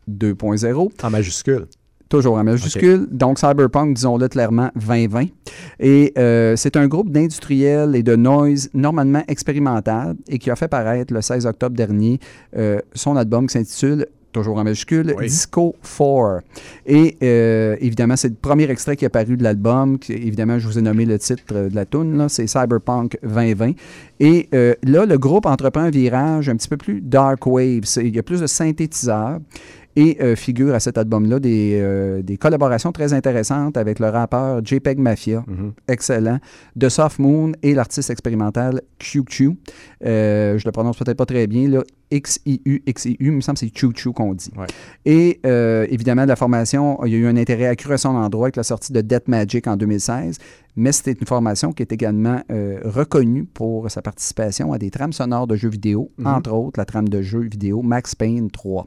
2.0. 0.09 0.91
En 1.03 1.11
majuscule. 1.11 1.67
Toujours 2.09 2.37
en 2.37 2.45
majuscule. 2.45 3.07
Donc, 3.11 3.39
Cyberpunk, 3.39 3.95
disons-le 3.97 4.29
clairement, 4.29 4.71
2020. 4.77 5.27
Et 5.81 6.13
euh, 6.19 6.55
c'est 6.55 6.77
un 6.77 6.87
groupe 6.87 7.11
d'industriels 7.11 7.97
et 7.97 8.03
de 8.03 8.15
noise 8.15 8.69
normalement 8.75 9.23
expérimental 9.27 10.15
et 10.29 10.39
qui 10.39 10.51
a 10.51 10.57
fait 10.57 10.69
paraître 10.69 11.13
le 11.15 11.23
16 11.23 11.47
octobre 11.47 11.75
dernier 11.75 12.21
euh, 12.57 12.79
son 12.95 13.17
album 13.17 13.47
qui 13.47 13.55
s'intitule 13.55 14.07
toujours 14.35 14.59
en 14.59 14.65
majuscule, 14.65 15.15
Oui. 15.17 15.27
Disco 15.27 15.75
4. 15.83 16.43
Et 16.87 17.17
euh, 17.23 17.77
évidemment, 17.81 18.17
c'est 18.17 18.29
le 18.29 18.35
premier 18.35 18.69
extrait 18.69 18.97
qui 18.97 19.07
est 19.07 19.09
paru 19.09 19.39
de 19.39 19.43
l'album. 19.43 19.99
Évidemment, 20.11 20.59
je 20.59 20.67
vous 20.67 20.79
ai 20.79 20.83
nommé 20.83 21.07
le 21.07 21.19
titre 21.19 21.43
euh, 21.53 21.71
de 21.71 21.75
la 21.75 21.87
tune, 21.87 22.27
c'est 22.29 22.47
Cyberpunk 22.47 23.17
2020. 23.23 23.73
Et 24.21 24.49
euh, 24.55 24.75
là, 24.83 25.07
le 25.07 25.17
groupe 25.17 25.47
entreprend 25.47 25.83
un 25.83 25.91
virage 25.91 26.49
un 26.49 26.57
petit 26.57 26.69
peu 26.69 26.77
plus 26.77 27.01
dark 27.01 27.47
wave. 27.47 27.85
Il 27.97 28.15
y 28.15 28.19
a 28.19 28.23
plus 28.23 28.41
de 28.41 28.47
synthétiseurs. 28.47 29.39
Et 29.97 30.19
euh, 30.21 30.35
figure 30.35 30.75
à 30.75 30.81
cet 30.81 30.99
album-là 30.99 31.39
des, 31.39 31.79
euh, 31.81 32.21
des 32.23 32.37
collaborations 32.37 32.91
très 32.91 33.13
intéressantes 33.13 33.77
avec 33.77 33.99
le 34.01 34.09
rappeur 34.09 34.65
JPEG 34.65 34.99
Mafia, 34.99 35.45
Mhm. 35.47 35.73
excellent, 35.89 36.39
de 36.75 36.89
Soft 36.89 37.19
Moon 37.21 37.53
et 37.63 37.75
l'artiste 37.75 38.11
expérimental 38.11 38.81
QQ. 38.99 39.53
Euh, 40.05 40.59
je 40.59 40.65
le 40.65 40.73
prononce 40.73 40.97
peut-être 40.97 41.17
pas 41.17 41.27
très 41.27 41.47
bien, 41.47 41.69
là, 41.69 41.83
XIU, 42.13 42.83
XIU, 42.87 43.17
il 43.21 43.33
me 43.33 43.41
semble 43.41 43.59
que 43.59 43.67
c'est 43.67 43.73
Choo 43.97 44.13
qu'on 44.13 44.35
dit. 44.35 44.51
Ouais. 44.57 44.67
Et 45.05 45.41
euh, 45.47 45.87
évidemment, 45.91 46.25
la 46.25 46.37
formation, 46.37 46.99
il 47.05 47.13
y 47.13 47.15
a 47.17 47.19
eu 47.19 47.27
un 47.27 47.37
intérêt 47.37 47.67
accru 47.67 47.93
à 47.93 47.99
son 47.99 48.11
endroit 48.11 48.47
avec 48.47 48.57
la 48.57 48.63
sortie 48.63 48.93
de 48.93 49.01
Death 49.01 49.27
Magic 49.29 49.67
en 49.67 49.77
2016, 49.77 50.39
mais 50.77 50.93
c'était 50.93 51.13
une 51.19 51.27
formation 51.27 51.73
qui 51.73 51.83
est 51.83 51.93
également 51.93 52.41
euh, 52.51 52.79
reconnue 52.85 53.45
pour 53.45 53.91
sa 53.91 54.03
participation 54.03 54.73
à 54.73 54.79
des 54.79 54.91
trames 54.91 55.13
sonores 55.13 55.47
de 55.47 55.57
jeux 55.57 55.69
vidéo, 55.71 56.11
Mhm. 56.19 56.27
entre 56.27 56.53
autres 56.53 56.79
la 56.79 56.85
trame 56.85 57.09
de 57.09 57.23
jeu 57.23 57.41
vidéo 57.41 57.83
Max 57.83 58.15
Payne 58.15 58.51
3. 58.51 58.87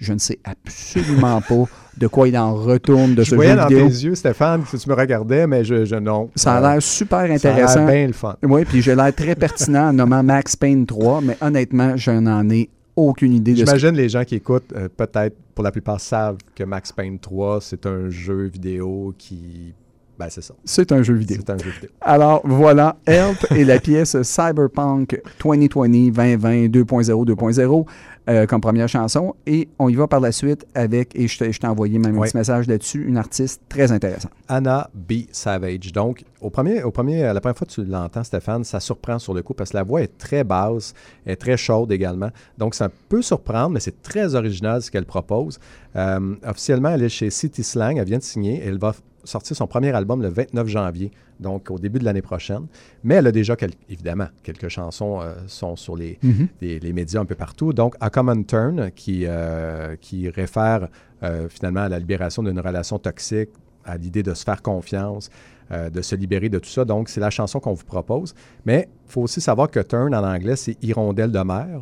Je 0.00 0.12
ne 0.12 0.18
sais 0.18 0.38
absolument 0.44 1.40
pas 1.48 1.64
de 1.96 2.06
quoi 2.06 2.26
il 2.28 2.36
en 2.38 2.54
retourne 2.54 3.14
de 3.14 3.22
je 3.22 3.30
ce 3.30 3.34
voyais 3.34 3.50
jeu 3.52 3.56
dans 3.58 3.66
vidéo. 3.66 3.86
tes 3.86 3.92
yeux, 4.04 4.14
Stéphane, 4.14 4.62
que 4.64 4.76
tu 4.76 4.88
me 4.88 4.94
regardais, 4.94 5.46
mais 5.46 5.62
je, 5.64 5.84
je 5.84 5.96
non. 5.96 6.30
Ça 6.34 6.56
a 6.56 6.60
l'air 6.72 6.82
super 6.82 7.18
Ça 7.18 7.24
a 7.24 7.52
intéressant. 7.52 7.84
l'air 7.84 7.86
bien 7.94 8.06
le 8.06 8.12
fun. 8.14 8.36
Oui, 8.42 8.64
puis 8.64 8.80
j'ai 8.80 8.94
l'air 8.94 9.14
très 9.14 9.34
pertinent 9.34 9.88
en 9.90 9.92
nommant 9.92 10.22
Max 10.22 10.56
Payne 10.56 10.86
3, 10.86 11.20
mais 11.20 11.36
honnêtement, 11.42 11.96
je 11.96 12.10
n'en 12.12 12.48
ai 12.48 12.70
aucune 12.96 13.34
idée 13.34 13.52
de 13.52 13.58
ce 13.58 13.64
J'imagine 13.66 13.90
les 13.94 14.08
gens 14.08 14.24
qui 14.24 14.36
écoutent, 14.36 14.72
euh, 14.74 14.88
peut-être 14.94 15.36
pour 15.54 15.62
la 15.64 15.70
plupart, 15.72 16.00
savent 16.00 16.38
que 16.54 16.64
Max 16.64 16.90
Payne 16.92 17.18
3, 17.18 17.60
c'est 17.60 17.84
un 17.86 18.08
jeu 18.08 18.44
vidéo 18.46 19.14
qui. 19.18 19.74
Ben, 20.18 20.26
c'est 20.28 20.42
ça. 20.42 20.52
C'est 20.66 20.92
un 20.92 21.02
jeu 21.02 21.14
vidéo. 21.14 21.38
C'est 21.40 21.50
un 21.50 21.56
jeu 21.56 21.70
vidéo. 21.70 21.88
Alors 22.02 22.42
voilà, 22.44 22.96
Help 23.06 23.38
et 23.56 23.64
la 23.64 23.78
pièce 23.80 24.20
Cyberpunk 24.20 25.18
2020 25.42 25.88
2020 25.88 26.66
2.0 26.66 27.26
2.0 27.26 27.86
euh, 28.30 28.46
comme 28.46 28.60
première 28.62 28.88
chanson. 28.88 29.34
Et 29.46 29.68
on 29.78 29.88
y 29.90 29.94
va 29.96 30.06
par 30.06 30.20
la 30.20 30.32
suite 30.32 30.64
avec, 30.74 31.14
et 31.14 31.28
je 31.28 31.38
t'ai 31.58 31.66
envoyé 31.66 31.98
même 31.98 32.14
un 32.14 32.18
Ouais. 32.20 32.28
petit 32.28 32.36
message 32.36 32.66
là-dessus, 32.68 33.04
une 33.06 33.16
artiste 33.18 33.60
très 33.68 33.92
intéressante. 33.92 34.30
Anna 34.48 34.88
B. 34.94 35.24
Savage. 35.32 35.92
Donc, 35.92 36.24
au 36.40 36.48
premier, 36.48 36.82
au 36.82 36.90
premier, 36.90 37.22
la 37.22 37.40
première 37.40 37.56
fois 37.58 37.66
que 37.66 37.72
tu 37.72 37.84
l'entends, 37.84 38.24
Stéphane, 38.24 38.64
ça 38.64 38.80
surprend 38.80 39.18
sur 39.18 39.34
le 39.34 39.42
coup 39.42 39.52
parce 39.54 39.70
que 39.70 39.76
la 39.76 39.82
voix 39.82 40.00
est 40.00 40.16
très 40.16 40.44
basse, 40.44 40.94
est 41.26 41.36
très 41.36 41.56
chaude 41.56 41.90
également. 41.92 42.30
Donc, 42.56 42.74
ça 42.74 42.88
peut 43.08 43.22
surprendre, 43.22 43.70
mais 43.70 43.80
c'est 43.80 44.00
très 44.02 44.34
original 44.34 44.80
ce 44.80 44.90
qu'elle 44.90 45.04
propose. 45.06 45.58
Euh, 45.96 46.36
officiellement, 46.46 46.90
elle 46.90 47.02
est 47.02 47.08
chez 47.08 47.30
City 47.30 47.62
Slang, 47.64 47.96
elle 47.98 48.06
vient 48.06 48.18
de 48.18 48.22
signer. 48.22 48.62
Elle 48.64 48.78
va 48.78 48.94
sortir 49.30 49.56
son 49.56 49.66
premier 49.66 49.90
album 49.92 50.20
le 50.22 50.28
29 50.28 50.66
janvier, 50.68 51.10
donc 51.38 51.70
au 51.70 51.78
début 51.78 51.98
de 51.98 52.04
l'année 52.04 52.22
prochaine. 52.22 52.66
Mais 53.04 53.14
elle 53.16 53.26
a 53.26 53.32
déjà, 53.32 53.56
quel- 53.56 53.72
évidemment, 53.88 54.26
quelques 54.42 54.68
chansons 54.68 55.20
euh, 55.20 55.34
sont 55.46 55.76
sur 55.76 55.96
les, 55.96 56.18
Mhm. 56.22 56.48
les, 56.60 56.78
les 56.80 56.92
médias 56.92 57.20
un 57.20 57.24
peu 57.24 57.34
partout. 57.34 57.72
Donc, 57.72 57.94
A 58.00 58.10
Common 58.10 58.42
Turn, 58.42 58.90
qui, 58.94 59.24
euh, 59.26 59.96
qui 60.00 60.28
réfère 60.28 60.88
euh, 61.22 61.48
finalement 61.48 61.80
à 61.82 61.88
la 61.88 61.98
libération 61.98 62.42
d'une 62.42 62.60
relation 62.60 62.98
toxique, 62.98 63.50
à 63.84 63.96
l'idée 63.96 64.22
de 64.22 64.34
se 64.34 64.44
faire 64.44 64.60
confiance, 64.62 65.30
de 65.70 66.02
se 66.02 66.16
libérer 66.16 66.48
de 66.48 66.58
tout 66.58 66.68
ça. 66.68 66.84
Donc, 66.84 67.08
c'est 67.08 67.20
la 67.20 67.30
chanson 67.30 67.60
qu'on 67.60 67.74
vous 67.74 67.84
propose. 67.84 68.34
Mais 68.66 68.88
il 69.06 69.12
faut 69.12 69.22
aussi 69.22 69.40
savoir 69.40 69.70
que 69.70 69.78
Turn 69.80 70.12
en 70.14 70.24
anglais, 70.24 70.56
c'est 70.56 70.76
hirondelle 70.82 71.30
de 71.30 71.38
mer. 71.38 71.80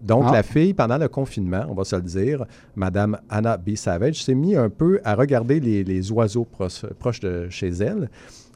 Donc, 0.00 0.24
Ah. 0.28 0.32
la 0.32 0.42
fille, 0.42 0.74
pendant 0.74 0.98
le 0.98 1.08
confinement, 1.08 1.64
on 1.68 1.74
va 1.74 1.84
se 1.84 1.96
le 1.96 2.02
dire, 2.02 2.44
Madame 2.76 3.18
Anna 3.28 3.56
B. 3.56 3.74
Savage, 3.74 4.22
s'est 4.24 4.34
mis 4.34 4.54
un 4.54 4.70
peu 4.70 5.00
à 5.04 5.14
regarder 5.14 5.58
les, 5.60 5.82
les 5.84 6.12
oiseaux 6.12 6.46
proches 6.46 7.20
de 7.20 7.48
chez 7.50 7.68
elle. 7.68 8.08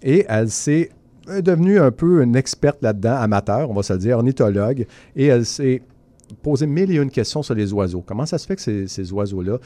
Et 0.02 0.24
elle 0.28 0.50
s'est 0.50 0.90
euh, 1.28 1.40
devenue 1.40 1.78
un 1.78 1.90
peu 1.90 2.22
une 2.22 2.34
experte 2.36 2.78
là-dedans, 2.82 3.14
amateur, 3.16 3.70
on 3.70 3.74
va 3.74 3.82
se 3.82 3.92
le 3.92 3.98
dire, 3.98 4.16
ornithologue. 4.18 4.86
Et 5.16 5.26
elle 5.26 5.44
s'est 5.44 5.82
posé 6.42 6.66
mille 6.66 6.90
et 6.90 6.96
une 6.96 7.10
questions 7.10 7.42
sur 7.42 7.54
les 7.54 7.72
oiseaux. 7.72 8.02
Comment 8.02 8.26
ça 8.26 8.38
se 8.38 8.46
fait 8.46 8.56
que 8.56 8.62
ces, 8.62 8.86
ces 8.86 9.12
oiseaux-là, 9.12 9.58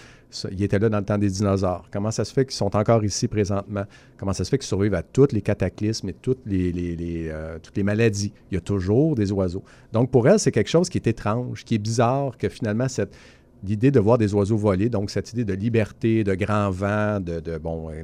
ils 0.51 0.63
étaient 0.63 0.79
là 0.79 0.89
dans 0.89 0.99
le 0.99 1.05
temps 1.05 1.19
des 1.19 1.31
dinosaures? 1.31 1.89
Comment 1.93 2.11
ça 2.11 2.25
se 2.25 2.33
fait 2.33 2.45
qu'ils 2.45 2.55
sont 2.55 2.75
encore 2.77 3.05
ici 3.05 3.29
présentement? 3.29 3.85
Comment 4.17 4.33
ça 4.33 4.45
se 4.45 4.51
fait 4.51 4.59
qu'ils 4.59 4.67
survivent 4.67 4.95
à 4.95 5.03
tous 5.03 5.33
les 5.33 5.43
cataclysmes 5.43 6.09
et 6.09 6.15
toutes 6.15 6.41
les, 6.47 7.29
euh, 7.31 7.59
toutes 7.63 7.77
les 7.77 7.83
maladies? 7.83 8.33
Il 8.51 8.55
y 8.55 8.59
a 8.59 8.61
toujours 8.61 9.15
des 9.15 9.33
oiseaux. 9.33 9.63
Donc, 9.93 10.11
pour 10.11 10.29
elle, 10.29 10.39
c'est 10.39 10.53
quelque 10.53 10.71
chose 10.71 10.89
qui 10.89 10.99
est 10.99 11.07
étrange, 11.07 11.65
qui 11.65 11.75
est 11.75 11.79
bizarre, 11.79 12.37
que 12.37 12.49
finalement, 12.49 12.89
cette, 12.89 13.17
l'idée 13.65 13.91
de 13.91 14.01
voir 14.01 14.19
des 14.19 14.35
oiseaux 14.35 14.57
voler, 14.57 14.89
donc 14.89 15.11
cette 15.11 15.33
idée 15.33 15.45
de 15.45 15.55
liberté, 15.55 16.25
de 16.25 16.35
grand 16.35 16.71
vent, 16.71 17.21
de, 17.21 17.41
de, 17.41 17.59
bon, 17.59 17.91
euh, 17.91 18.03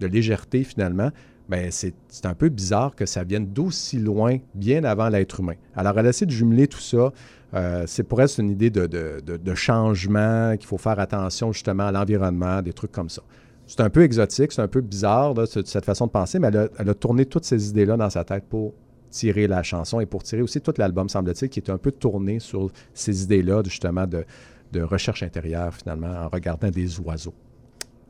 de, 0.00 0.06
légèreté, 0.06 0.64
finalement, 0.64 1.10
ben 1.48 1.68
c'est 1.70 1.94
un 2.24 2.34
peu 2.34 2.48
bizarre 2.48 2.94
que 2.94 3.06
ça 3.06 3.24
vienne 3.24 3.46
d'aussi 3.46 3.98
loin, 3.98 4.38
bien 4.54 4.84
avant 4.84 5.08
l'être 5.08 5.40
humain. 5.40 5.56
Alors, 5.74 5.98
elle 5.98 6.06
essaie 6.06 6.26
de 6.26 6.30
jumeler 6.30 6.68
tout 6.68 6.80
ça. 6.80 7.12
Euh, 7.54 7.84
c'est 7.86 8.04
pour 8.04 8.20
elle, 8.20 8.28
c'est 8.28 8.42
une 8.42 8.50
idée 8.50 8.70
de, 8.70 8.86
de- 8.86 9.20
de- 9.26 9.36
de 9.36 9.54
changement, 9.54 10.56
qu'il 10.56 10.66
faut 10.66 10.78
faire 10.78 10.98
attention 11.00 11.52
justement 11.52 11.86
à 11.86 11.92
l'environnement, 11.92 12.62
des 12.62 12.72
trucs 12.72 12.92
comme 12.92 13.08
ça. 13.10 13.22
C'est 13.66 13.80
un 13.80 13.90
peu 13.90 14.02
exotique, 14.02 14.52
c'est 14.52 14.62
un 14.62 14.68
peu 14.68 14.80
bizarre, 14.80 15.34
là, 15.34 15.44
cette 15.46 15.84
façon 15.84 16.06
de 16.06 16.10
penser, 16.10 16.38
mais 16.38 16.48
elle 16.48 16.56
a, 16.56 16.68
elle 16.78 16.88
a 16.88 16.94
tourné 16.94 17.24
toutes 17.26 17.44
ces 17.44 17.68
idées-là 17.70 17.96
dans 17.96 18.10
sa 18.10 18.24
tête 18.24 18.44
pour 18.48 18.74
tirer 19.10 19.46
la 19.48 19.62
chanson 19.64 19.98
et 20.00 20.06
pour 20.06 20.22
tirer 20.22 20.42
aussi 20.42 20.60
tout 20.60 20.72
l'album, 20.78 21.08
semble-t-il, 21.08 21.48
qui 21.48 21.58
est 21.60 21.70
un 21.70 21.78
peu 21.78 21.90
tourné 21.92 22.38
sur 22.38 22.70
ces 22.94 23.24
idées-là, 23.24 23.62
justement, 23.64 24.06
de, 24.06 24.24
de 24.72 24.82
recherche 24.82 25.22
intérieure, 25.24 25.74
finalement, 25.74 26.08
en 26.08 26.28
regardant 26.28 26.70
des 26.70 26.98
oiseaux. 27.00 27.34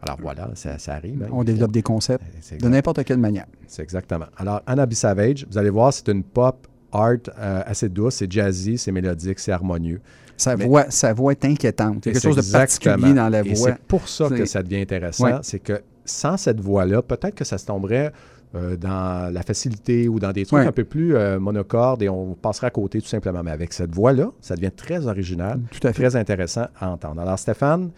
Alors 0.02 0.18
voilà, 0.20 0.50
ça, 0.54 0.78
ça 0.78 0.94
arrive. 0.94 1.22
hein. 1.22 1.28
On 1.32 1.44
développe 1.44 1.72
des 1.72 1.82
concepts 1.82 2.24
de 2.58 2.68
n'importe 2.68 3.04
quelle 3.04 3.18
manière. 3.18 3.44
C'est 3.66 3.82
exactement. 3.82 4.26
Alors, 4.38 4.62
Anna 4.66 4.86
B. 4.86 4.94
Savage, 4.94 5.46
vous 5.50 5.58
allez 5.58 5.68
voir, 5.70 5.92
c'est 5.92 6.08
une 6.08 6.22
pop 6.24 6.66
art 6.92 7.16
euh, 7.38 7.62
assez 7.66 7.88
douce, 7.88 8.14
c'est 8.16 8.30
jazzy, 8.30 8.78
c'est 8.78 8.92
mélodique, 8.92 9.38
c'est 9.38 9.52
harmonieux. 9.52 10.00
Sa, 10.36 10.56
Mais- 10.56 10.66
voix, 10.66 10.86
sa 10.88 11.12
voix 11.12 11.32
est 11.32 11.44
inquiétante. 11.44 12.02
Quelque 12.02 12.20
chose 12.20 12.36
de 12.36 12.52
particulier 12.52 13.12
dans 13.12 13.28
la 13.28 13.42
voix. 13.42 13.54
c'est 13.54 13.78
pour 13.86 14.08
ça 14.08 14.28
que 14.28 14.44
ça 14.46 14.62
devient 14.62 14.80
intéressant. 14.80 15.24
Ouais. 15.24 15.34
C'est 15.42 15.58
que 15.58 15.82
sans 16.04 16.36
cette 16.36 16.60
voix-là, 16.60 17.02
peut-être 17.02 17.34
que 17.34 17.44
ça 17.44 17.58
se 17.58 17.66
tomberait 17.66 18.10
euh, 18.56 18.76
dans 18.76 19.32
la 19.32 19.42
facilité 19.42 20.08
ou 20.08 20.18
dans 20.18 20.32
des 20.32 20.44
trucs 20.46 20.58
Ouais. 20.60 20.66
un 20.66 20.72
peu 20.72 20.82
plus 20.84 21.14
euh, 21.14 21.38
monocordes 21.38 22.02
et 22.02 22.08
on 22.08 22.34
passerait 22.34 22.66
à 22.68 22.70
côté 22.70 23.00
tout 23.00 23.06
simplement. 23.06 23.42
Mais 23.44 23.50
avec 23.52 23.72
cette 23.72 23.94
voix-là, 23.94 24.30
ça 24.40 24.56
devient 24.56 24.72
très 24.74 25.06
original, 25.06 25.60
Tout 25.70 25.86
à 25.86 25.92
fait. 25.92 26.02
très 26.02 26.16
intéressant 26.16 26.66
à 26.80 26.88
entendre. 26.90 27.20
Alors 27.20 27.38
Stéphane 27.38 27.90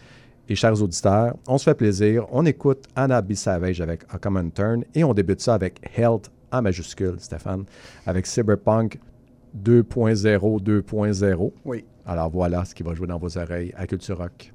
et 0.49 0.53
chers 0.55 0.79
auditeurs, 0.83 1.35
on 1.47 1.57
se 1.57 1.63
fait 1.63 1.73
plaisir. 1.73 2.25
On 2.31 2.45
écoute 2.45 2.83
Anna 2.95 3.21
B. 3.21 3.33
Savage 3.33 3.79
avec 3.81 4.01
A 4.13 4.17
Common 4.19 4.49
Turn 4.53 4.83
et 4.93 5.03
on 5.05 5.13
débute 5.13 5.39
ça 5.41 5.53
avec 5.55 5.79
Health 5.97 6.29
en 6.53 6.61
majuscule, 6.61 7.15
Stéphane, 7.19 7.65
avec 8.05 8.25
Cyberpunk 8.25 8.99
2.0, 9.61 10.61
2.0. 10.61 11.51
Oui. 11.65 11.83
Alors 12.05 12.29
voilà 12.29 12.63
ce 12.65 12.73
qui 12.73 12.83
va 12.83 12.93
jouer 12.93 13.07
dans 13.07 13.17
vos 13.17 13.37
oreilles 13.37 13.73
à 13.75 13.87
Culture 13.87 14.17
Rock. 14.17 14.52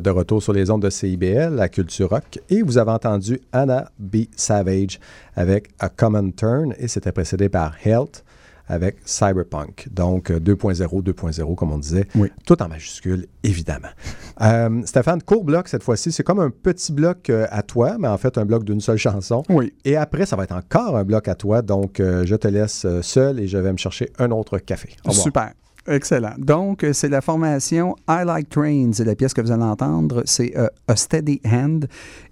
de 0.00 0.10
retour 0.10 0.42
sur 0.42 0.52
les 0.52 0.70
ondes 0.70 0.82
de 0.82 0.90
CIBL, 0.90 1.54
la 1.54 1.68
culture 1.68 2.10
rock, 2.10 2.40
et 2.48 2.62
vous 2.62 2.78
avez 2.78 2.90
entendu 2.90 3.40
Anna 3.52 3.90
B. 3.98 4.24
Savage 4.36 4.98
avec 5.36 5.70
A 5.78 5.88
Common 5.88 6.30
Turn, 6.30 6.74
et 6.78 6.88
c'était 6.88 7.12
précédé 7.12 7.48
par 7.48 7.74
Health 7.84 8.24
avec 8.70 8.98
Cyberpunk. 9.04 9.88
Donc 9.90 10.30
euh, 10.30 10.38
2.0, 10.38 11.02
2.0, 11.02 11.54
comme 11.56 11.72
on 11.72 11.78
disait, 11.78 12.06
tout 12.46 12.62
en 12.62 12.68
majuscule, 12.68 13.26
évidemment. 13.42 13.88
Euh, 14.42 14.80
Stéphane, 14.86 15.20
court 15.20 15.44
bloc 15.44 15.68
cette 15.68 15.82
fois-ci, 15.82 16.12
c'est 16.12 16.22
comme 16.22 16.40
un 16.40 16.48
petit 16.48 16.92
bloc 16.92 17.28
euh, 17.28 17.46
à 17.50 17.62
toi, 17.62 17.96
mais 17.98 18.08
en 18.08 18.16
fait 18.16 18.38
un 18.38 18.46
bloc 18.46 18.64
d'une 18.64 18.80
seule 18.80 18.96
chanson. 18.96 19.42
Oui. 19.50 19.74
Et 19.84 19.96
après, 19.98 20.24
ça 20.24 20.34
va 20.34 20.44
être 20.44 20.54
encore 20.54 20.96
un 20.96 21.04
bloc 21.04 21.28
à 21.28 21.34
toi, 21.34 21.60
donc 21.60 21.98
je 21.98 22.34
te 22.36 22.48
laisse 22.48 22.86
seul 23.02 23.38
et 23.38 23.46
je 23.46 23.58
vais 23.58 23.70
me 23.70 23.76
chercher 23.76 24.10
un 24.18 24.30
autre 24.30 24.56
café. 24.56 24.96
Super. 25.10 25.52
Excellent. 25.86 26.34
Donc, 26.38 26.84
euh, 26.84 26.92
c'est 26.92 27.08
la 27.08 27.20
formation 27.20 27.96
I 28.08 28.22
Like 28.24 28.48
Trains. 28.50 28.90
La 29.04 29.14
pièce 29.14 29.32
que 29.32 29.40
vous 29.40 29.50
allez 29.50 29.62
entendre. 29.62 30.22
C'est 30.26 30.56
euh, 30.56 30.68
A 30.88 30.96
Steady 30.96 31.40
Hand. 31.44 31.86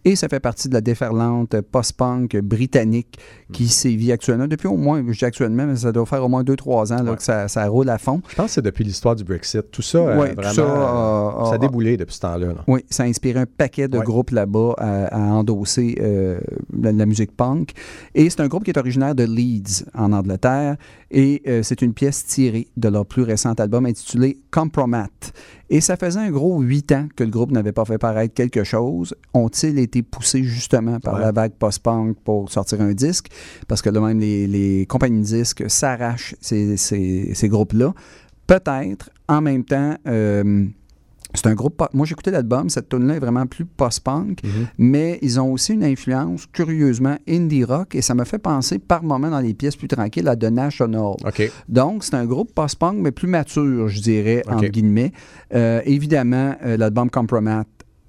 Et 0.08 0.16
ça 0.16 0.26
fait 0.26 0.40
partie 0.40 0.68
de 0.70 0.74
la 0.74 0.80
déferlante 0.80 1.60
post-punk 1.60 2.38
britannique 2.40 3.18
qui 3.52 3.64
Mhm. 3.64 3.68
sévit 3.68 4.10
actuellement 4.12 4.46
depuis 4.48 4.66
au 4.66 4.76
moins, 4.78 5.04
je 5.06 5.18
dis 5.18 5.24
actuellement, 5.26 5.66
mais 5.66 5.76
ça 5.76 5.92
doit 5.92 6.06
faire 6.06 6.24
au 6.24 6.28
moins 6.28 6.42
2-3 6.42 6.92
ans 6.94 7.02
là, 7.02 7.14
que 7.14 7.22
ça, 7.22 7.46
ça 7.48 7.66
roule 7.68 7.90
à 7.90 7.98
fond. 7.98 8.22
Je 8.30 8.34
pense 8.34 8.46
que 8.46 8.52
c'est 8.52 8.62
depuis 8.62 8.84
l'histoire 8.84 9.14
du 9.16 9.24
Brexit. 9.24 9.70
Tout 9.70 9.82
ça, 9.82 9.98
euh, 9.98 10.34
tout 10.34 10.42
ça, 10.54 10.62
euh, 10.62 11.30
euh, 11.42 11.44
ça 11.44 11.54
a 11.56 11.58
déboulé 11.58 11.98
depuis 11.98 12.14
ce 12.14 12.20
temps-là. 12.20 12.46
là. 12.46 12.64
Oui, 12.66 12.80
ça 12.88 13.02
a 13.02 13.06
inspiré 13.06 13.38
un 13.40 13.44
paquet 13.46 13.86
de 13.86 13.98
Ouais. 13.98 14.04
groupes 14.04 14.30
là-bas 14.30 14.74
à, 14.78 15.04
à 15.14 15.20
endosser 15.34 15.98
euh, 16.00 16.40
la, 16.80 16.90
la 16.92 17.04
musique 17.04 17.36
punk. 17.36 17.72
Et 18.14 18.30
c'est 18.30 18.40
un 18.40 18.48
groupe 18.48 18.64
qui 18.64 18.70
est 18.70 18.78
originaire 18.78 19.14
de 19.14 19.24
Leeds, 19.24 19.84
en 19.94 20.12
Angleterre. 20.14 20.76
Et 21.10 21.42
c'est 21.62 21.80
une 21.80 21.94
pièce 21.94 22.24
tirée 22.26 22.68
de 22.76 22.88
leur 22.88 23.06
plus 23.06 23.22
récent 23.22 23.52
album 23.54 23.86
intitulé 23.86 24.38
Compromat. 24.50 25.08
Et 25.70 25.80
ça 25.82 25.96
faisait 25.96 26.18
un 26.20 26.30
gros 26.30 26.60
huit 26.62 26.90
ans 26.92 27.08
que 27.14 27.24
le 27.24 27.30
groupe 27.30 27.50
n'avait 27.50 27.72
pas 27.72 27.84
fait 27.84 27.98
paraître 27.98 28.32
quelque 28.34 28.64
chose. 28.64 29.14
Ont-ils 29.34 29.78
été 29.78 30.02
poussés 30.02 30.42
justement 30.42 30.98
par 30.98 31.14
Ouais. 31.16 31.20
la 31.20 31.32
vague 31.32 31.52
post-punk 31.52 32.16
pour 32.24 32.50
sortir 32.50 32.80
un 32.80 32.92
disque? 32.94 33.28
Parce 33.66 33.82
que 33.82 33.90
là 33.90 34.00
même, 34.00 34.18
les, 34.18 34.46
les 34.46 34.86
compagnies 34.86 35.20
de 35.20 35.26
disques 35.26 35.68
s'arrachent 35.68 36.34
ces, 36.40 36.76
ces- 36.78 37.32
ces 37.34 37.48
groupes-là. 37.48 37.92
Peut-être, 38.46 39.10
en 39.28 39.42
même 39.42 39.62
temps, 39.64 39.94
euh, 40.06 40.64
c'est 41.34 41.46
un 41.46 41.54
groupe. 41.54 41.82
Moi, 41.92 42.06
écouté 42.10 42.30
l'album. 42.30 42.70
Cette 42.70 42.88
tune 42.88 43.06
là 43.06 43.16
est 43.16 43.18
vraiment 43.18 43.46
plus 43.46 43.64
post-punk, 43.64 44.40
mais 44.78 45.18
ils 45.22 45.38
ont 45.40 45.52
aussi 45.52 45.74
une 45.74 45.84
influence, 45.84 46.46
curieusement, 46.52 47.16
indie 47.28 47.64
rock, 47.64 47.94
et 47.94 48.02
ça 48.02 48.14
me 48.14 48.24
fait 48.24 48.38
penser 48.38 48.78
par 48.78 49.02
moments 49.02 49.30
dans 49.30 49.40
les 49.40 49.54
pièces 49.54 49.76
plus 49.76 49.88
tranquilles 49.88 50.28
à 50.28 50.36
The 50.36 50.44
National. 50.44 51.14
OK. 51.24 51.50
Donc, 51.68 52.04
c'est 52.04 52.14
un 52.14 52.24
groupe 52.24 52.52
post-punk, 52.54 52.96
mais 52.98 53.10
plus 53.10 53.28
mature, 53.28 53.88
je 53.88 54.00
dirais, 54.00 54.42
entre 54.48 54.66
guillemets. 54.66 55.12
Euh, 55.54 55.80
évidemment, 55.84 56.54
euh, 56.64 56.76
l'album 56.76 57.10
Compromat. 57.10 57.64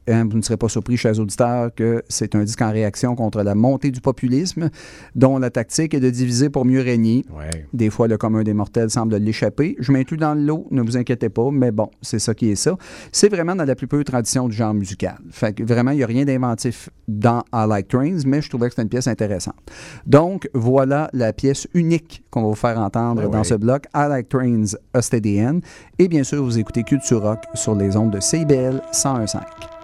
Hein, 0.10 0.27
vous 0.30 0.38
ne 0.38 0.41
serez 0.41 0.57
pas 0.57 0.69
surpris, 0.69 0.98
chers 0.98 1.19
auditeurs, 1.19 1.73
que 1.73 2.03
c'est 2.10 2.36
un 2.36 2.44
disque 2.44 2.61
en 2.61 2.72
réaction 2.72 3.15
contre 3.15 3.41
la 3.44 3.56
montée 3.56 3.91
du 3.91 4.02
populisme, 4.02 4.69
dont 5.15 5.38
la 5.38 5.49
tactique 5.49 5.94
est 5.94 5.99
de 5.99 6.10
diviser 6.10 6.49
pour 6.49 6.65
mieux 6.65 6.81
régner. 6.81 7.26
Ouais. 7.36 7.65
Des 7.73 7.90
fois, 7.90 8.07
le 8.07 8.18
commun 8.18 8.44
des 8.44 8.53
mortels 8.53 8.90
semble 8.90 9.15
l'échapper. 9.15 9.76
Je 9.80 9.91
m'inclus 9.91 10.18
dans 10.18 10.34
le 10.34 10.41
lot, 10.41 10.68
ne 10.72 10.81
vous 10.81 10.98
inquiétez 10.98 11.30
pas, 11.30 11.49
mais 11.52 11.72
bon, 11.72 11.90
c'est 12.02 12.19
ça 12.19 12.34
qui 12.34 12.52
est 12.52 12.56
ça. 12.56 12.77
C'est 13.11 13.30
vraiment 13.30 13.56
dans 13.56 13.65
la 13.65 13.76
plus 13.76 13.88
pure 13.88 14.03
tradition 14.03 14.48
du 14.48 14.56
genre 14.56 14.73
musical. 14.73 15.18
Fait 15.31 15.53
que 15.53 15.64
vraiment, 15.64 15.91
il 15.91 15.98
n'y 15.98 16.03
a 16.03 16.07
rien 16.07 16.26
d'inventif 16.26 16.90
dans 17.07 17.44
I 17.53 17.65
Like 17.68 17.88
Trains, 17.88 18.19
mais 18.26 18.41
je 18.41 18.49
trouvais 18.49 18.68
que 18.68 18.73
c'était 18.73 18.84
une 18.84 18.90
pièce 18.90 19.07
intéressante. 19.07 19.56
Donc, 20.06 20.49
voilà 20.53 21.10
la 21.14 21.34
pièce 21.34 21.68
unique 21.73 22.23
qu'on 22.30 22.41
va 22.41 22.48
vous 22.48 22.56
faire 22.56 22.80
entendre 22.80 23.30
dans 23.30 23.44
ce 23.44 23.56
bloc, 23.56 23.86
I 23.95 24.07
Like 24.10 24.30
Trains, 24.30 24.76
Hand. 24.94 25.61
Et 25.98 26.07
bien 26.07 26.23
sûr, 26.23 26.44
vous 26.44 26.57
écoutez 26.57 26.84
Culture 26.84 27.22
Rock 27.22 27.40
sur 27.53 27.76
les 27.76 27.95
ondes 27.98 28.11
de 28.11 28.19
CIBL 28.19 28.81
101.5. 28.91 29.78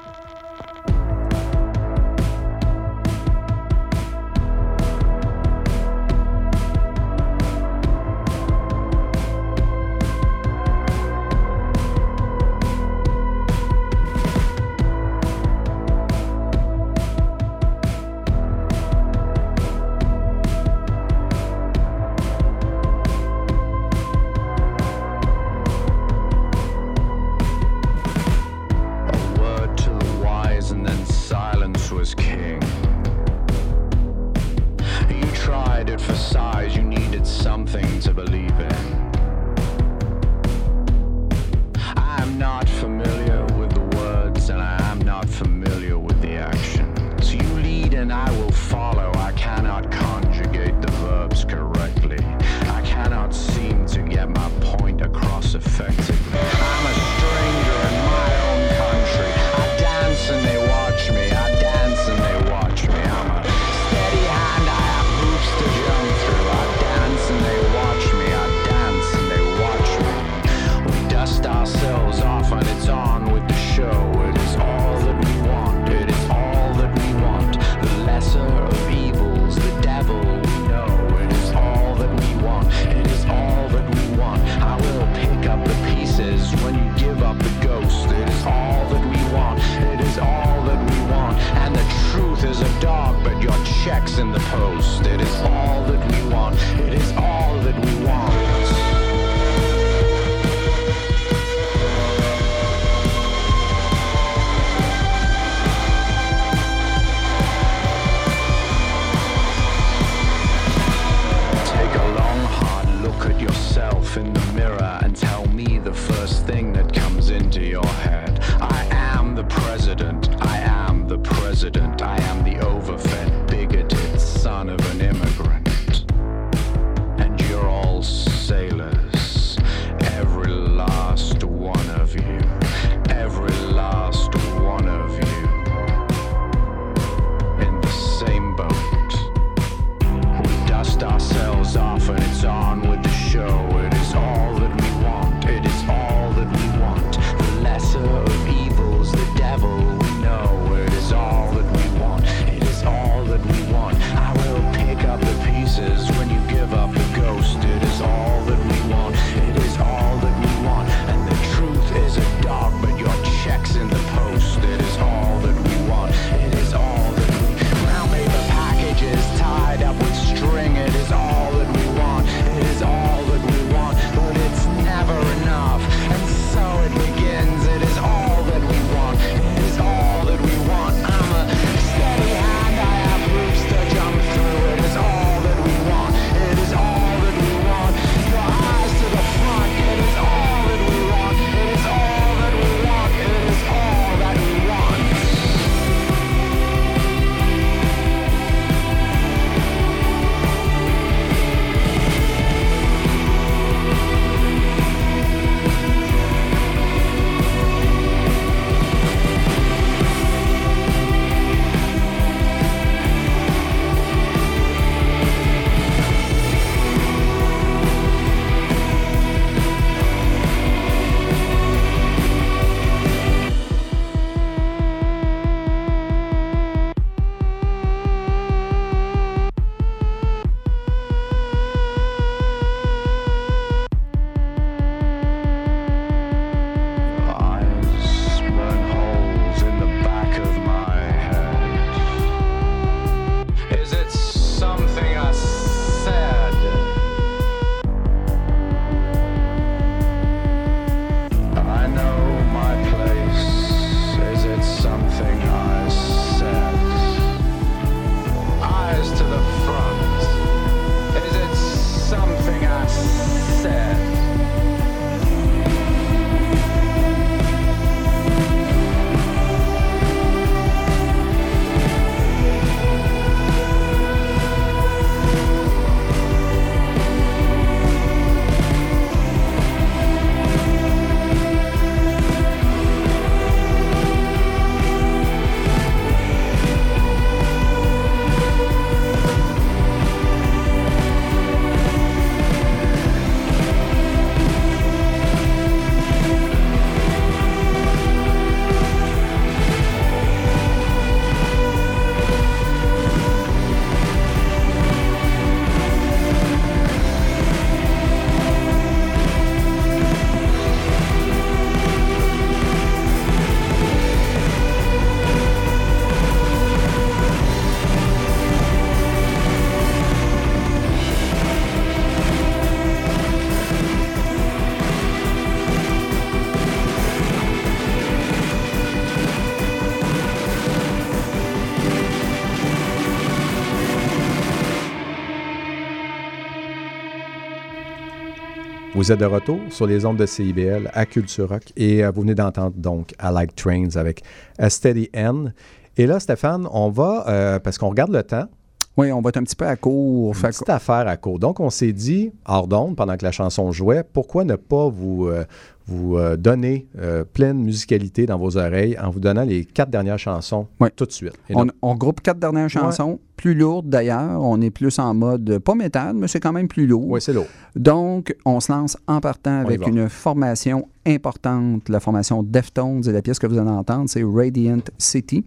Vous 339.05 339.11
êtes 339.11 339.19
de 339.19 339.25
retour 339.25 339.59
sur 339.69 339.85
les 339.85 340.03
ondes 340.03 340.17
de 340.17 340.25
CIBL 340.25 340.89
à 340.91 341.05
Culture 341.05 341.47
Rock 341.47 341.65
et 341.75 342.03
euh, 342.03 342.09
vous 342.09 342.21
venez 342.21 342.33
d'entendre 342.33 342.73
donc 342.75 343.11
I 343.21 343.31
Like 343.31 343.53
Trains 343.53 343.97
avec 343.97 344.23
A 344.57 344.67
Steady 344.67 345.11
N. 345.13 345.53
Et 345.95 346.07
là, 346.07 346.19
Stéphane, 346.19 346.67
on 346.71 346.89
va, 346.89 347.23
euh, 347.27 347.59
parce 347.59 347.77
qu'on 347.77 347.89
regarde 347.89 348.11
le 348.11 348.23
temps, 348.23 348.47
Oui, 348.97 349.11
on 349.11 349.19
va 349.19 349.29
être 349.29 349.37
un 349.37 349.43
petit 349.43 349.57
peu 349.57 349.67
à 349.67 349.75
court. 349.75 350.29
une 350.29 350.33
Fait 350.33 350.49
petite 350.49 350.69
affaire 350.69 351.07
à 351.07 351.17
court. 351.17 351.37
Donc, 351.37 351.59
on 351.59 351.69
s'est 351.69 351.91
dit, 351.91 352.31
hors 352.45 352.67
d'onde, 352.67 352.95
pendant 352.95 353.17
que 353.17 353.25
la 353.25 353.33
chanson 353.33 353.71
jouait, 353.73 354.03
pourquoi 354.03 354.45
ne 354.45 354.55
pas 354.55 354.87
vous, 354.87 355.25
euh, 355.25 355.43
vous 355.85 356.17
euh, 356.17 356.37
donner 356.37 356.87
euh, 356.97 357.25
pleine 357.25 357.61
musicalité 357.61 358.25
dans 358.25 358.37
vos 358.37 358.55
oreilles 358.55 358.97
en 358.97 359.09
vous 359.09 359.19
donnant 359.19 359.43
les 359.43 359.65
quatre 359.65 359.89
dernières 359.89 360.17
chansons 360.17 360.67
tout 360.95 361.05
de 361.05 361.11
suite? 361.11 361.33
On, 361.81 361.95
groupe 361.95 362.21
quatre 362.21 362.39
dernières 362.39 362.69
chansons, 362.69 363.19
plus 363.35 363.53
lourdes 363.53 363.89
d'ailleurs. 363.89 364.41
On 364.41 364.61
est 364.61 364.71
plus 364.71 364.97
en 364.97 365.13
mode, 365.13 365.59
pas 365.59 365.75
métal, 365.75 366.15
mais 366.15 366.29
c'est 366.29 366.39
quand 366.39 366.53
même 366.53 366.69
plus 366.69 366.87
lourd. 366.87 367.09
Oui, 367.09 367.21
c'est 367.21 367.33
lourd. 367.33 367.47
Donc, 367.75 368.33
on 368.45 368.61
se 368.61 368.71
lance 368.71 368.97
en 369.07 369.19
partant 369.19 369.61
On 369.61 369.65
avec 369.65 369.85
une 369.87 370.07
formation 370.07 370.87
importante, 371.05 371.89
la 371.89 371.99
formation 371.99 372.43
Deftones, 372.43 373.03
et 373.07 373.11
la 373.11 373.21
pièce 373.21 373.39
que 373.39 373.47
vous 373.47 373.57
allez 373.57 373.69
entendre, 373.69 374.09
c'est 374.09 374.23
Radiant 374.23 374.79
City. 374.97 375.43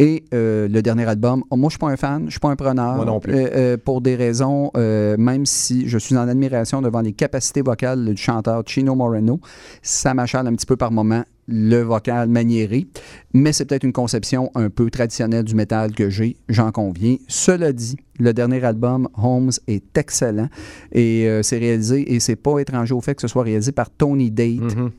Et 0.00 0.24
euh, 0.32 0.66
le 0.66 0.80
dernier 0.80 1.04
album, 1.04 1.44
oh, 1.50 1.56
moi 1.56 1.68
je 1.68 1.72
suis 1.72 1.78
pas 1.78 1.90
un 1.90 1.96
fan, 1.98 2.24
je 2.24 2.30
suis 2.30 2.40
pas 2.40 2.48
un 2.48 2.56
preneur. 2.56 2.96
Moi 2.96 3.04
non 3.04 3.20
plus. 3.20 3.34
Euh, 3.34 3.48
euh, 3.54 3.76
pour 3.76 4.00
des 4.00 4.16
raisons, 4.16 4.70
même 4.74 5.44
si 5.44 5.86
je 5.88 5.98
suis 5.98 6.16
en 6.16 6.26
admiration 6.26 6.80
devant 6.80 7.02
les 7.02 7.12
capacités 7.12 7.60
vocales 7.60 8.06
du 8.06 8.16
chanteur 8.16 8.62
Chino 8.66 8.94
Moreno, 8.94 9.40
ça 9.82 10.14
m'achale 10.14 10.46
un 10.46 10.54
petit 10.54 10.64
peu 10.64 10.76
par 10.76 10.90
moment 10.90 11.22
le 11.52 11.82
vocal 11.82 12.28
maniéré, 12.28 12.86
mais 13.34 13.52
c'est 13.52 13.64
peut-être 13.66 13.82
une 13.84 13.92
conception 13.92 14.50
un 14.54 14.70
peu 14.70 14.88
traditionnelle 14.88 15.44
du 15.44 15.54
métal 15.54 15.92
que 15.92 16.08
j'ai, 16.08 16.36
j'en 16.48 16.70
conviens. 16.70 17.16
Cela 17.26 17.72
dit, 17.72 17.96
le 18.20 18.32
dernier 18.32 18.64
album, 18.64 19.08
Holmes, 19.20 19.50
est 19.66 19.98
excellent 19.98 20.48
et 20.92 21.28
c'est 21.42 21.58
réalisé, 21.58 22.14
et 22.14 22.20
c'est 22.20 22.36
pas 22.36 22.58
étranger 22.60 22.94
au 22.94 23.00
fait 23.00 23.16
que 23.16 23.22
ce 23.22 23.28
soit 23.28 23.42
réalisé 23.42 23.72
par 23.72 23.90
Tony 23.90 24.30
Date, 24.30 24.50
Mm-hmm. 24.60 24.90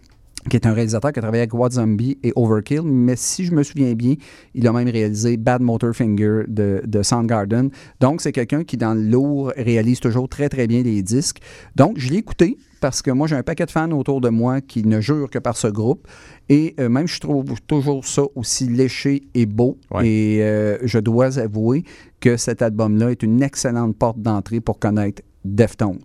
Qui 0.49 0.55
est 0.55 0.65
un 0.65 0.73
réalisateur 0.73 1.11
qui 1.11 1.19
a 1.19 1.21
travaillé 1.21 1.41
avec 1.41 1.53
What 1.53 1.71
Zombie 1.71 2.17
et 2.23 2.33
Overkill, 2.35 2.81
mais 2.83 3.15
si 3.15 3.45
je 3.45 3.53
me 3.53 3.63
souviens 3.63 3.93
bien, 3.93 4.15
il 4.53 4.67
a 4.67 4.71
même 4.71 4.89
réalisé 4.89 5.37
Bad 5.37 5.61
Motor 5.61 5.93
Finger 5.93 6.43
de, 6.47 6.81
de 6.85 7.03
Soundgarden. 7.03 7.69
Donc, 7.99 8.21
c'est 8.21 8.31
quelqu'un 8.31 8.63
qui, 8.63 8.77
dans 8.77 8.93
le 8.93 9.03
lourd, 9.03 9.53
réalise 9.55 9.99
toujours 9.99 10.27
très, 10.27 10.49
très 10.49 10.67
bien 10.67 10.81
les 10.81 11.01
disques. 11.03 11.39
Donc, 11.75 11.97
je 11.97 12.09
l'ai 12.09 12.17
écouté 12.17 12.57
parce 12.79 13.01
que 13.01 13.11
moi, 13.11 13.27
j'ai 13.27 13.35
un 13.35 13.43
paquet 13.43 13.65
de 13.65 13.71
fans 13.71 13.91
autour 13.91 14.21
de 14.21 14.29
moi 14.29 14.59
qui 14.59 14.83
ne 14.83 14.99
jurent 14.99 15.29
que 15.29 15.39
par 15.39 15.55
ce 15.55 15.67
groupe. 15.67 16.07
Et 16.49 16.75
euh, 16.79 16.89
même, 16.89 17.07
je 17.07 17.19
trouve 17.19 17.61
toujours 17.67 18.05
ça 18.05 18.23
aussi 18.35 18.67
léché 18.67 19.21
et 19.35 19.45
beau. 19.45 19.77
Et 20.01 20.39
euh, 20.41 20.79
je 20.83 20.97
dois 20.97 21.37
avouer 21.37 21.83
que 22.19 22.37
cet 22.37 22.61
album-là 22.61 23.11
est 23.11 23.23
une 23.23 23.41
excellente 23.43 23.95
porte 23.97 24.19
d'entrée 24.19 24.61
pour 24.61 24.79
connaître 24.79 25.21
Deftones. 25.45 25.99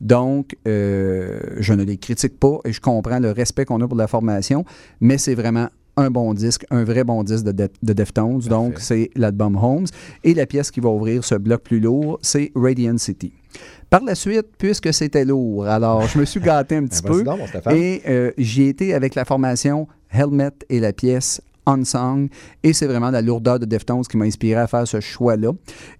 Donc, 0.00 0.56
euh, 0.66 1.40
je 1.58 1.72
ne 1.72 1.82
les 1.84 1.96
critique 1.96 2.38
pas 2.38 2.58
et 2.64 2.72
je 2.72 2.80
comprends 2.80 3.18
le 3.18 3.30
respect 3.30 3.64
qu'on 3.64 3.80
a 3.80 3.88
pour 3.88 3.96
la 3.96 4.06
formation, 4.08 4.64
mais 5.00 5.18
c'est 5.18 5.34
vraiment 5.34 5.68
un 5.96 6.10
bon 6.10 6.32
disque, 6.32 6.64
un 6.70 6.84
vrai 6.84 7.04
bon 7.04 7.22
disque 7.22 7.44
de, 7.44 7.52
Def- 7.52 7.70
de 7.82 7.92
Deftones. 7.92 8.40
Donc, 8.40 8.78
c'est 8.78 9.10
l'album 9.14 9.56
Holmes. 9.56 9.86
Et 10.24 10.32
la 10.34 10.46
pièce 10.46 10.70
qui 10.70 10.80
va 10.80 10.88
ouvrir 10.88 11.22
ce 11.22 11.34
bloc 11.34 11.62
plus 11.62 11.80
lourd, 11.80 12.18
c'est 12.22 12.50
Radiant 12.54 12.96
City. 12.96 13.32
Par 13.90 14.02
la 14.02 14.14
suite, 14.14 14.46
puisque 14.56 14.92
c'était 14.94 15.26
lourd, 15.26 15.66
alors 15.66 16.06
je 16.08 16.18
me 16.18 16.24
suis 16.24 16.40
gâté 16.40 16.76
un 16.76 16.86
petit 16.86 17.02
Ben, 17.02 17.10
peu 17.12 17.74
et 17.76 18.02
euh, 18.08 18.30
j'y 18.38 18.62
étais 18.68 18.94
avec 18.94 19.14
la 19.14 19.26
formation 19.26 19.86
Helmet 20.10 20.52
et 20.70 20.80
la 20.80 20.94
pièce 20.94 21.42
Unsung. 21.66 22.28
Et 22.62 22.72
c'est 22.72 22.86
vraiment 22.86 23.10
la 23.10 23.22
lourdeur 23.22 23.58
de 23.58 23.64
Deftones 23.64 24.02
qui 24.02 24.16
m'a 24.16 24.24
inspiré 24.24 24.60
à 24.60 24.66
faire 24.66 24.86
ce 24.86 25.00
choix-là. 25.00 25.52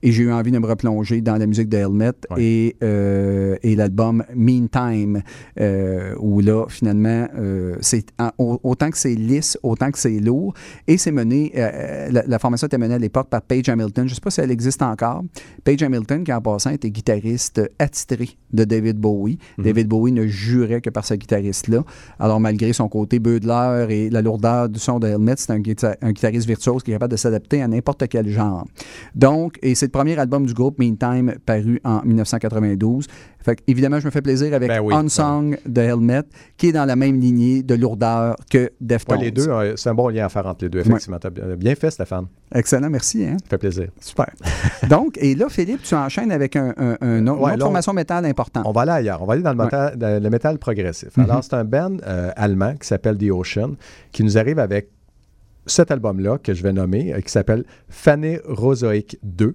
Et 0.03 0.13
j'ai 0.13 0.25
eu 0.25 0.33
envie 0.33 0.51
de 0.51 0.59
me 0.59 0.67
replonger 0.67 1.21
dans 1.21 1.37
la 1.37 1.47
musique 1.47 1.69
de 1.69 1.77
Helmet 1.77 2.13
et, 2.37 2.77
euh, 2.83 3.57
et 3.63 3.77
l'album 3.77 4.25
Meantime, 4.35 5.23
euh, 5.61 6.15
où 6.19 6.41
là, 6.41 6.67
finalement, 6.69 7.29
euh, 7.37 7.77
c'est 7.81 8.07
autant 8.39 8.91
que 8.91 8.99
c'est 8.99 9.15
lisse, 9.15 9.59
autant 9.63 9.91
que 9.91 9.99
c'est 9.99 10.21
lourd. 10.21 10.55
Et 10.87 10.99
c'est 10.99 11.13
mené, 11.13 11.53
euh, 11.57 12.09
la, 12.11 12.23
la 12.27 12.39
formation 12.39 12.67
était 12.67 12.79
menée 12.79 12.95
à 12.95 12.99
l'époque 12.99 13.29
par 13.29 13.43
Paige 13.43 13.69
Hamilton. 13.69 14.07
Je 14.07 14.13
ne 14.13 14.15
sais 14.15 14.21
pas 14.21 14.31
si 14.31 14.41
elle 14.41 14.51
existe 14.51 14.83
encore. 14.83 15.23
Paige 15.65 15.83
Hamilton, 15.83 16.25
qui 16.25 16.33
en 16.33 16.41
passant 16.41 16.71
était 16.71 16.91
guitariste 16.91 17.61
attitré 17.79 18.31
de 18.53 18.65
David 18.65 18.99
Bowie. 18.99 19.39
Mhm. 19.59 19.65
David 19.65 19.89
Bowie 19.89 20.13
ne 20.13 20.27
jurait 20.27 20.81
que 20.81 20.91
par 20.91 21.05
ce 21.05 21.15
guitariste-là. 21.15 21.85
Alors, 22.19 22.41
malgré 22.41 22.73
son 22.73 22.89
côté 22.89 23.19
beudleur 23.19 23.91
et 23.91 24.11
la 24.11 24.23
lourdeur 24.23 24.69
du 24.69 24.79
son 24.79 24.99
de 24.99 25.09
Helmet, 25.09 25.35
c'est 25.37 25.52
un, 25.53 25.61
guita- 25.61 25.97
un 26.03 26.13
guitariste 26.13 26.47
virtuose 26.47 26.83
qui 26.83 26.91
est 26.91 26.95
capable 26.95 27.13
de 27.13 27.17
s'adapter 27.17 27.63
à 27.63 27.69
n'importe 27.69 28.09
quel 28.09 28.29
genre. 28.29 28.67
Donc, 29.15 29.59
et 29.63 29.75
c'est 29.75 29.87
le 29.87 29.93
premier 29.93 30.19
album 30.19 30.47
du 30.47 30.55
groupe, 30.55 30.79
Meantime, 30.79 31.35
paru 31.47 31.81
en 31.85 32.03
1992. 32.05 33.07
Fait 33.45 33.57
que, 33.57 33.63
évidemment, 33.67 33.99
je 33.99 34.05
me 34.07 34.11
fais 34.13 34.23
plaisir 34.23 34.55
avec 34.55 34.69
Ben 34.69 34.81
oui, 34.81 34.95
Unsung 34.95 35.59
de 35.67 35.81
Helmet, 35.81 36.23
qui 36.57 36.69
est 36.69 36.73
dans 36.73 36.85
la 36.85 36.95
même 36.95 37.19
lignée 37.19 37.65
de 37.65 37.75
lourdeur 37.75 38.37
que 38.49 38.71
Deftones. 38.81 39.19
Ouais, 39.19 39.25
les 39.25 39.31
deux, 39.33 39.49
euh, 39.49 39.75
c'est 39.77 39.89
un 39.91 39.95
bon 39.95 40.09
lien 40.09 40.27
à 40.27 40.29
faire 40.29 40.47
entre 40.47 40.65
les 40.65 40.69
deux, 40.71 40.79
effectivement. 40.79 41.19
T'as 41.19 41.31
bien, 41.31 41.45
bien 41.57 41.75
fait, 41.75 41.91
Stéphane. 41.91 42.27
Excellent, 42.55 42.89
merci. 42.89 43.25
Hein? 43.25 43.37
Ça 43.43 43.49
fait 43.51 43.59
plaisir. 43.59 43.89
Super. 44.01 44.31
Donc, 44.89 45.19
et 45.21 45.35
là, 45.35 45.49
Philippe, 45.49 45.83
tu 45.83 45.95
enchaînes 45.97 46.31
avec 46.31 46.55
un, 46.55 46.73
un- 46.77 46.97
un 47.01 47.27
autre- 47.27 47.29
une 47.29 47.29
Ouais, 47.31 47.35
autre 47.35 47.49
là, 47.49 47.55
on- 47.57 47.59
formation 47.67 47.93
métal 47.95 48.25
importante. 48.27 48.65
On 48.65 48.71
va 48.73 48.83
aller 48.83 48.93
ailleurs. 48.93 49.21
On 49.23 49.27
va 49.27 49.33
aller 49.33 49.43
dans 49.43 49.53
le, 49.53 49.59
Ouais. 49.59 49.65
métal, 49.65 49.97
dans 49.97 50.23
le 50.23 50.31
métal 50.31 50.59
progressif. 50.59 51.19
Alors, 51.19 51.43
c'est 51.43 51.55
un 51.55 51.65
band 51.65 51.97
euh, 52.07 52.31
allemand 52.37 52.75
qui 52.81 52.87
s'appelle 52.87 53.19
The 53.19 53.31
Ocean 53.33 53.73
qui 54.13 54.23
nous 54.23 54.39
arrive 54.39 54.61
avec 54.61 54.89
cet 55.67 55.91
album-là 55.91 56.39
que 56.39 56.55
je 56.55 56.63
vais 56.63 56.73
nommer, 56.73 57.13
euh, 57.15 57.21
qui 57.21 57.31
s'appelle 57.31 57.65
Phanérozoïque 57.89 59.19
2. 59.23 59.55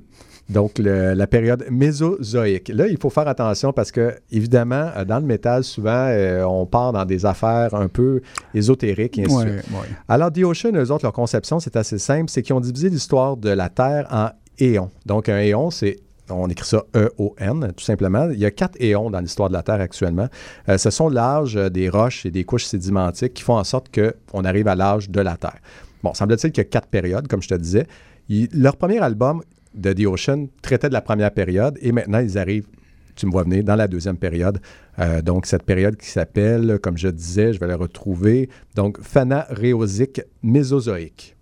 Donc, 0.49 0.79
le- 0.79 1.13
la 1.13 1.27
période 1.27 1.65
mésozoïque. 1.69 2.69
Là, 2.73 2.87
il 2.87 2.97
faut 2.97 3.09
faire 3.09 3.27
attention 3.27 3.73
parce 3.73 3.91
que, 3.91 4.15
évidemment, 4.31 4.89
euh, 4.95 5.03
dans 5.03 5.19
le 5.19 5.25
métal, 5.25 5.65
souvent, 5.65 6.07
euh, 6.09 6.43
on 6.45 6.65
part 6.65 6.93
dans 6.93 7.03
des 7.03 7.25
affaires 7.25 7.73
un 7.73 7.89
peu 7.89 8.21
ésotériques 8.53 9.17
et 9.17 9.25
ainsi 9.25 9.35
de 9.35 9.41
suite. 9.41 9.71
ouais. 9.71 9.87
Alors, 10.07 10.31
The 10.31 10.43
Ocean, 10.43 10.71
eux 10.75 10.89
autres, 10.91 11.03
leur 11.03 11.11
conception, 11.11 11.59
c'est 11.59 11.75
assez 11.75 11.97
simple. 11.97 12.29
C'est 12.29 12.43
qu'ils 12.43 12.55
ont 12.55 12.61
divisé 12.61 12.89
l'histoire 12.89 13.35
de 13.35 13.49
la 13.49 13.67
Terre 13.67 14.07
en 14.09 14.29
éons. 14.59 14.89
Donc, 15.05 15.27
un 15.27 15.39
éon, 15.39 15.69
c'est. 15.69 15.97
On 16.29 16.49
écrit 16.49 16.67
ça 16.67 16.83
E-O-N, 16.95 17.71
tout 17.75 17.83
simplement. 17.85 18.29
Il 18.31 18.39
y 18.39 18.45
a 18.45 18.51
quatre 18.51 18.75
éons 18.81 19.09
dans 19.09 19.19
l'histoire 19.21 19.47
de 19.49 19.53
la 19.53 19.63
Terre 19.63 19.79
actuellement. 19.81 20.27
Euh, 20.69 20.77
ce 20.77 20.89
sont 20.89 21.07
l'âge 21.09 21.55
des 21.55 21.87
roches 21.89 22.25
et 22.25 22.31
des 22.31 22.43
couches 22.43 22.65
sédimentiques 22.65 23.33
qui 23.33 23.43
font 23.43 23.57
en 23.57 23.63
sorte 23.63 23.87
qu'on 23.93 24.43
arrive 24.43 24.67
à 24.67 24.75
l'âge 24.75 25.09
de 25.09 25.21
la 25.21 25.37
Terre. 25.37 25.55
Bon, 26.03 26.13
semble-t-il 26.13 26.51
qu'il 26.51 26.61
y 26.63 26.67
a 26.67 26.69
quatre 26.69 26.87
périodes, 26.87 27.27
comme 27.27 27.41
je 27.41 27.47
te 27.49 27.55
disais. 27.55 27.85
Ils- 28.29 28.49
leur 28.53 28.77
premier 28.77 28.99
album 28.99 29.41
de 29.73 29.93
The 29.93 30.05
Ocean 30.05 30.47
traitait 30.61 30.89
de 30.89 30.93
la 30.93 31.01
première 31.01 31.31
période 31.31 31.77
et 31.81 31.91
maintenant, 31.91 32.19
ils 32.19 32.37
arrivent 32.37 32.67
tu 33.15 33.25
me 33.25 33.31
vois 33.31 33.41
venir, 33.45 33.63
dans 33.63 33.75
la 33.75 33.87
deuxième 33.87 34.15
période. 34.17 34.59
Euh, 34.99 35.23
donc, 35.23 35.47
cette 35.47 35.63
période 35.63 35.97
qui 35.97 36.05
s'appelle, 36.07 36.77
comme 36.83 36.99
je 36.99 37.07
disais, 37.07 37.51
je 37.51 37.59
vais 37.59 37.65
la 37.65 37.75
retrouver, 37.75 38.47
donc 38.75 39.01
Phanaréosique 39.01 40.21
mésozoïque. 40.43 41.35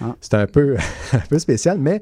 Ah. 0.00 0.14
C'est 0.20 0.34
un 0.34 0.46
peu, 0.46 0.76
un 1.12 1.18
peu 1.28 1.40
spécial, 1.40 1.78
mais 1.80 2.00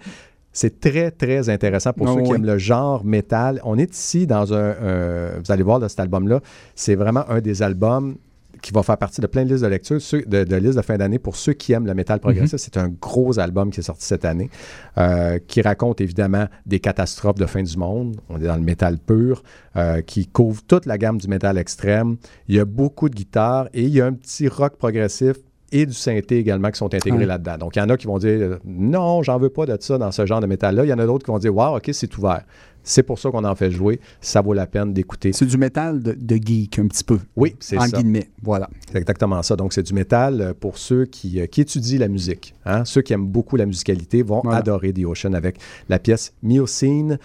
c'est 0.53 0.81
très, 0.81 1.11
très 1.13 1.49
intéressant 1.49 1.95
pour 1.95 2.09
Ah 2.11 2.15
ceux 2.15 2.23
qui 2.25 2.31
oui. 2.31 2.37
aiment 2.37 2.45
le 2.45 2.59
genre 2.59 3.03
métal. 3.03 3.61
On 3.65 3.79
est 3.79 3.95
ici 3.95 4.27
dans 4.27 4.53
un... 4.53 4.71
un- 4.71 5.39
vous 5.43 5.51
allez 5.51 5.63
voir, 5.63 5.79
là, 5.79 5.89
cet 5.89 6.01
album-là, 6.01 6.41
c'est 6.75 6.95
vraiment 6.95 7.25
un 7.31 7.41
des 7.41 7.63
albums 7.63 8.17
qui 8.63 8.73
va 8.73 8.83
faire 8.83 8.97
partie 8.99 9.21
de 9.21 9.27
plein 9.27 9.45
de 9.45 9.51
listes 9.53 9.63
de 9.65 9.69
lecture, 9.69 10.01
ceux- 10.01 10.23
de, 10.23 10.45
de 10.45 10.57
listes 10.57 10.77
de 10.77 10.83
fin 10.83 10.97
d'année 10.97 11.19
pour 11.19 11.37
ceux 11.37 11.53
qui 11.53 11.73
aiment 11.73 11.87
le 11.87 11.95
métal 11.95 12.21
progressif. 12.21 12.53
Mhm. 12.55 12.59
C'est 12.59 12.77
un 12.77 12.89
gros 12.89 13.39
album 13.39 13.71
qui 13.71 13.81
est 13.81 13.85
sorti 13.85 14.05
cette 14.07 14.25
année, 14.25 14.51
euh, 14.99 15.39
qui 15.47 15.63
raconte 15.63 16.01
évidemment 16.01 16.47
des 16.67 16.81
catastrophes 16.81 17.39
de 17.39 17.47
fin 17.47 17.63
du 17.63 17.77
monde. 17.77 18.17
On 18.29 18.41
est 18.41 18.47
dans 18.47 18.57
le 18.57 18.63
métal 18.63 18.99
pur, 18.99 19.43
euh, 19.77 20.01
qui 20.03 20.27
couvre 20.27 20.63
toute 20.67 20.87
la 20.87 20.99
gamme 20.99 21.19
du 21.19 21.29
métal 21.29 21.59
extrême. 21.59 22.17
Il 22.49 22.55
y 22.57 22.61
a 22.61 22.65
beaucoup 22.65 23.09
de 23.09 23.15
guitares 23.15 23.69
et 23.73 23.83
il 23.83 23.91
y 23.91 24.01
a 24.01 24.07
un 24.07 24.13
petit 24.13 24.49
rock 24.49 24.77
progressif 24.77 25.37
et 25.73 25.87
du 25.87 25.93
synthé 25.93 26.37
également 26.39 26.69
qui 26.73 26.79
sont 26.79 26.93
intégrés 26.93 27.27
là-dedans. 27.27 27.57
Donc, 27.59 27.77
il 27.77 27.79
y 27.79 27.83
en 27.83 27.89
a 27.89 27.97
qui 27.97 28.09
vont 28.09 28.19
dire 28.19 28.59
non, 28.65 29.23
j'en 29.23 29.39
veux 29.39 29.51
pas 29.51 29.67
de 29.67 29.77
ça 29.81 29.99
dans 29.99 30.11
ce 30.11 30.27
genre 30.27 30.41
de 30.41 30.47
métal-là. 30.47 30.85
Il 30.85 30.89
y 30.89 30.93
en 30.93 30.99
a 30.99 31.07
d'autres 31.07 31.25
qui 31.25 31.31
vont 31.31 31.39
dire 31.39 31.55
wow, 31.55 31.77
OK, 31.77 31.89
c'est 31.93 32.17
ouvert. 32.19 32.43
C'est 32.83 33.03
pour 33.03 33.19
ça 33.19 33.31
qu'on 33.31 33.45
en 33.45 33.55
fait 33.55 33.71
jouer. 33.71 34.01
Ça 34.21 34.41
vaut 34.41 34.53
la 34.55 34.67
peine 34.67 34.93
d'écouter. 34.93 35.33
C'est 35.33 35.47
du 35.47 35.59
métal 35.59 36.03
de, 36.03 36.13
de 36.13 36.37
geek, 36.37 36.79
un 36.79 36.87
petit 36.89 37.05
peu. 37.05 37.19
Oui, 37.37 37.55
c'est 37.61 37.77
En 37.79 37.83
ça. 37.87 37.99
guillemets, 37.99 38.31
voilà. 38.43 38.69
C'est 38.91 38.99
exactement 38.99 39.43
ça. 39.43 39.55
Donc, 39.57 39.73
c'est 39.73 39.83
du 39.83 39.93
métal 39.95 40.41
euh, 40.41 40.55
pour 40.59 40.79
ceux 40.79 41.05
qui, 41.05 41.41
euh, 41.41 41.47
qui 41.47 41.61
étudient 41.61 41.99
la 41.99 42.09
musique. 42.09 42.55
hein. 42.65 42.85
Ceux 42.85 43.03
qui 43.03 43.13
aiment 43.13 43.27
beaucoup 43.27 43.57
la 43.57 43.67
musicalité 43.67 44.23
vont 44.23 44.41
Voilà. 44.43 44.59
adorer 44.59 44.93
The 44.93 45.05
Ocean 45.05 45.35
avec 45.35 45.59
la 45.89 45.99
pièce 45.99 46.33
Miocene, 46.43 47.19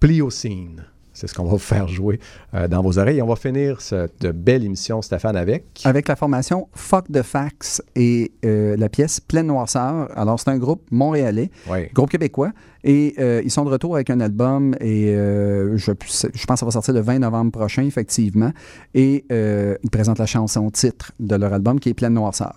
Pliocene. 0.00 0.84
C'est 1.14 1.26
ce 1.28 1.34
qu'on 1.34 1.44
va 1.44 1.50
vous 1.52 1.58
faire 1.58 1.86
jouer 1.88 2.18
euh, 2.54 2.66
dans 2.68 2.82
vos 2.82 2.98
oreilles. 2.98 3.18
Et 3.18 3.22
on 3.22 3.26
va 3.28 3.36
finir 3.36 3.80
cette 3.80 4.26
belle 4.26 4.64
émission, 4.64 5.00
Stéphane, 5.00 5.36
avec? 5.36 5.64
Avec 5.84 6.08
la 6.08 6.16
formation 6.16 6.68
Fuck 6.74 7.10
the 7.10 7.22
Facts 7.22 7.82
et 7.94 8.32
euh, 8.44 8.76
la 8.76 8.88
pièce 8.88 9.20
Pleine 9.20 9.46
Noirceur. 9.46 10.08
Alors, 10.18 10.38
c'est 10.40 10.50
un 10.50 10.58
groupe 10.58 10.82
montréalais, 10.90 11.50
Oui. 11.70 11.86
groupe 11.94 12.10
québécois, 12.10 12.50
et 12.82 13.14
euh, 13.18 13.40
ils 13.44 13.50
sont 13.50 13.64
de 13.64 13.70
retour 13.70 13.94
avec 13.94 14.10
un 14.10 14.20
album, 14.20 14.74
et 14.80 15.14
je, 15.14 15.76
je 15.76 15.92
pense 15.92 16.56
que 16.56 16.58
ça 16.58 16.64
va 16.66 16.70
sortir 16.72 16.92
le 16.94 17.00
20 17.00 17.20
novembre 17.20 17.52
prochain, 17.52 17.82
effectivement, 17.84 18.50
et 18.92 19.24
ils 19.30 19.90
présentent 19.90 20.18
la 20.18 20.26
chanson 20.26 20.70
titre 20.70 21.12
de 21.20 21.36
leur 21.36 21.52
album 21.52 21.78
qui 21.80 21.88
est 21.90 21.94
Pleine 21.94 22.14
Noirceur. 22.14 22.54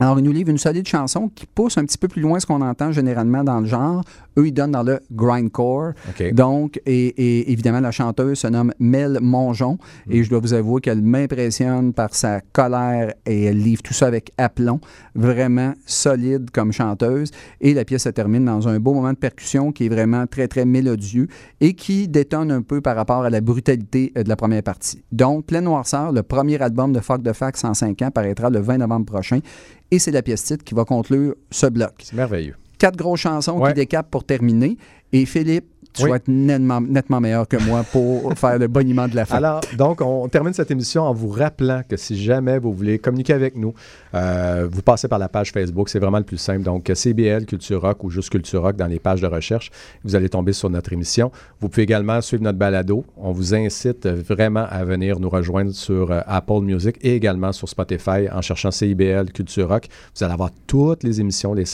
Alors, 0.00 0.18
ils 0.18 0.24
nous 0.24 0.32
livrent 0.32 0.50
une 0.50 0.58
solide 0.58 0.86
chanson 0.86 1.30
qui 1.34 1.46
pousse 1.46 1.76
un 1.78 1.84
petit 1.84 1.98
peu 1.98 2.08
plus 2.08 2.22
loin 2.22 2.38
ce 2.38 2.46
qu'on 2.46 2.60
entend 2.60 2.92
généralement 2.92 3.42
dans 3.42 3.60
le 3.60 3.66
genre. 3.66 4.02
Eux, 4.36 4.46
ils 4.46 4.52
donnent 4.52 4.70
dans 4.72 4.82
le 4.82 5.00
grindcore. 5.10 5.92
Donc, 6.32 6.80
et, 6.86 7.06
et 7.06 7.52
évidemment, 7.52 7.80
la 7.80 7.90
chanteuse 7.90 8.38
se 8.38 8.46
nomme 8.46 8.72
Mel 8.78 9.18
Mongeon. 9.20 9.78
Mm. 10.06 10.12
Et 10.12 10.24
je 10.24 10.30
dois 10.30 10.38
vous 10.38 10.54
avouer 10.54 10.80
qu'elle 10.80 11.02
m'impressionne 11.02 11.92
par 11.92 12.14
sa 12.14 12.40
colère 12.52 13.12
et 13.26 13.44
elle 13.44 13.58
livre 13.58 13.82
tout 13.82 13.94
ça 13.94 14.06
avec 14.06 14.32
aplomb. 14.38 14.80
Vraiment 15.20 15.74
solide 15.84 16.50
comme 16.52 16.72
chanteuse. 16.72 17.30
Et 17.60 17.74
la 17.74 17.84
pièce 17.84 18.04
se 18.04 18.08
termine 18.10 18.44
dans 18.44 18.68
un 18.68 18.78
beau 18.78 18.94
moment 18.94 19.12
de 19.12 19.18
percussion 19.18 19.72
qui 19.72 19.86
est 19.86 19.88
vraiment 19.88 20.26
très, 20.26 20.46
très 20.48 20.64
mélodieux 20.64 21.26
et 21.60 21.74
qui 21.74 22.06
détonne 22.08 22.50
un 22.52 22.62
peu 22.62 22.80
par 22.80 22.94
rapport 22.96 23.22
à 23.24 23.30
la 23.30 23.40
brutalité 23.40 24.12
euh, 24.16 24.22
de 24.22 24.28
la 24.28 24.36
première 24.36 24.62
partie. 24.62 25.02
Donc, 25.12 25.46
Pleine 25.46 25.64
Noirceur, 25.64 26.12
le 26.12 26.22
premier 26.22 26.60
album 26.62 26.92
de 26.92 27.00
Fuck 27.00 27.22
the 27.22 27.32
Facts 27.32 27.64
en 27.64 27.74
5 27.74 28.00
ans, 28.02 28.10
paraîtra 28.10 28.48
le 28.50 28.60
20 28.60 28.78
novembre 28.78 29.06
prochain. 29.06 29.40
Et 29.90 29.98
c'est 29.98 30.10
la 30.12 30.22
pièce 30.22 30.44
titre 30.44 30.64
qui 30.64 30.74
va 30.74 30.84
conclure 30.84 31.34
ce 31.50 31.66
bloc. 31.66 31.92
C'est 32.02 32.14
merveilleux. 32.16 32.54
Quatre 32.78 32.96
grosses 32.96 33.20
chansons 33.20 33.58
Ouais. 33.60 33.70
qui 33.70 33.74
décapent 33.80 34.10
pour 34.10 34.22
terminer. 34.24 34.78
Et 35.12 35.26
Philippe, 35.26 35.66
tu 35.92 36.04
Oui. 36.04 36.10
vas 36.10 36.16
être 36.16 36.28
nettement, 36.28 36.80
nettement 36.80 37.20
meilleur 37.20 37.48
que 37.48 37.56
moi 37.56 37.84
pour 37.90 38.32
faire 38.38 38.58
le 38.58 38.68
boniment 38.68 39.08
de 39.08 39.16
la 39.16 39.24
fin. 39.26 39.36
Alors, 39.36 39.60
donc, 39.76 40.00
on 40.00 40.28
termine 40.28 40.52
cette 40.52 40.70
émission 40.70 41.02
en 41.02 41.12
vous 41.12 41.28
rappelant 41.28 41.82
que 41.88 41.96
si 41.96 42.16
jamais 42.22 42.58
vous 42.58 42.72
voulez 42.72 42.98
communiquer 42.98 43.32
avec 43.32 43.56
nous, 43.56 43.74
euh, 44.14 44.68
vous 44.70 44.82
passez 44.82 45.08
par 45.08 45.18
la 45.18 45.28
page 45.28 45.50
Facebook. 45.52 45.88
C'est 45.88 45.98
vraiment 45.98 46.18
le 46.18 46.24
plus 46.24 46.36
simple. 46.38 46.62
Donc, 46.62 46.90
CBL, 46.94 47.46
Culture 47.46 47.80
Rock 47.80 48.04
ou 48.04 48.10
juste 48.10 48.30
Culture 48.30 48.62
Rock 48.62 48.76
dans 48.76 48.86
les 48.86 48.98
pages 48.98 49.20
de 49.20 49.26
recherche. 49.26 49.70
Vous 50.04 50.14
allez 50.14 50.28
tomber 50.28 50.52
sur 50.52 50.70
notre 50.70 50.92
émission. 50.92 51.30
Vous 51.60 51.68
pouvez 51.68 51.82
également 51.82 52.20
suivre 52.20 52.42
notre 52.44 52.58
balado. 52.58 53.04
On 53.16 53.32
vous 53.32 53.54
incite 53.54 54.06
vraiment 54.06 54.66
à 54.70 54.84
venir 54.84 55.18
nous 55.20 55.28
rejoindre 55.30 55.72
sur 55.72 56.12
euh, 56.12 56.20
Apple 56.26 56.60
Music 56.62 56.96
et 57.02 57.14
également 57.14 57.52
sur 57.52 57.68
Spotify 57.68 58.28
en 58.32 58.40
cherchant 58.42 58.70
CIBL, 58.70 59.32
Culture 59.32 59.68
Rock. 59.68 59.88
Vous 60.16 60.24
allez 60.24 60.32
avoir 60.32 60.50
toutes 60.66 61.02
les 61.02 61.20
émissions, 61.20 61.54
les 61.54 61.64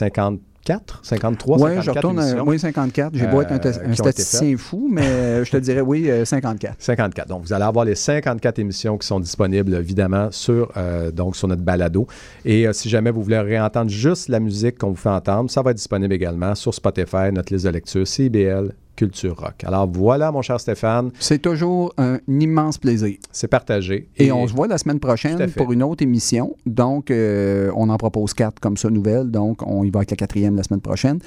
54, 0.67 1.01
53, 1.03 1.59
Oui, 1.59 1.63
54 1.63 1.85
je 1.85 1.91
retourne 1.91 2.19
à 2.19 2.43
oui, 2.43 2.59
54. 2.59 3.15
J'ai 3.15 3.27
beau 3.27 3.43
être 3.43 3.53
un, 3.53 3.61
euh, 3.63 3.91
un 3.91 3.95
statisticien 3.95 4.57
fou, 4.57 4.89
mais 4.91 5.03
euh, 5.03 5.45
je 5.45 5.51
te 5.51 5.57
dirais 5.59 5.83
oui, 5.83 6.11
euh, 6.11 6.25
54. 6.25 6.77
54. 6.79 7.29
Donc, 7.29 7.43
vous 7.43 7.53
allez 7.53 7.65
avoir 7.65 7.85
les 7.85 7.95
54 7.95 8.59
émissions 8.59 8.97
qui 8.97 9.07
sont 9.07 9.21
disponibles, 9.21 9.75
évidemment, 9.75 10.29
sur, 10.31 10.73
euh, 10.77 11.11
donc, 11.11 11.37
sur 11.37 11.49
notre 11.49 11.63
balado. 11.63 12.07
Et 12.45 12.67
euh, 12.67 12.73
si 12.73 12.89
jamais 12.89 13.11
vous 13.11 13.23
voulez 13.23 13.39
réentendre 13.39 13.91
juste 13.91 14.29
la 14.29 14.41
musique 14.41 14.79
qu'on 14.79 14.91
vous 14.91 14.97
fait 14.97 15.11
entendre, 15.11 15.51
ça 15.51 15.61
va 15.61 15.73
être 15.73 15.77
disponible 15.77 16.15
également 16.15 16.55
sur 16.55 16.73
Spotify, 16.73 17.31
notre 17.33 17.53
liste 17.53 17.67
de 17.67 17.71
lecture 17.71 18.07
CBL 18.07 18.73
Culture 18.97 19.37
Rock. 19.37 19.65
Alors 19.65 19.89
voilà, 19.91 20.31
mon 20.31 20.43
cher 20.43 20.61
Stéphane. 20.61 21.11
C'est 21.19 21.41
toujours 21.41 21.93
un 21.99 22.19
immense 22.29 22.79
plaisir. 22.79 23.17
C'est 23.33 23.49
partagé. 23.49 24.09
Et, 24.17 24.33
on 24.33 24.47
se 24.47 24.53
voit 24.53 24.67
la 24.67 24.79
semaine 24.79 25.01
prochaine 25.01 25.51
pour 25.53 25.73
une 25.73 25.83
autre 25.83 26.03
émission. 26.03 26.57
Donc, 26.67 27.11
euh, 27.11 27.71
on 27.77 27.89
en 27.89 27.97
propose 27.97 28.35
quatre 28.35 28.61
comme 28.61 28.77
ça, 28.77 28.91
nouvelles. 28.91 29.31
Donc, 29.31 29.67
on 29.67 29.85
y 29.85 29.91
va 29.91 29.99
avec 29.99 30.11
la 30.11 30.17
quatrième 30.17 30.57
la 30.57 30.63
semaine 30.63 30.81
prochaine. 30.81 31.19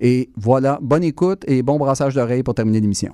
Et 0.00 0.30
voilà, 0.36 0.78
bonne 0.82 1.04
écoute 1.04 1.44
et 1.46 1.62
bon 1.62 1.78
brassage 1.78 2.14
d'oreilles 2.14 2.42
pour 2.42 2.54
terminer 2.54 2.80
l'émission. 2.80 3.12